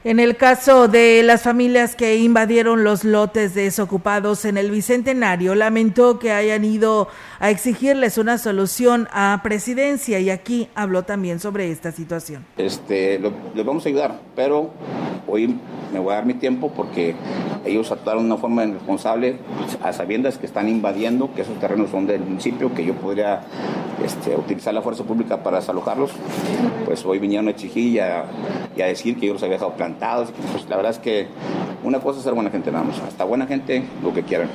En 0.02 0.18
el 0.18 0.38
caso 0.38 0.88
de 0.88 1.22
las 1.22 1.42
familias 1.42 1.94
que 1.94 2.16
invadieron 2.16 2.84
los 2.84 3.04
lotes 3.04 3.54
desocupados 3.54 4.46
en 4.46 4.56
el 4.56 4.70
Bicentenario, 4.70 5.54
lamentó 5.54 6.18
que 6.18 6.32
hayan 6.32 6.64
ido 6.64 7.08
a 7.38 7.50
exigirles 7.50 8.16
una 8.16 8.38
solución 8.38 9.08
a 9.12 9.38
presidencia 9.42 10.18
y 10.18 10.30
aquí 10.30 10.68
habló 10.74 11.02
también 11.02 11.38
sobre 11.38 11.70
esta 11.70 11.92
situación. 11.92 12.46
Este, 12.56 13.20
les 13.54 13.66
vamos 13.66 13.84
a 13.84 13.90
ayudar, 13.90 14.20
pero 14.34 14.70
hoy 15.26 15.58
me 15.92 15.98
voy 15.98 16.12
a 16.12 16.16
dar 16.16 16.26
mi 16.26 16.34
tiempo 16.34 16.72
porque 16.74 17.14
ellos 17.64 17.90
actuaron 17.92 18.22
de 18.22 18.32
una 18.32 18.40
forma 18.40 18.64
irresponsable 18.64 19.36
a 19.82 19.92
sabiendas 19.92 20.38
que 20.38 20.46
están 20.46 20.68
invadiendo, 20.68 21.32
que 21.34 21.42
esos 21.42 21.58
terrenos 21.58 21.90
son 21.90 22.06
del 22.06 22.20
municipio, 22.20 22.72
que 22.74 22.84
yo 22.84 22.94
podría 22.94 23.42
este, 24.04 24.34
utilizar 24.34 24.72
la 24.72 24.82
fuerza 24.82 25.04
pública 25.04 25.42
para 25.42 25.58
desalojarlos. 25.58 26.10
Pues 26.84 27.04
hoy 27.04 27.18
vinieron 27.18 27.48
a 27.48 27.50
exigir 27.50 27.84
y 27.94 27.98
a, 27.98 28.24
decir 28.76 29.18
que 29.18 29.26
yo 29.26 29.34
los 29.34 29.42
había 29.42 29.56
dejado 29.56 29.74
Pues 30.52 30.68
la 30.68 30.76
verdad 30.76 30.92
es 30.92 30.98
que 30.98 31.28
una 31.82 32.00
cosa 32.00 32.18
es 32.18 32.24
ser 32.24 32.34
buena 32.34 32.50
gente 32.50 32.70
nada 32.70 32.84
más, 32.84 32.98
hasta 33.00 33.24
buena 33.24 33.46
gente 33.46 33.84
lo 34.02 34.12
que 34.12 34.22
quieran. 34.22 34.48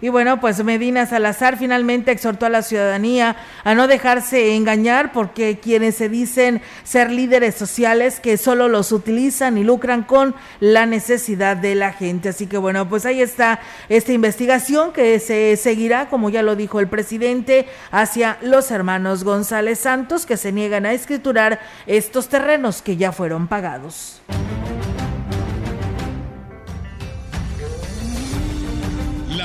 Y 0.00 0.10
bueno, 0.10 0.40
pues 0.40 0.62
Medina 0.62 1.06
Salazar 1.06 1.58
finalmente 1.58 2.12
exhortó 2.12 2.46
a 2.46 2.50
la 2.50 2.62
ciudadanía 2.62 3.34
a 3.64 3.74
no 3.74 3.88
dejarse 3.88 4.54
engañar 4.54 5.10
porque 5.10 5.58
quienes 5.58 5.96
se 5.96 6.08
dicen 6.08 6.62
ser 6.84 7.10
líderes 7.10 7.56
sociales 7.56 8.20
que 8.20 8.36
solo 8.36 8.68
los 8.68 8.92
utilizan 8.92 9.58
y 9.58 9.64
lucran 9.64 10.04
con 10.04 10.36
la 10.60 10.86
necesidad 10.86 11.56
de 11.56 11.74
la 11.74 11.92
gente. 11.92 12.28
Así 12.28 12.46
que 12.46 12.58
bueno, 12.58 12.88
pues 12.88 13.06
ahí 13.06 13.20
está 13.20 13.58
esta 13.88 14.12
investigación 14.12 14.92
que 14.92 15.18
se 15.18 15.56
seguirá, 15.56 16.08
como 16.08 16.30
ya 16.30 16.42
lo 16.42 16.54
dijo 16.54 16.78
el 16.78 16.86
presidente, 16.86 17.66
hacia 17.90 18.38
los 18.40 18.70
hermanos 18.70 19.24
González 19.24 19.80
Santos 19.80 20.26
que 20.26 20.36
se 20.36 20.52
niegan 20.52 20.86
a 20.86 20.92
escriturar 20.92 21.58
estos 21.88 22.28
terrenos 22.28 22.82
que 22.82 22.96
ya 22.96 23.10
fueron 23.10 23.48
pagados. 23.48 24.20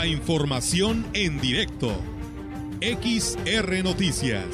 Información 0.05 1.05
en 1.13 1.39
directo. 1.39 1.91
XR 2.81 3.83
Noticias. 3.83 4.45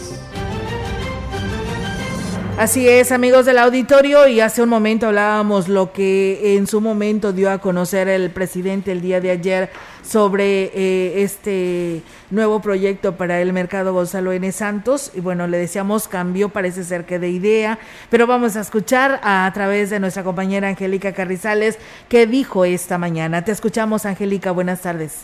Así 2.60 2.90
es, 2.90 3.14
amigos 3.14 3.46
del 3.46 3.58
auditorio, 3.58 4.28
y 4.28 4.42
hace 4.42 4.62
un 4.62 4.68
momento 4.68 5.08
hablábamos 5.08 5.70
lo 5.70 5.94
que 5.94 6.58
en 6.58 6.68
su 6.68 6.82
momento 6.82 7.32
dio 7.32 7.50
a 7.50 7.60
conocer 7.60 8.10
el 8.10 8.32
presidente 8.32 8.92
el 8.92 9.00
día 9.00 9.22
de 9.22 9.32
ayer 9.32 9.70
sobre 10.04 10.72
eh, 10.74 11.24
este 11.24 12.02
nuevo 12.32 12.62
proyecto 12.62 13.16
para 13.16 13.40
el 13.40 13.54
mercado 13.54 13.94
Gonzalo 13.94 14.34
N. 14.34 14.52
Santos. 14.52 15.12
Y 15.16 15.22
bueno, 15.22 15.48
le 15.48 15.58
decíamos 15.58 16.10
cambio, 16.10 16.50
parece 16.50 16.84
ser 16.84 17.06
que 17.06 17.18
de 17.18 17.30
idea, 17.30 17.80
pero 18.10 18.28
vamos 18.28 18.58
a 18.58 18.60
escuchar 18.60 19.22
a, 19.24 19.50
través 19.54 19.90
de 19.90 20.02
nuestra 20.02 20.26
compañera 20.26 20.68
Angélica 20.68 21.14
Carrizales 21.14 21.80
qué 22.10 22.28
dijo 22.28 22.66
esta 22.66 22.98
mañana. 22.98 23.46
Te 23.46 23.54
escuchamos, 23.54 24.06
Angélica, 24.06 24.52
buenas 24.52 24.82
tardes. 24.82 25.24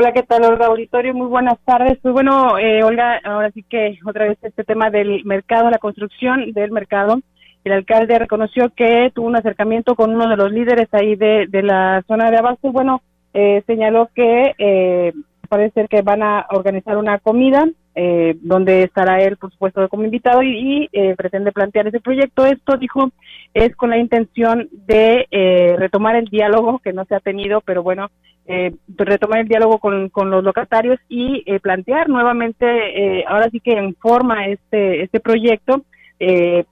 Hola, 0.00 0.12
¿qué 0.12 0.22
tal, 0.22 0.42
Olga 0.46 0.68
Auditorio? 0.68 1.12
Muy 1.12 1.26
buenas 1.26 1.58
tardes. 1.66 1.98
Pues 2.00 2.14
bueno, 2.14 2.56
eh, 2.58 2.82
Olga, 2.82 3.20
ahora 3.22 3.50
sí 3.50 3.62
que 3.62 3.98
otra 4.06 4.28
vez 4.28 4.38
este 4.40 4.64
tema 4.64 4.88
del 4.88 5.26
mercado, 5.26 5.68
la 5.68 5.76
construcción 5.76 6.52
del 6.52 6.70
mercado. 6.70 7.20
El 7.64 7.72
alcalde 7.72 8.18
reconoció 8.18 8.70
que 8.74 9.12
tuvo 9.14 9.26
un 9.26 9.36
acercamiento 9.36 9.94
con 9.96 10.14
uno 10.14 10.26
de 10.26 10.38
los 10.38 10.50
líderes 10.52 10.88
ahí 10.92 11.16
de, 11.16 11.48
de 11.50 11.62
la 11.62 12.02
zona 12.08 12.30
de 12.30 12.38
abasto 12.38 12.72
bueno, 12.72 13.02
eh, 13.34 13.62
señaló 13.66 14.08
que 14.14 14.54
eh, 14.56 15.12
parece 15.50 15.74
ser 15.74 15.88
que 15.90 16.00
van 16.00 16.22
a 16.22 16.46
organizar 16.48 16.96
una 16.96 17.18
comida 17.18 17.68
eh, 17.94 18.36
donde 18.40 18.84
estará 18.84 19.20
él, 19.20 19.36
por 19.36 19.50
supuesto, 19.50 19.88
como 19.88 20.04
invitado 20.04 20.42
y, 20.42 20.88
eh, 20.92 21.14
pretende 21.16 21.50
plantear 21.50 21.88
ese 21.88 22.00
proyecto. 22.00 22.46
Esto, 22.46 22.76
dijo, 22.76 23.10
es 23.52 23.74
con 23.74 23.90
la 23.90 23.98
intención 23.98 24.68
de 24.86 25.26
eh, 25.30 25.74
retomar 25.76 26.14
el 26.14 26.26
diálogo 26.26 26.78
que 26.78 26.92
no 26.92 27.04
se 27.04 27.16
ha 27.16 27.20
tenido, 27.20 27.60
pero 27.60 27.82
bueno, 27.82 28.10
retomar 28.96 29.40
el 29.40 29.48
diálogo 29.48 29.78
con, 29.78 30.08
con 30.08 30.28
los 30.28 30.42
locatarios 30.42 30.98
y 31.08 31.44
plantear 31.60 32.08
nuevamente, 32.08 33.24
ahora 33.28 33.48
sí 33.48 33.60
que 33.60 33.74
en 33.74 33.94
forma 33.94 34.48
este, 34.48 35.02
este 35.04 35.20
proyecto. 35.20 35.84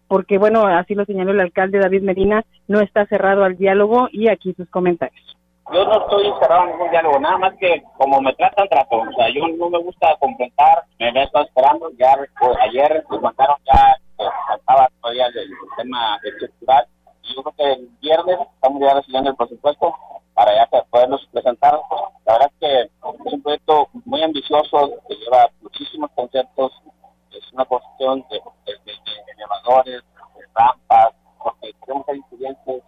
porque 0.09 0.39
bueno, 0.39 0.67
así 0.67 0.97
lo 0.97 1.05
señaló 1.05 1.31
el 1.31 1.41
alcalde 1.41 1.79
David 1.79 2.03
Medina, 2.03 2.45
no 2.67 2.81
está 2.81 3.07
cerrado 3.07 3.45
al 3.45 3.57
diálogo 3.57 4.09
y 4.11 4.29
aquí 4.29 4.55
sus 4.55 4.69
comentarios 4.71 5.28
yo 5.73 5.85
no 5.85 6.01
estoy 6.01 6.33
cerrado 6.41 6.65
en 6.65 6.71
ningún 6.71 6.91
diálogo, 6.91 7.19
nada 7.19 7.39
más 7.39 7.55
que 7.57 7.83
como 7.97 8.21
me 8.21 8.35
tratan, 8.35 8.69
trato. 8.69 9.01
O 9.01 9.13
sea, 9.13 9.29
yo 9.29 9.47
no 9.49 9.69
me 9.69 9.79
gusta 9.79 10.17
confrontar, 10.19 10.85
me 10.99 11.09
he 11.09 11.23
estado 11.23 11.45
esperando. 11.45 11.91
Ya 11.99 12.17
ayer 12.63 13.05
nos 13.11 13.21
mandaron 13.21 13.57
ya, 13.67 13.97
pues, 14.17 14.29
faltaba 14.47 14.89
todavía 15.01 15.27
el, 15.27 15.51
tema 15.77 16.19
estructural. 16.25 16.87
Yo 17.35 17.43
creo 17.43 17.55
que 17.57 17.73
el 17.73 17.89
viernes 18.01 18.39
estamos 18.55 18.81
ya 18.81 18.95
recibiendo 18.95 19.31
el 19.31 19.37
presupuesto 19.37 19.95
para 20.35 20.55
ya 20.55 20.67
poderlos 20.91 21.29
presentar. 21.33 21.79
La 22.25 22.33
verdad 22.33 22.51
es 22.53 22.59
que 22.61 22.81
es 22.83 23.33
un 23.33 23.43
proyecto 23.43 23.89
muy 24.05 24.23
ambicioso 24.23 24.95
que 25.07 25.17
lleva 25.17 25.51
muchísimos 25.61 26.11
conceptos. 26.15 26.73
Es 27.31 27.53
una 27.53 27.67
cuestión 27.67 28.25
de, 28.31 28.41
elevadores, 29.37 30.03
de 30.03 30.45
rampas, 30.55 31.15
porque 31.43 31.73
queremos 31.85 32.07
ser 32.07 32.17
estudiantes 32.17 32.83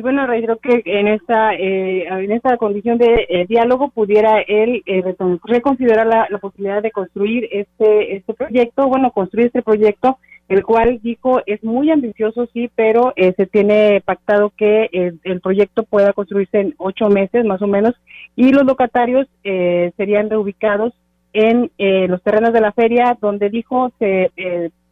y 0.00 0.02
bueno, 0.02 0.26
reitero 0.26 0.56
que 0.56 0.80
en 0.86 1.08
esta 1.08 1.52
eh, 1.52 2.06
en 2.08 2.32
esta 2.32 2.56
condición 2.56 2.96
de 2.96 3.26
eh, 3.28 3.44
diálogo 3.46 3.90
pudiera 3.90 4.40
él 4.40 4.82
eh, 4.86 5.04
reconsiderar 5.44 6.06
la, 6.06 6.38
posibilidad 6.38 6.82
de 6.82 6.90
construir 6.90 7.46
este 7.52 8.16
este 8.16 8.32
proyecto, 8.32 8.88
bueno, 8.88 9.10
construir 9.10 9.48
este 9.48 9.60
proyecto, 9.60 10.16
el 10.48 10.64
cual 10.64 11.00
dijo 11.02 11.42
es 11.44 11.62
muy 11.62 11.90
ambicioso, 11.90 12.48
sí, 12.54 12.70
pero 12.74 13.12
se 13.14 13.44
tiene 13.44 14.00
pactado 14.02 14.54
que 14.56 14.88
el 14.90 15.40
proyecto 15.42 15.82
pueda 15.82 16.14
construirse 16.14 16.60
en 16.60 16.74
ocho 16.78 17.10
meses 17.10 17.44
más 17.44 17.60
o 17.60 17.66
menos 17.66 17.92
y 18.36 18.52
los 18.52 18.64
locatarios 18.64 19.28
serían 19.42 20.30
reubicados 20.30 20.94
en 21.34 21.70
los 22.08 22.22
terrenos 22.22 22.54
de 22.54 22.62
la 22.62 22.72
feria, 22.72 23.18
donde 23.20 23.50
dijo 23.50 23.92
se 23.98 24.30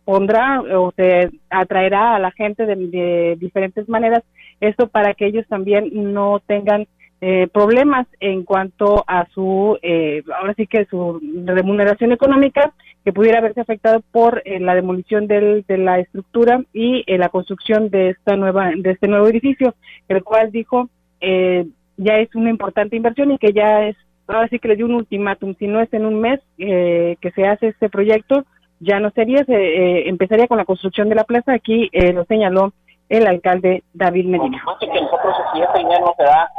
pondrá 0.09 0.63
o 0.63 0.91
se 0.93 1.29
atraerá 1.51 2.17
a 2.17 2.19
la 2.19 2.31
gente 2.31 2.65
de, 2.65 3.37
diferentes 3.39 3.87
maneras, 3.91 4.25
esto 4.59 4.89
para 4.89 5.13
que 5.13 5.27
ellos 5.27 5.47
también 5.49 5.91
no 5.93 6.41
tengan 6.47 6.87
eh, 7.21 7.47
problemas 7.53 8.07
en 8.19 8.43
cuanto 8.45 9.05
a 9.07 9.27
su, 9.35 9.79
eh, 9.83 10.23
ahora 10.41 10.55
sí 10.55 10.67
que 10.67 10.87
su 10.87 11.21
remuneración 11.45 12.13
económica, 12.13 12.73
que 13.05 13.13
pudiera 13.13 13.41
haberse 13.41 13.61
afectado 13.61 14.01
por 14.11 14.41
eh, 14.47 14.59
la 14.61 14.75
demolición 14.75 15.27
del, 15.27 15.67
de 15.69 15.77
la 15.77 15.99
estructura 15.99 16.65
y 16.73 17.05
la 17.19 17.29
construcción 17.29 17.91
de 17.91 18.09
esta 18.09 18.35
nueva, 18.35 18.71
de 18.75 18.93
este 18.93 19.09
nuevo 19.09 19.29
edificio, 19.29 19.75
el 20.09 20.25
cual 20.25 20.51
dijo 20.51 20.89
ya 21.21 22.17
es 22.17 22.35
una 22.35 22.49
importante 22.49 22.97
inversión 22.97 23.33
y 23.33 23.39
que 23.39 23.53
ya 23.53 23.89
es, 23.89 23.97
ahora 24.27 24.49
sí 24.49 24.59
que 24.59 24.69
le 24.69 24.77
dio 24.77 24.87
un 24.87 24.95
ultimátum, 24.95 25.55
si 25.59 25.67
no 25.67 25.83
es 25.83 25.93
en 25.93 26.07
un 26.07 26.19
mes 26.19 26.41
que 26.57 27.33
se 27.35 27.47
hace 27.47 27.69
este 27.69 27.91
proyecto, 27.91 28.47
ya 28.81 29.01
no 29.01 29.11
sería, 29.11 29.45
se 29.45 29.55
eh, 29.55 30.09
empezaría 30.09 30.47
con 30.47 30.59
la 30.59 30.65
construcción 30.65 31.09
de 31.09 31.15
la 31.15 31.25
plaza, 31.25 31.53
aquí 31.53 31.89
eh, 31.93 32.13
lo 32.13 32.25
señaló 32.25 32.73
el 33.09 33.27
alcalde 33.27 33.83
David 33.93 34.27
Medina. 34.27 34.63
Por 34.65 34.79
que 34.79 35.01
nosotros, 35.01 35.35
si 35.53 35.63
este 35.63 35.79
dinero 35.79 36.15
se 36.17 36.25
da 36.25 36.51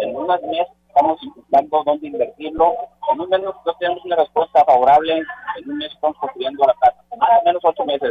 en, 0.00 0.16
unas 0.16 0.40
meses, 0.42 0.68
estamos 0.86 1.18
buscando 1.34 1.82
dónde 1.84 2.06
invertirlo. 2.06 2.74
En 3.12 3.20
un 3.20 3.28
mes 3.28 3.40
no 3.40 3.74
tenemos 3.78 4.04
una 4.04 4.16
respuesta 4.16 4.64
favorable, 4.64 5.14
en 5.16 5.70
un 5.70 5.78
mes 5.78 5.92
estamos 5.92 6.16
construyendo 6.18 6.64
la 6.66 6.74
plaza. 6.74 7.02
Más 7.16 7.30
o 7.40 7.44
menos 7.44 7.62
ocho 7.64 7.84
meses. 7.84 8.10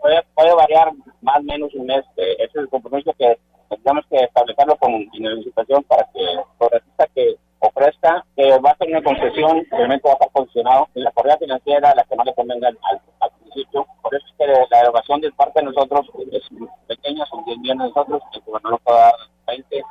Puede, 0.00 0.22
puede 0.34 0.54
variar 0.54 0.92
más 1.20 1.36
o 1.36 1.42
menos 1.42 1.72
un 1.74 1.86
mes. 1.86 2.04
Eh, 2.16 2.34
ese 2.38 2.44
es 2.44 2.56
el 2.56 2.68
compromiso 2.68 3.12
que 3.18 3.38
tendríamos 3.68 4.04
que 4.10 4.16
establecerlo 4.16 4.76
con 4.76 4.92
licitación 4.92 5.84
para 5.84 6.04
que 6.12 6.20
corresponda 6.58 7.06
que 7.14 7.36
ofrezca 7.62 8.24
que 8.36 8.58
va 8.58 8.70
a 8.70 8.76
ser 8.76 8.88
una 8.88 9.02
concesión, 9.02 9.64
obviamente 9.70 10.08
va 10.08 10.12
a 10.12 10.14
estar 10.14 10.30
condicionado 10.32 10.88
en 10.94 11.04
la 11.04 11.10
correa 11.12 11.36
financiera, 11.38 11.94
la 11.94 12.04
que 12.04 12.16
no 12.16 12.24
le 12.24 12.34
convenga 12.34 12.68
al, 12.68 12.78
al, 13.20 13.30
principio. 13.40 13.86
Por 14.02 14.14
eso 14.14 14.26
es 14.26 14.34
que 14.36 14.46
la 14.70 14.80
erogación 14.80 15.20
de 15.20 15.32
parte 15.32 15.60
de 15.60 15.66
nosotros 15.66 16.06
es 16.32 16.42
pequeña, 16.88 17.24
son 17.26 17.44
10 17.44 17.58
millones 17.58 17.82
de 17.82 17.88
nosotros, 17.88 18.22
el 18.34 18.40
gobernador 18.42 18.80
puede 18.84 18.98
dar 18.98 19.12
20, 19.46 19.82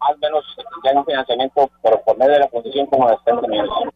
más 0.00 0.18
menos 0.18 0.44
ya 0.84 0.98
un 0.98 1.04
financiamiento, 1.04 1.70
pero 1.82 2.00
por 2.02 2.16
medio 2.16 2.32
de 2.32 2.40
la 2.40 2.48
concesión 2.48 2.86
como 2.86 3.08
de 3.08 3.16
70 3.24 3.48
millones. 3.48 3.94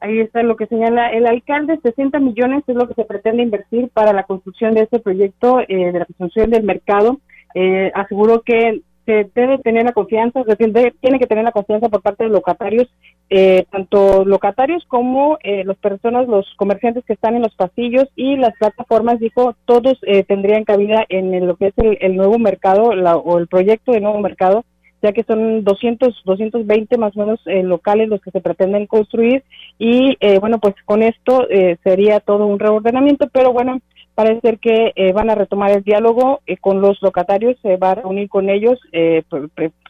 Ahí 0.00 0.20
está 0.20 0.42
lo 0.42 0.56
que 0.56 0.66
señala 0.66 1.08
el 1.08 1.26
alcalde, 1.26 1.78
60 1.82 2.18
millones 2.18 2.62
es 2.66 2.74
lo 2.74 2.86
que 2.88 2.94
se 2.94 3.04
pretende 3.04 3.42
invertir 3.42 3.88
para 3.90 4.12
la 4.12 4.24
construcción 4.24 4.74
de 4.74 4.82
este 4.82 4.98
proyecto 4.98 5.60
eh, 5.60 5.92
de 5.92 5.98
la 5.98 6.04
construcción 6.04 6.50
del 6.50 6.62
mercado. 6.62 7.20
Eh, 7.54 7.90
aseguró 7.94 8.42
que 8.42 8.82
se 9.04 9.30
debe 9.34 9.58
tener 9.58 9.84
la 9.84 9.92
confianza, 9.92 10.42
tiene 10.56 11.18
que 11.18 11.26
tener 11.26 11.44
la 11.44 11.52
confianza 11.52 11.88
por 11.88 12.02
parte 12.02 12.24
de 12.24 12.30
locatarios, 12.30 12.88
eh, 13.30 13.64
tanto 13.70 14.24
locatarios 14.24 14.84
como 14.86 15.38
eh, 15.42 15.64
las 15.64 15.76
personas, 15.76 16.26
los 16.26 16.46
comerciantes 16.56 17.04
que 17.04 17.12
están 17.12 17.36
en 17.36 17.42
los 17.42 17.54
pasillos 17.54 18.06
y 18.16 18.36
las 18.36 18.56
plataformas, 18.58 19.20
dijo, 19.20 19.54
todos 19.66 19.98
eh, 20.02 20.24
tendrían 20.24 20.64
cabida 20.64 21.04
en 21.08 21.46
lo 21.46 21.56
que 21.56 21.68
es 21.68 21.74
el, 21.76 22.16
nuevo 22.16 22.38
mercado 22.38 22.84
o 22.84 23.38
el 23.38 23.46
proyecto 23.48 23.92
de 23.92 24.00
nuevo 24.00 24.20
mercado, 24.20 24.64
ya 25.02 25.12
que 25.12 25.24
son 25.24 25.64
200, 25.64 26.22
220 26.24 26.96
más 26.96 27.14
o 27.16 27.20
menos 27.20 27.40
eh, 27.46 27.62
locales 27.62 28.08
los 28.08 28.22
que 28.22 28.30
se 28.30 28.40
pretenden 28.40 28.86
construir 28.86 29.44
y 29.78 30.16
bueno, 30.40 30.58
pues 30.60 30.74
con 30.86 31.02
esto 31.02 31.46
sería 31.82 32.20
todo 32.20 32.46
un 32.46 32.58
reordenamiento, 32.58 33.28
pero 33.32 33.52
bueno, 33.52 33.80
parece 34.14 34.56
que 34.58 34.92
eh, 34.94 35.12
van 35.12 35.30
a 35.30 35.34
retomar 35.34 35.72
el 35.72 35.82
diálogo 35.82 36.40
eh, 36.46 36.56
con 36.56 36.80
los 36.80 37.00
locatarios, 37.02 37.56
se 37.62 37.76
va 37.76 37.92
a 37.92 37.94
reunir 37.96 38.28
con 38.28 38.48
ellos, 38.48 38.78
eh, 38.92 39.22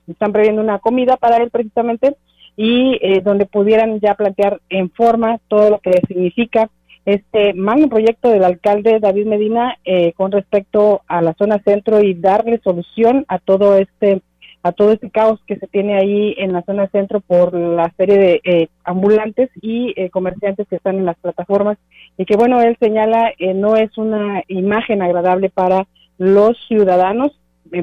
están 0.09 0.33
previendo 0.33 0.62
una 0.62 0.79
comida 0.79 1.16
para 1.16 1.37
él 1.39 1.51
precisamente 1.51 2.16
y 2.57 3.20
donde 3.22 3.47
pudieran 3.47 3.99
ya 3.99 4.14
plantear 4.14 4.61
en 4.68 4.89
forma 4.91 5.41
todo 5.49 5.70
lo 5.70 5.79
que 5.81 5.91
significa 6.07 6.70
este 7.05 7.53
magno 7.53 7.89
proyecto 7.89 8.29
del 8.29 8.45
alcalde 8.45 9.01
David 9.01 9.27
Medina 9.27 9.77
con 10.14 10.31
respecto 10.31 11.03
a 11.09 11.20
la 11.20 11.35
zona 11.35 11.59
centro 11.64 12.01
y 12.01 12.14
darle 12.14 12.61
solución 12.62 13.25
a 13.27 13.41
todo 13.41 13.77
este 13.77 14.22
a 14.65 14.73
todo 14.73 14.93
este 14.93 15.11
caos 15.11 15.41
que 15.47 15.59
se 15.59 15.67
tiene 15.67 15.95
ahí 15.99 16.35
en 16.39 16.55
la 16.55 16.62
zona 16.62 16.89
centro 16.89 17.21
por 17.21 17.53
la 17.53 17.93
serie 17.99 18.17
de 18.17 18.41
eh, 18.45 18.69
ambulantes 18.83 19.51
y 19.61 19.93
eh, 19.95 20.09
comerciantes 20.09 20.67
que 20.67 20.77
están 20.77 20.97
en 20.97 21.05
las 21.05 21.19
plataformas 21.19 21.77
y 22.17 22.25
que 22.25 22.35
bueno, 22.35 22.62
él 22.62 22.75
señala 22.81 23.31
eh, 23.39 23.53
no 23.53 23.77
es 23.77 23.97
una 23.99 24.43
imagen 24.49 25.03
agradable 25.03 25.51
para 25.51 25.87
los 26.17 26.57
ciudadanos, 26.67 27.39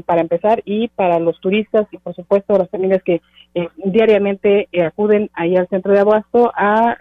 para 0.05 0.21
empezar, 0.21 0.63
y 0.65 0.87
para 0.87 1.19
los 1.19 1.39
turistas 1.39 1.85
y 1.91 1.97
por 1.99 2.15
supuesto 2.15 2.57
las 2.57 2.69
familias 2.69 3.03
que 3.03 3.21
diariamente 3.83 4.69
acuden 4.83 5.29
ahí 5.33 5.57
al 5.57 5.67
centro 5.67 5.91
de 5.91 5.99
abasto 5.99 6.51
a 6.55 6.95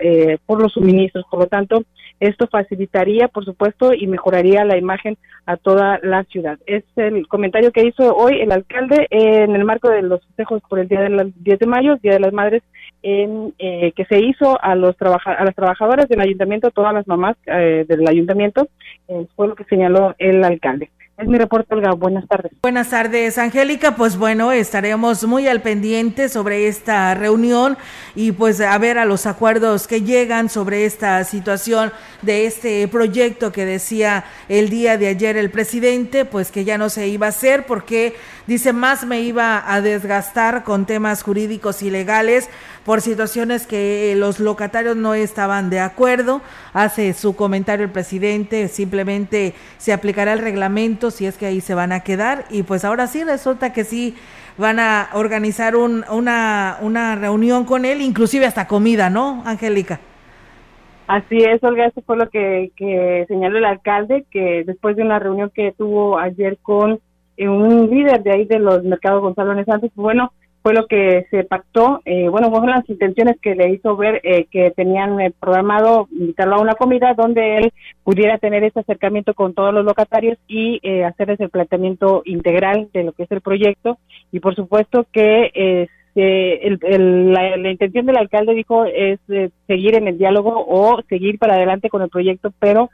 por 0.44 0.60
los 0.60 0.72
suministros. 0.72 1.24
Por 1.30 1.40
lo 1.40 1.46
tanto, 1.46 1.84
esto 2.20 2.46
facilitaría, 2.46 3.28
por 3.28 3.44
supuesto, 3.44 3.92
y 3.94 4.06
mejoraría 4.06 4.64
la 4.64 4.76
imagen 4.76 5.16
a 5.46 5.56
toda 5.56 5.98
la 6.02 6.24
ciudad. 6.24 6.58
Es 6.66 6.84
el 6.96 7.26
comentario 7.26 7.72
que 7.72 7.86
hizo 7.86 8.14
hoy 8.14 8.40
el 8.40 8.52
alcalde 8.52 9.06
en 9.10 9.56
el 9.56 9.64
marco 9.64 9.88
de 9.88 10.02
los 10.02 10.24
festejos 10.26 10.62
por 10.68 10.78
el 10.78 10.88
Día 10.88 11.00
del 11.00 11.32
10 11.36 11.58
de 11.58 11.66
mayo, 11.66 11.96
Día 11.96 12.12
de 12.12 12.20
las 12.20 12.32
Madres, 12.32 12.62
en, 13.02 13.54
eh, 13.58 13.92
que 13.92 14.04
se 14.04 14.20
hizo 14.20 14.62
a 14.62 14.74
los 14.74 14.94
a 15.00 15.44
las 15.44 15.54
trabajadoras 15.54 16.08
del 16.08 16.20
ayuntamiento, 16.20 16.70
todas 16.70 16.92
las 16.92 17.08
mamás 17.08 17.36
eh, 17.46 17.86
del 17.88 18.06
ayuntamiento, 18.06 18.68
fue 19.34 19.48
lo 19.48 19.54
que 19.54 19.64
señaló 19.64 20.14
el 20.18 20.44
alcalde. 20.44 20.90
Es 21.20 21.28
mi 21.28 21.36
reporte, 21.36 21.74
Olga. 21.74 21.92
Buenas 21.92 22.26
tardes. 22.26 22.50
Buenas 22.62 22.88
tardes, 22.88 23.36
Angélica. 23.36 23.94
Pues 23.94 24.16
bueno, 24.16 24.52
estaremos 24.52 25.22
muy 25.24 25.48
al 25.48 25.60
pendiente 25.60 26.30
sobre 26.30 26.66
esta 26.66 27.14
reunión 27.14 27.76
y 28.14 28.32
pues 28.32 28.58
a 28.62 28.78
ver 28.78 28.96
a 28.96 29.04
los 29.04 29.26
acuerdos 29.26 29.86
que 29.86 30.00
llegan 30.00 30.48
sobre 30.48 30.86
esta 30.86 31.22
situación 31.24 31.92
de 32.22 32.46
este 32.46 32.88
proyecto 32.88 33.52
que 33.52 33.66
decía 33.66 34.24
el 34.48 34.70
día 34.70 34.96
de 34.96 35.08
ayer 35.08 35.36
el 35.36 35.50
presidente, 35.50 36.24
pues 36.24 36.50
que 36.50 36.64
ya 36.64 36.78
no 36.78 36.88
se 36.88 37.08
iba 37.08 37.26
a 37.26 37.30
hacer 37.30 37.66
porque 37.66 38.14
dice 38.46 38.72
más 38.72 39.04
me 39.04 39.20
iba 39.20 39.62
a 39.70 39.82
desgastar 39.82 40.64
con 40.64 40.86
temas 40.86 41.22
jurídicos 41.22 41.82
y 41.82 41.90
legales 41.90 42.48
por 42.84 43.02
situaciones 43.02 43.66
que 43.66 44.14
los 44.16 44.40
locatarios 44.40 44.96
no 44.96 45.12
estaban 45.12 45.68
de 45.68 45.80
acuerdo. 45.80 46.40
Hace 46.72 47.12
su 47.12 47.36
comentario 47.36 47.84
el 47.84 47.92
presidente, 47.92 48.68
simplemente 48.68 49.54
se 49.76 49.92
aplicará 49.92 50.32
el 50.32 50.38
reglamento 50.38 51.09
si 51.10 51.26
es 51.26 51.36
que 51.36 51.46
ahí 51.46 51.60
se 51.60 51.74
van 51.74 51.92
a 51.92 52.00
quedar 52.00 52.44
y 52.50 52.62
pues 52.62 52.84
ahora 52.84 53.06
sí 53.06 53.24
resulta 53.24 53.72
que 53.72 53.84
sí 53.84 54.14
van 54.56 54.78
a 54.78 55.08
organizar 55.14 55.76
un, 55.76 56.04
una, 56.10 56.78
una 56.80 57.16
reunión 57.16 57.64
con 57.64 57.84
él, 57.84 58.00
inclusive 58.00 58.46
hasta 58.46 58.66
comida, 58.66 59.10
¿no, 59.10 59.42
Angélica? 59.46 60.00
Así 61.10 61.38
es, 61.38 61.60
Olga, 61.64 61.86
eso 61.86 62.02
fue 62.02 62.16
lo 62.16 62.28
que, 62.30 62.70
señaló 63.26 63.58
el 63.58 63.64
alcalde, 63.64 64.24
que 64.30 64.62
después 64.64 64.94
de 64.94 65.02
una 65.02 65.18
reunión 65.18 65.50
que 65.52 65.72
tuvo 65.76 66.18
ayer 66.18 66.56
con 66.62 67.00
eh, 67.36 67.48
un 67.48 67.90
líder 67.90 68.22
de 68.22 68.32
ahí 68.32 68.44
de 68.44 68.60
los 68.60 68.84
mercados 68.84 69.20
Gonzalo 69.20 69.64
Santos, 69.64 69.90
bueno, 69.96 70.32
fue 70.62 70.74
lo 70.74 70.86
que 70.86 71.26
se 71.30 71.44
pactó. 71.44 72.00
Eh, 72.04 72.28
bueno, 72.28 72.50
fueron 72.50 72.70
las 72.70 72.88
intenciones 72.88 73.36
que 73.40 73.54
le 73.54 73.70
hizo 73.70 73.96
ver 73.96 74.20
eh, 74.24 74.46
que 74.50 74.70
tenían 74.72 75.20
eh, 75.20 75.32
programado 75.38 76.08
invitarlo 76.12 76.56
a 76.56 76.60
una 76.60 76.74
comida 76.74 77.14
donde 77.14 77.58
él 77.58 77.72
pudiera 78.04 78.38
tener 78.38 78.64
ese 78.64 78.80
acercamiento 78.80 79.34
con 79.34 79.54
todos 79.54 79.72
los 79.72 79.84
locatarios 79.84 80.38
y 80.46 80.80
eh, 80.82 81.04
hacerles 81.04 81.40
el 81.40 81.50
planteamiento 81.50 82.22
integral 82.24 82.88
de 82.92 83.04
lo 83.04 83.12
que 83.12 83.22
es 83.22 83.30
el 83.30 83.40
proyecto. 83.40 83.98
Y 84.32 84.40
por 84.40 84.54
supuesto 84.54 85.06
que 85.12 85.86
eh, 86.14 86.60
el, 86.62 86.78
el, 86.82 87.32
la, 87.32 87.56
la, 87.56 87.70
intención 87.70 88.04
del 88.04 88.16
alcalde 88.16 88.54
dijo 88.54 88.84
es 88.84 89.20
eh, 89.28 89.50
seguir 89.66 89.94
en 89.94 90.08
el 90.08 90.18
diálogo 90.18 90.64
o 90.68 91.00
seguir 91.08 91.38
para 91.38 91.54
adelante 91.54 91.88
con 91.88 92.02
el 92.02 92.08
proyecto, 92.08 92.52
pero 92.58 92.90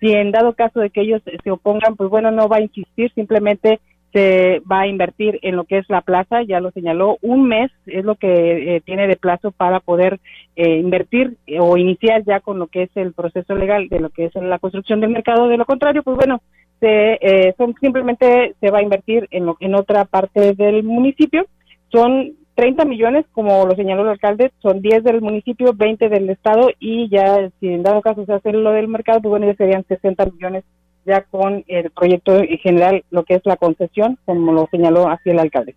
si 0.00 0.12
en 0.12 0.32
dado 0.32 0.52
caso 0.52 0.80
de 0.80 0.90
que 0.90 1.02
ellos 1.02 1.22
se 1.42 1.50
opongan, 1.50 1.96
pues 1.96 2.10
bueno, 2.10 2.30
no 2.30 2.48
va 2.48 2.56
a 2.56 2.62
insistir, 2.62 3.12
simplemente 3.14 3.80
se 4.12 4.62
va 4.70 4.80
a 4.80 4.86
invertir 4.86 5.38
en 5.42 5.56
lo 5.56 5.64
que 5.64 5.78
es 5.78 5.88
la 5.88 6.00
plaza, 6.00 6.42
ya 6.42 6.60
lo 6.60 6.70
señaló, 6.70 7.18
un 7.22 7.48
mes 7.48 7.70
es 7.86 8.04
lo 8.04 8.14
que 8.14 8.76
eh, 8.76 8.80
tiene 8.80 9.06
de 9.06 9.16
plazo 9.16 9.50
para 9.50 9.80
poder 9.80 10.20
eh, 10.54 10.78
invertir 10.78 11.36
eh, 11.46 11.58
o 11.60 11.76
iniciar 11.76 12.24
ya 12.24 12.40
con 12.40 12.58
lo 12.58 12.68
que 12.68 12.84
es 12.84 12.90
el 12.94 13.12
proceso 13.12 13.54
legal 13.54 13.88
de 13.88 14.00
lo 14.00 14.10
que 14.10 14.26
es 14.26 14.34
la 14.36 14.58
construcción 14.58 15.00
del 15.00 15.10
mercado, 15.10 15.48
de 15.48 15.58
lo 15.58 15.66
contrario, 15.66 16.02
pues 16.02 16.16
bueno, 16.16 16.40
se, 16.80 17.18
eh, 17.20 17.54
son, 17.56 17.74
simplemente 17.80 18.54
se 18.60 18.70
va 18.70 18.78
a 18.78 18.82
invertir 18.82 19.28
en, 19.30 19.46
lo, 19.46 19.56
en 19.60 19.74
otra 19.74 20.04
parte 20.04 20.54
del 20.54 20.82
municipio, 20.82 21.46
son 21.90 22.32
30 22.54 22.86
millones, 22.86 23.26
como 23.32 23.66
lo 23.66 23.74
señaló 23.74 24.02
el 24.02 24.08
alcalde, 24.08 24.50
son 24.62 24.80
10 24.80 25.04
del 25.04 25.20
municipio, 25.20 25.74
20 25.74 26.08
del 26.08 26.30
estado 26.30 26.70
y 26.80 27.08
ya 27.10 27.50
si 27.60 27.68
en 27.68 27.82
dado 27.82 28.00
caso 28.00 28.24
se 28.24 28.32
hace 28.32 28.52
lo 28.52 28.70
del 28.72 28.88
mercado, 28.88 29.20
pues 29.20 29.30
bueno, 29.30 29.46
ya 29.46 29.54
serían 29.56 29.84
60 29.86 30.24
millones 30.26 30.64
ya 31.06 31.22
con 31.22 31.64
el 31.68 31.90
proyecto 31.90 32.36
en 32.36 32.58
general, 32.58 33.04
lo 33.10 33.24
que 33.24 33.34
es 33.34 33.42
la 33.44 33.56
concesión, 33.56 34.18
como 34.24 34.52
lo 34.52 34.68
señaló 34.70 35.08
así 35.08 35.30
el 35.30 35.38
alcalde. 35.38 35.74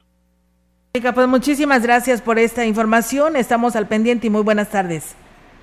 Pues 0.91 1.27
muchísimas 1.27 1.83
gracias 1.83 2.21
por 2.21 2.39
esta 2.39 2.65
información. 2.65 3.35
Estamos 3.35 3.75
al 3.75 3.87
pendiente 3.87 4.27
y 4.27 4.29
muy 4.29 4.41
buenas 4.41 4.69
tardes. 4.69 5.15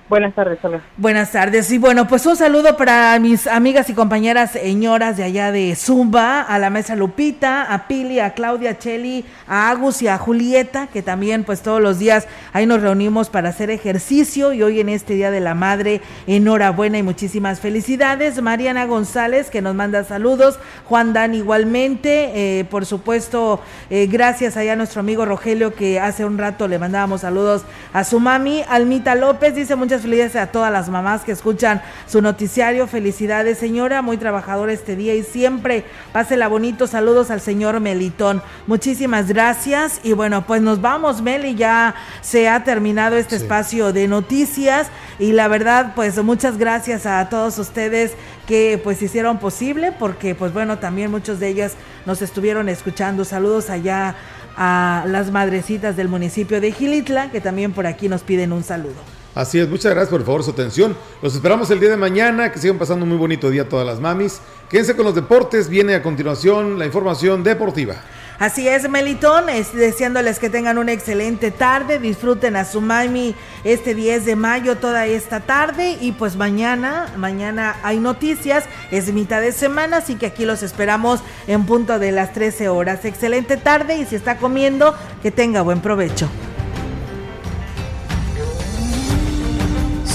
Buenas 0.09 0.33
tardes, 0.35 0.57
hola. 0.63 0.79
Buenas 0.95 1.33
tardes. 1.33 1.69
Y 1.69 1.77
bueno, 1.79 2.07
pues 2.07 2.25
un 2.25 2.37
saludo 2.37 2.77
para 2.77 3.19
mis 3.19 3.45
amigas 3.45 3.89
y 3.89 3.93
compañeras 3.93 4.51
señoras 4.51 5.17
de 5.17 5.25
allá 5.25 5.51
de 5.51 5.75
Zumba, 5.75 6.43
a 6.43 6.57
la 6.59 6.69
mesa 6.69 6.95
Lupita, 6.95 7.63
a 7.63 7.89
Pili, 7.89 8.21
a 8.21 8.33
Claudia, 8.33 8.71
a 8.71 8.77
Cheli, 8.77 9.25
a 9.49 9.69
Agus 9.69 10.01
y 10.01 10.07
a 10.07 10.17
Julieta, 10.17 10.87
que 10.87 11.01
también 11.01 11.43
pues 11.43 11.61
todos 11.61 11.81
los 11.81 11.99
días 11.99 12.25
ahí 12.53 12.65
nos 12.65 12.81
reunimos 12.81 13.29
para 13.29 13.49
hacer 13.49 13.69
ejercicio 13.69 14.53
y 14.53 14.63
hoy 14.63 14.79
en 14.79 14.87
este 14.87 15.13
Día 15.13 15.29
de 15.29 15.41
la 15.41 15.55
Madre, 15.55 15.99
enhorabuena 16.25 16.97
y 16.97 17.03
muchísimas 17.03 17.59
felicidades. 17.59 18.41
Mariana 18.41 18.85
González, 18.85 19.49
que 19.49 19.61
nos 19.61 19.75
manda 19.75 20.05
saludos. 20.05 20.57
Juan 20.85 21.11
Dan 21.11 21.35
igualmente. 21.35 22.59
Eh, 22.59 22.63
por 22.63 22.85
supuesto, 22.85 23.59
eh, 23.89 24.07
gracias 24.09 24.55
allá 24.55 24.71
a 24.71 24.75
nuestro 24.77 25.01
amigo 25.01 25.25
Rogelio, 25.25 25.75
que 25.75 25.99
hace 25.99 26.23
un 26.23 26.37
rato 26.37 26.69
le 26.69 26.79
mandábamos 26.79 27.21
saludos 27.21 27.65
a 27.91 28.05
su 28.05 28.21
mami. 28.21 28.63
Almita 28.69 29.13
López 29.13 29.53
dice 29.53 29.75
muchas 29.75 29.96
felicidades 30.01 30.35
a 30.35 30.47
todas 30.47 30.71
las 30.71 30.89
mamás 30.89 31.23
que 31.23 31.31
escuchan 31.31 31.81
su 32.07 32.21
noticiario. 32.21 32.87
Felicidades, 32.87 33.57
señora, 33.57 34.01
muy 34.01 34.17
trabajadora 34.17 34.73
este 34.73 34.95
día 34.95 35.15
y 35.15 35.23
siempre 35.23 35.85
pásela 36.13 36.47
bonito. 36.47 36.87
Saludos 36.87 37.31
al 37.31 37.41
señor 37.41 37.79
Melitón. 37.79 38.41
Muchísimas 38.67 39.27
gracias. 39.27 39.99
Y 40.03 40.13
bueno, 40.13 40.45
pues 40.45 40.61
nos 40.61 40.81
vamos, 40.81 41.21
Meli. 41.21 41.55
Ya 41.55 41.95
se 42.21 42.49
ha 42.49 42.63
terminado 42.63 43.15
este 43.15 43.37
sí. 43.37 43.43
espacio 43.43 43.93
de 43.93 44.07
noticias. 44.07 44.87
Y 45.19 45.31
la 45.31 45.47
verdad, 45.47 45.93
pues 45.95 46.21
muchas 46.23 46.57
gracias 46.57 47.05
a 47.05 47.27
todos 47.29 47.57
ustedes 47.59 48.13
que 48.47 48.79
pues 48.83 49.01
hicieron 49.01 49.39
posible, 49.39 49.91
porque 49.91 50.33
pues 50.33 50.53
bueno, 50.53 50.79
también 50.79 51.11
muchos 51.11 51.39
de 51.39 51.49
ellas 51.49 51.73
nos 52.05 52.21
estuvieron 52.21 52.69
escuchando. 52.69 53.25
Saludos 53.25 53.69
allá 53.69 54.15
a 54.55 55.03
las 55.07 55.31
madrecitas 55.31 55.95
del 55.95 56.07
municipio 56.07 56.59
de 56.59 56.71
Gilitla, 56.71 57.29
que 57.29 57.41
también 57.41 57.73
por 57.73 57.85
aquí 57.85 58.09
nos 58.09 58.23
piden 58.23 58.51
un 58.51 58.63
saludo. 58.63 59.16
Así 59.35 59.59
es, 59.59 59.69
muchas 59.69 59.91
gracias 59.91 60.09
por 60.09 60.23
favor 60.25 60.43
su 60.43 60.51
atención. 60.51 60.95
Los 61.21 61.35
esperamos 61.35 61.69
el 61.69 61.79
día 61.79 61.89
de 61.89 61.97
mañana, 61.97 62.51
que 62.51 62.59
sigan 62.59 62.77
pasando 62.77 63.03
un 63.03 63.09
muy 63.09 63.17
bonito 63.17 63.49
día 63.49 63.69
todas 63.69 63.85
las 63.85 63.99
mamis. 63.99 64.41
Quédense 64.69 64.95
con 64.95 65.05
los 65.05 65.15
deportes, 65.15 65.69
viene 65.69 65.95
a 65.95 66.01
continuación 66.01 66.79
la 66.79 66.85
información 66.85 67.43
deportiva. 67.43 67.95
Así 68.39 68.67
es, 68.67 68.87
Melitón, 68.87 69.49
es, 69.49 69.73
deseándoles 69.73 70.37
que 70.37 70.51
tengan 70.51 70.77
una 70.77 70.91
excelente 70.91 71.49
tarde, 71.49 71.97
disfruten 71.97 72.55
a 72.55 72.65
su 72.65 72.81
mami 72.81 73.33
este 73.63 73.95
10 73.95 74.25
de 74.25 74.35
mayo 74.35 74.77
toda 74.77 75.07
esta 75.07 75.39
tarde 75.39 75.97
y 75.99 76.11
pues 76.11 76.35
mañana, 76.35 77.11
mañana 77.17 77.77
hay 77.81 77.97
noticias, 77.99 78.65
es 78.91 79.11
mitad 79.11 79.41
de 79.41 79.53
semana, 79.53 79.97
así 79.97 80.15
que 80.15 80.27
aquí 80.27 80.45
los 80.45 80.61
esperamos 80.61 81.21
en 81.47 81.65
punto 81.65 81.97
de 81.97 82.11
las 82.11 82.33
13 82.33 82.69
horas. 82.69 83.05
Excelente 83.05 83.57
tarde 83.57 83.97
y 83.97 84.05
si 84.05 84.15
está 84.15 84.37
comiendo, 84.37 84.95
que 85.23 85.31
tenga 85.31 85.63
buen 85.63 85.81
provecho. 85.81 86.29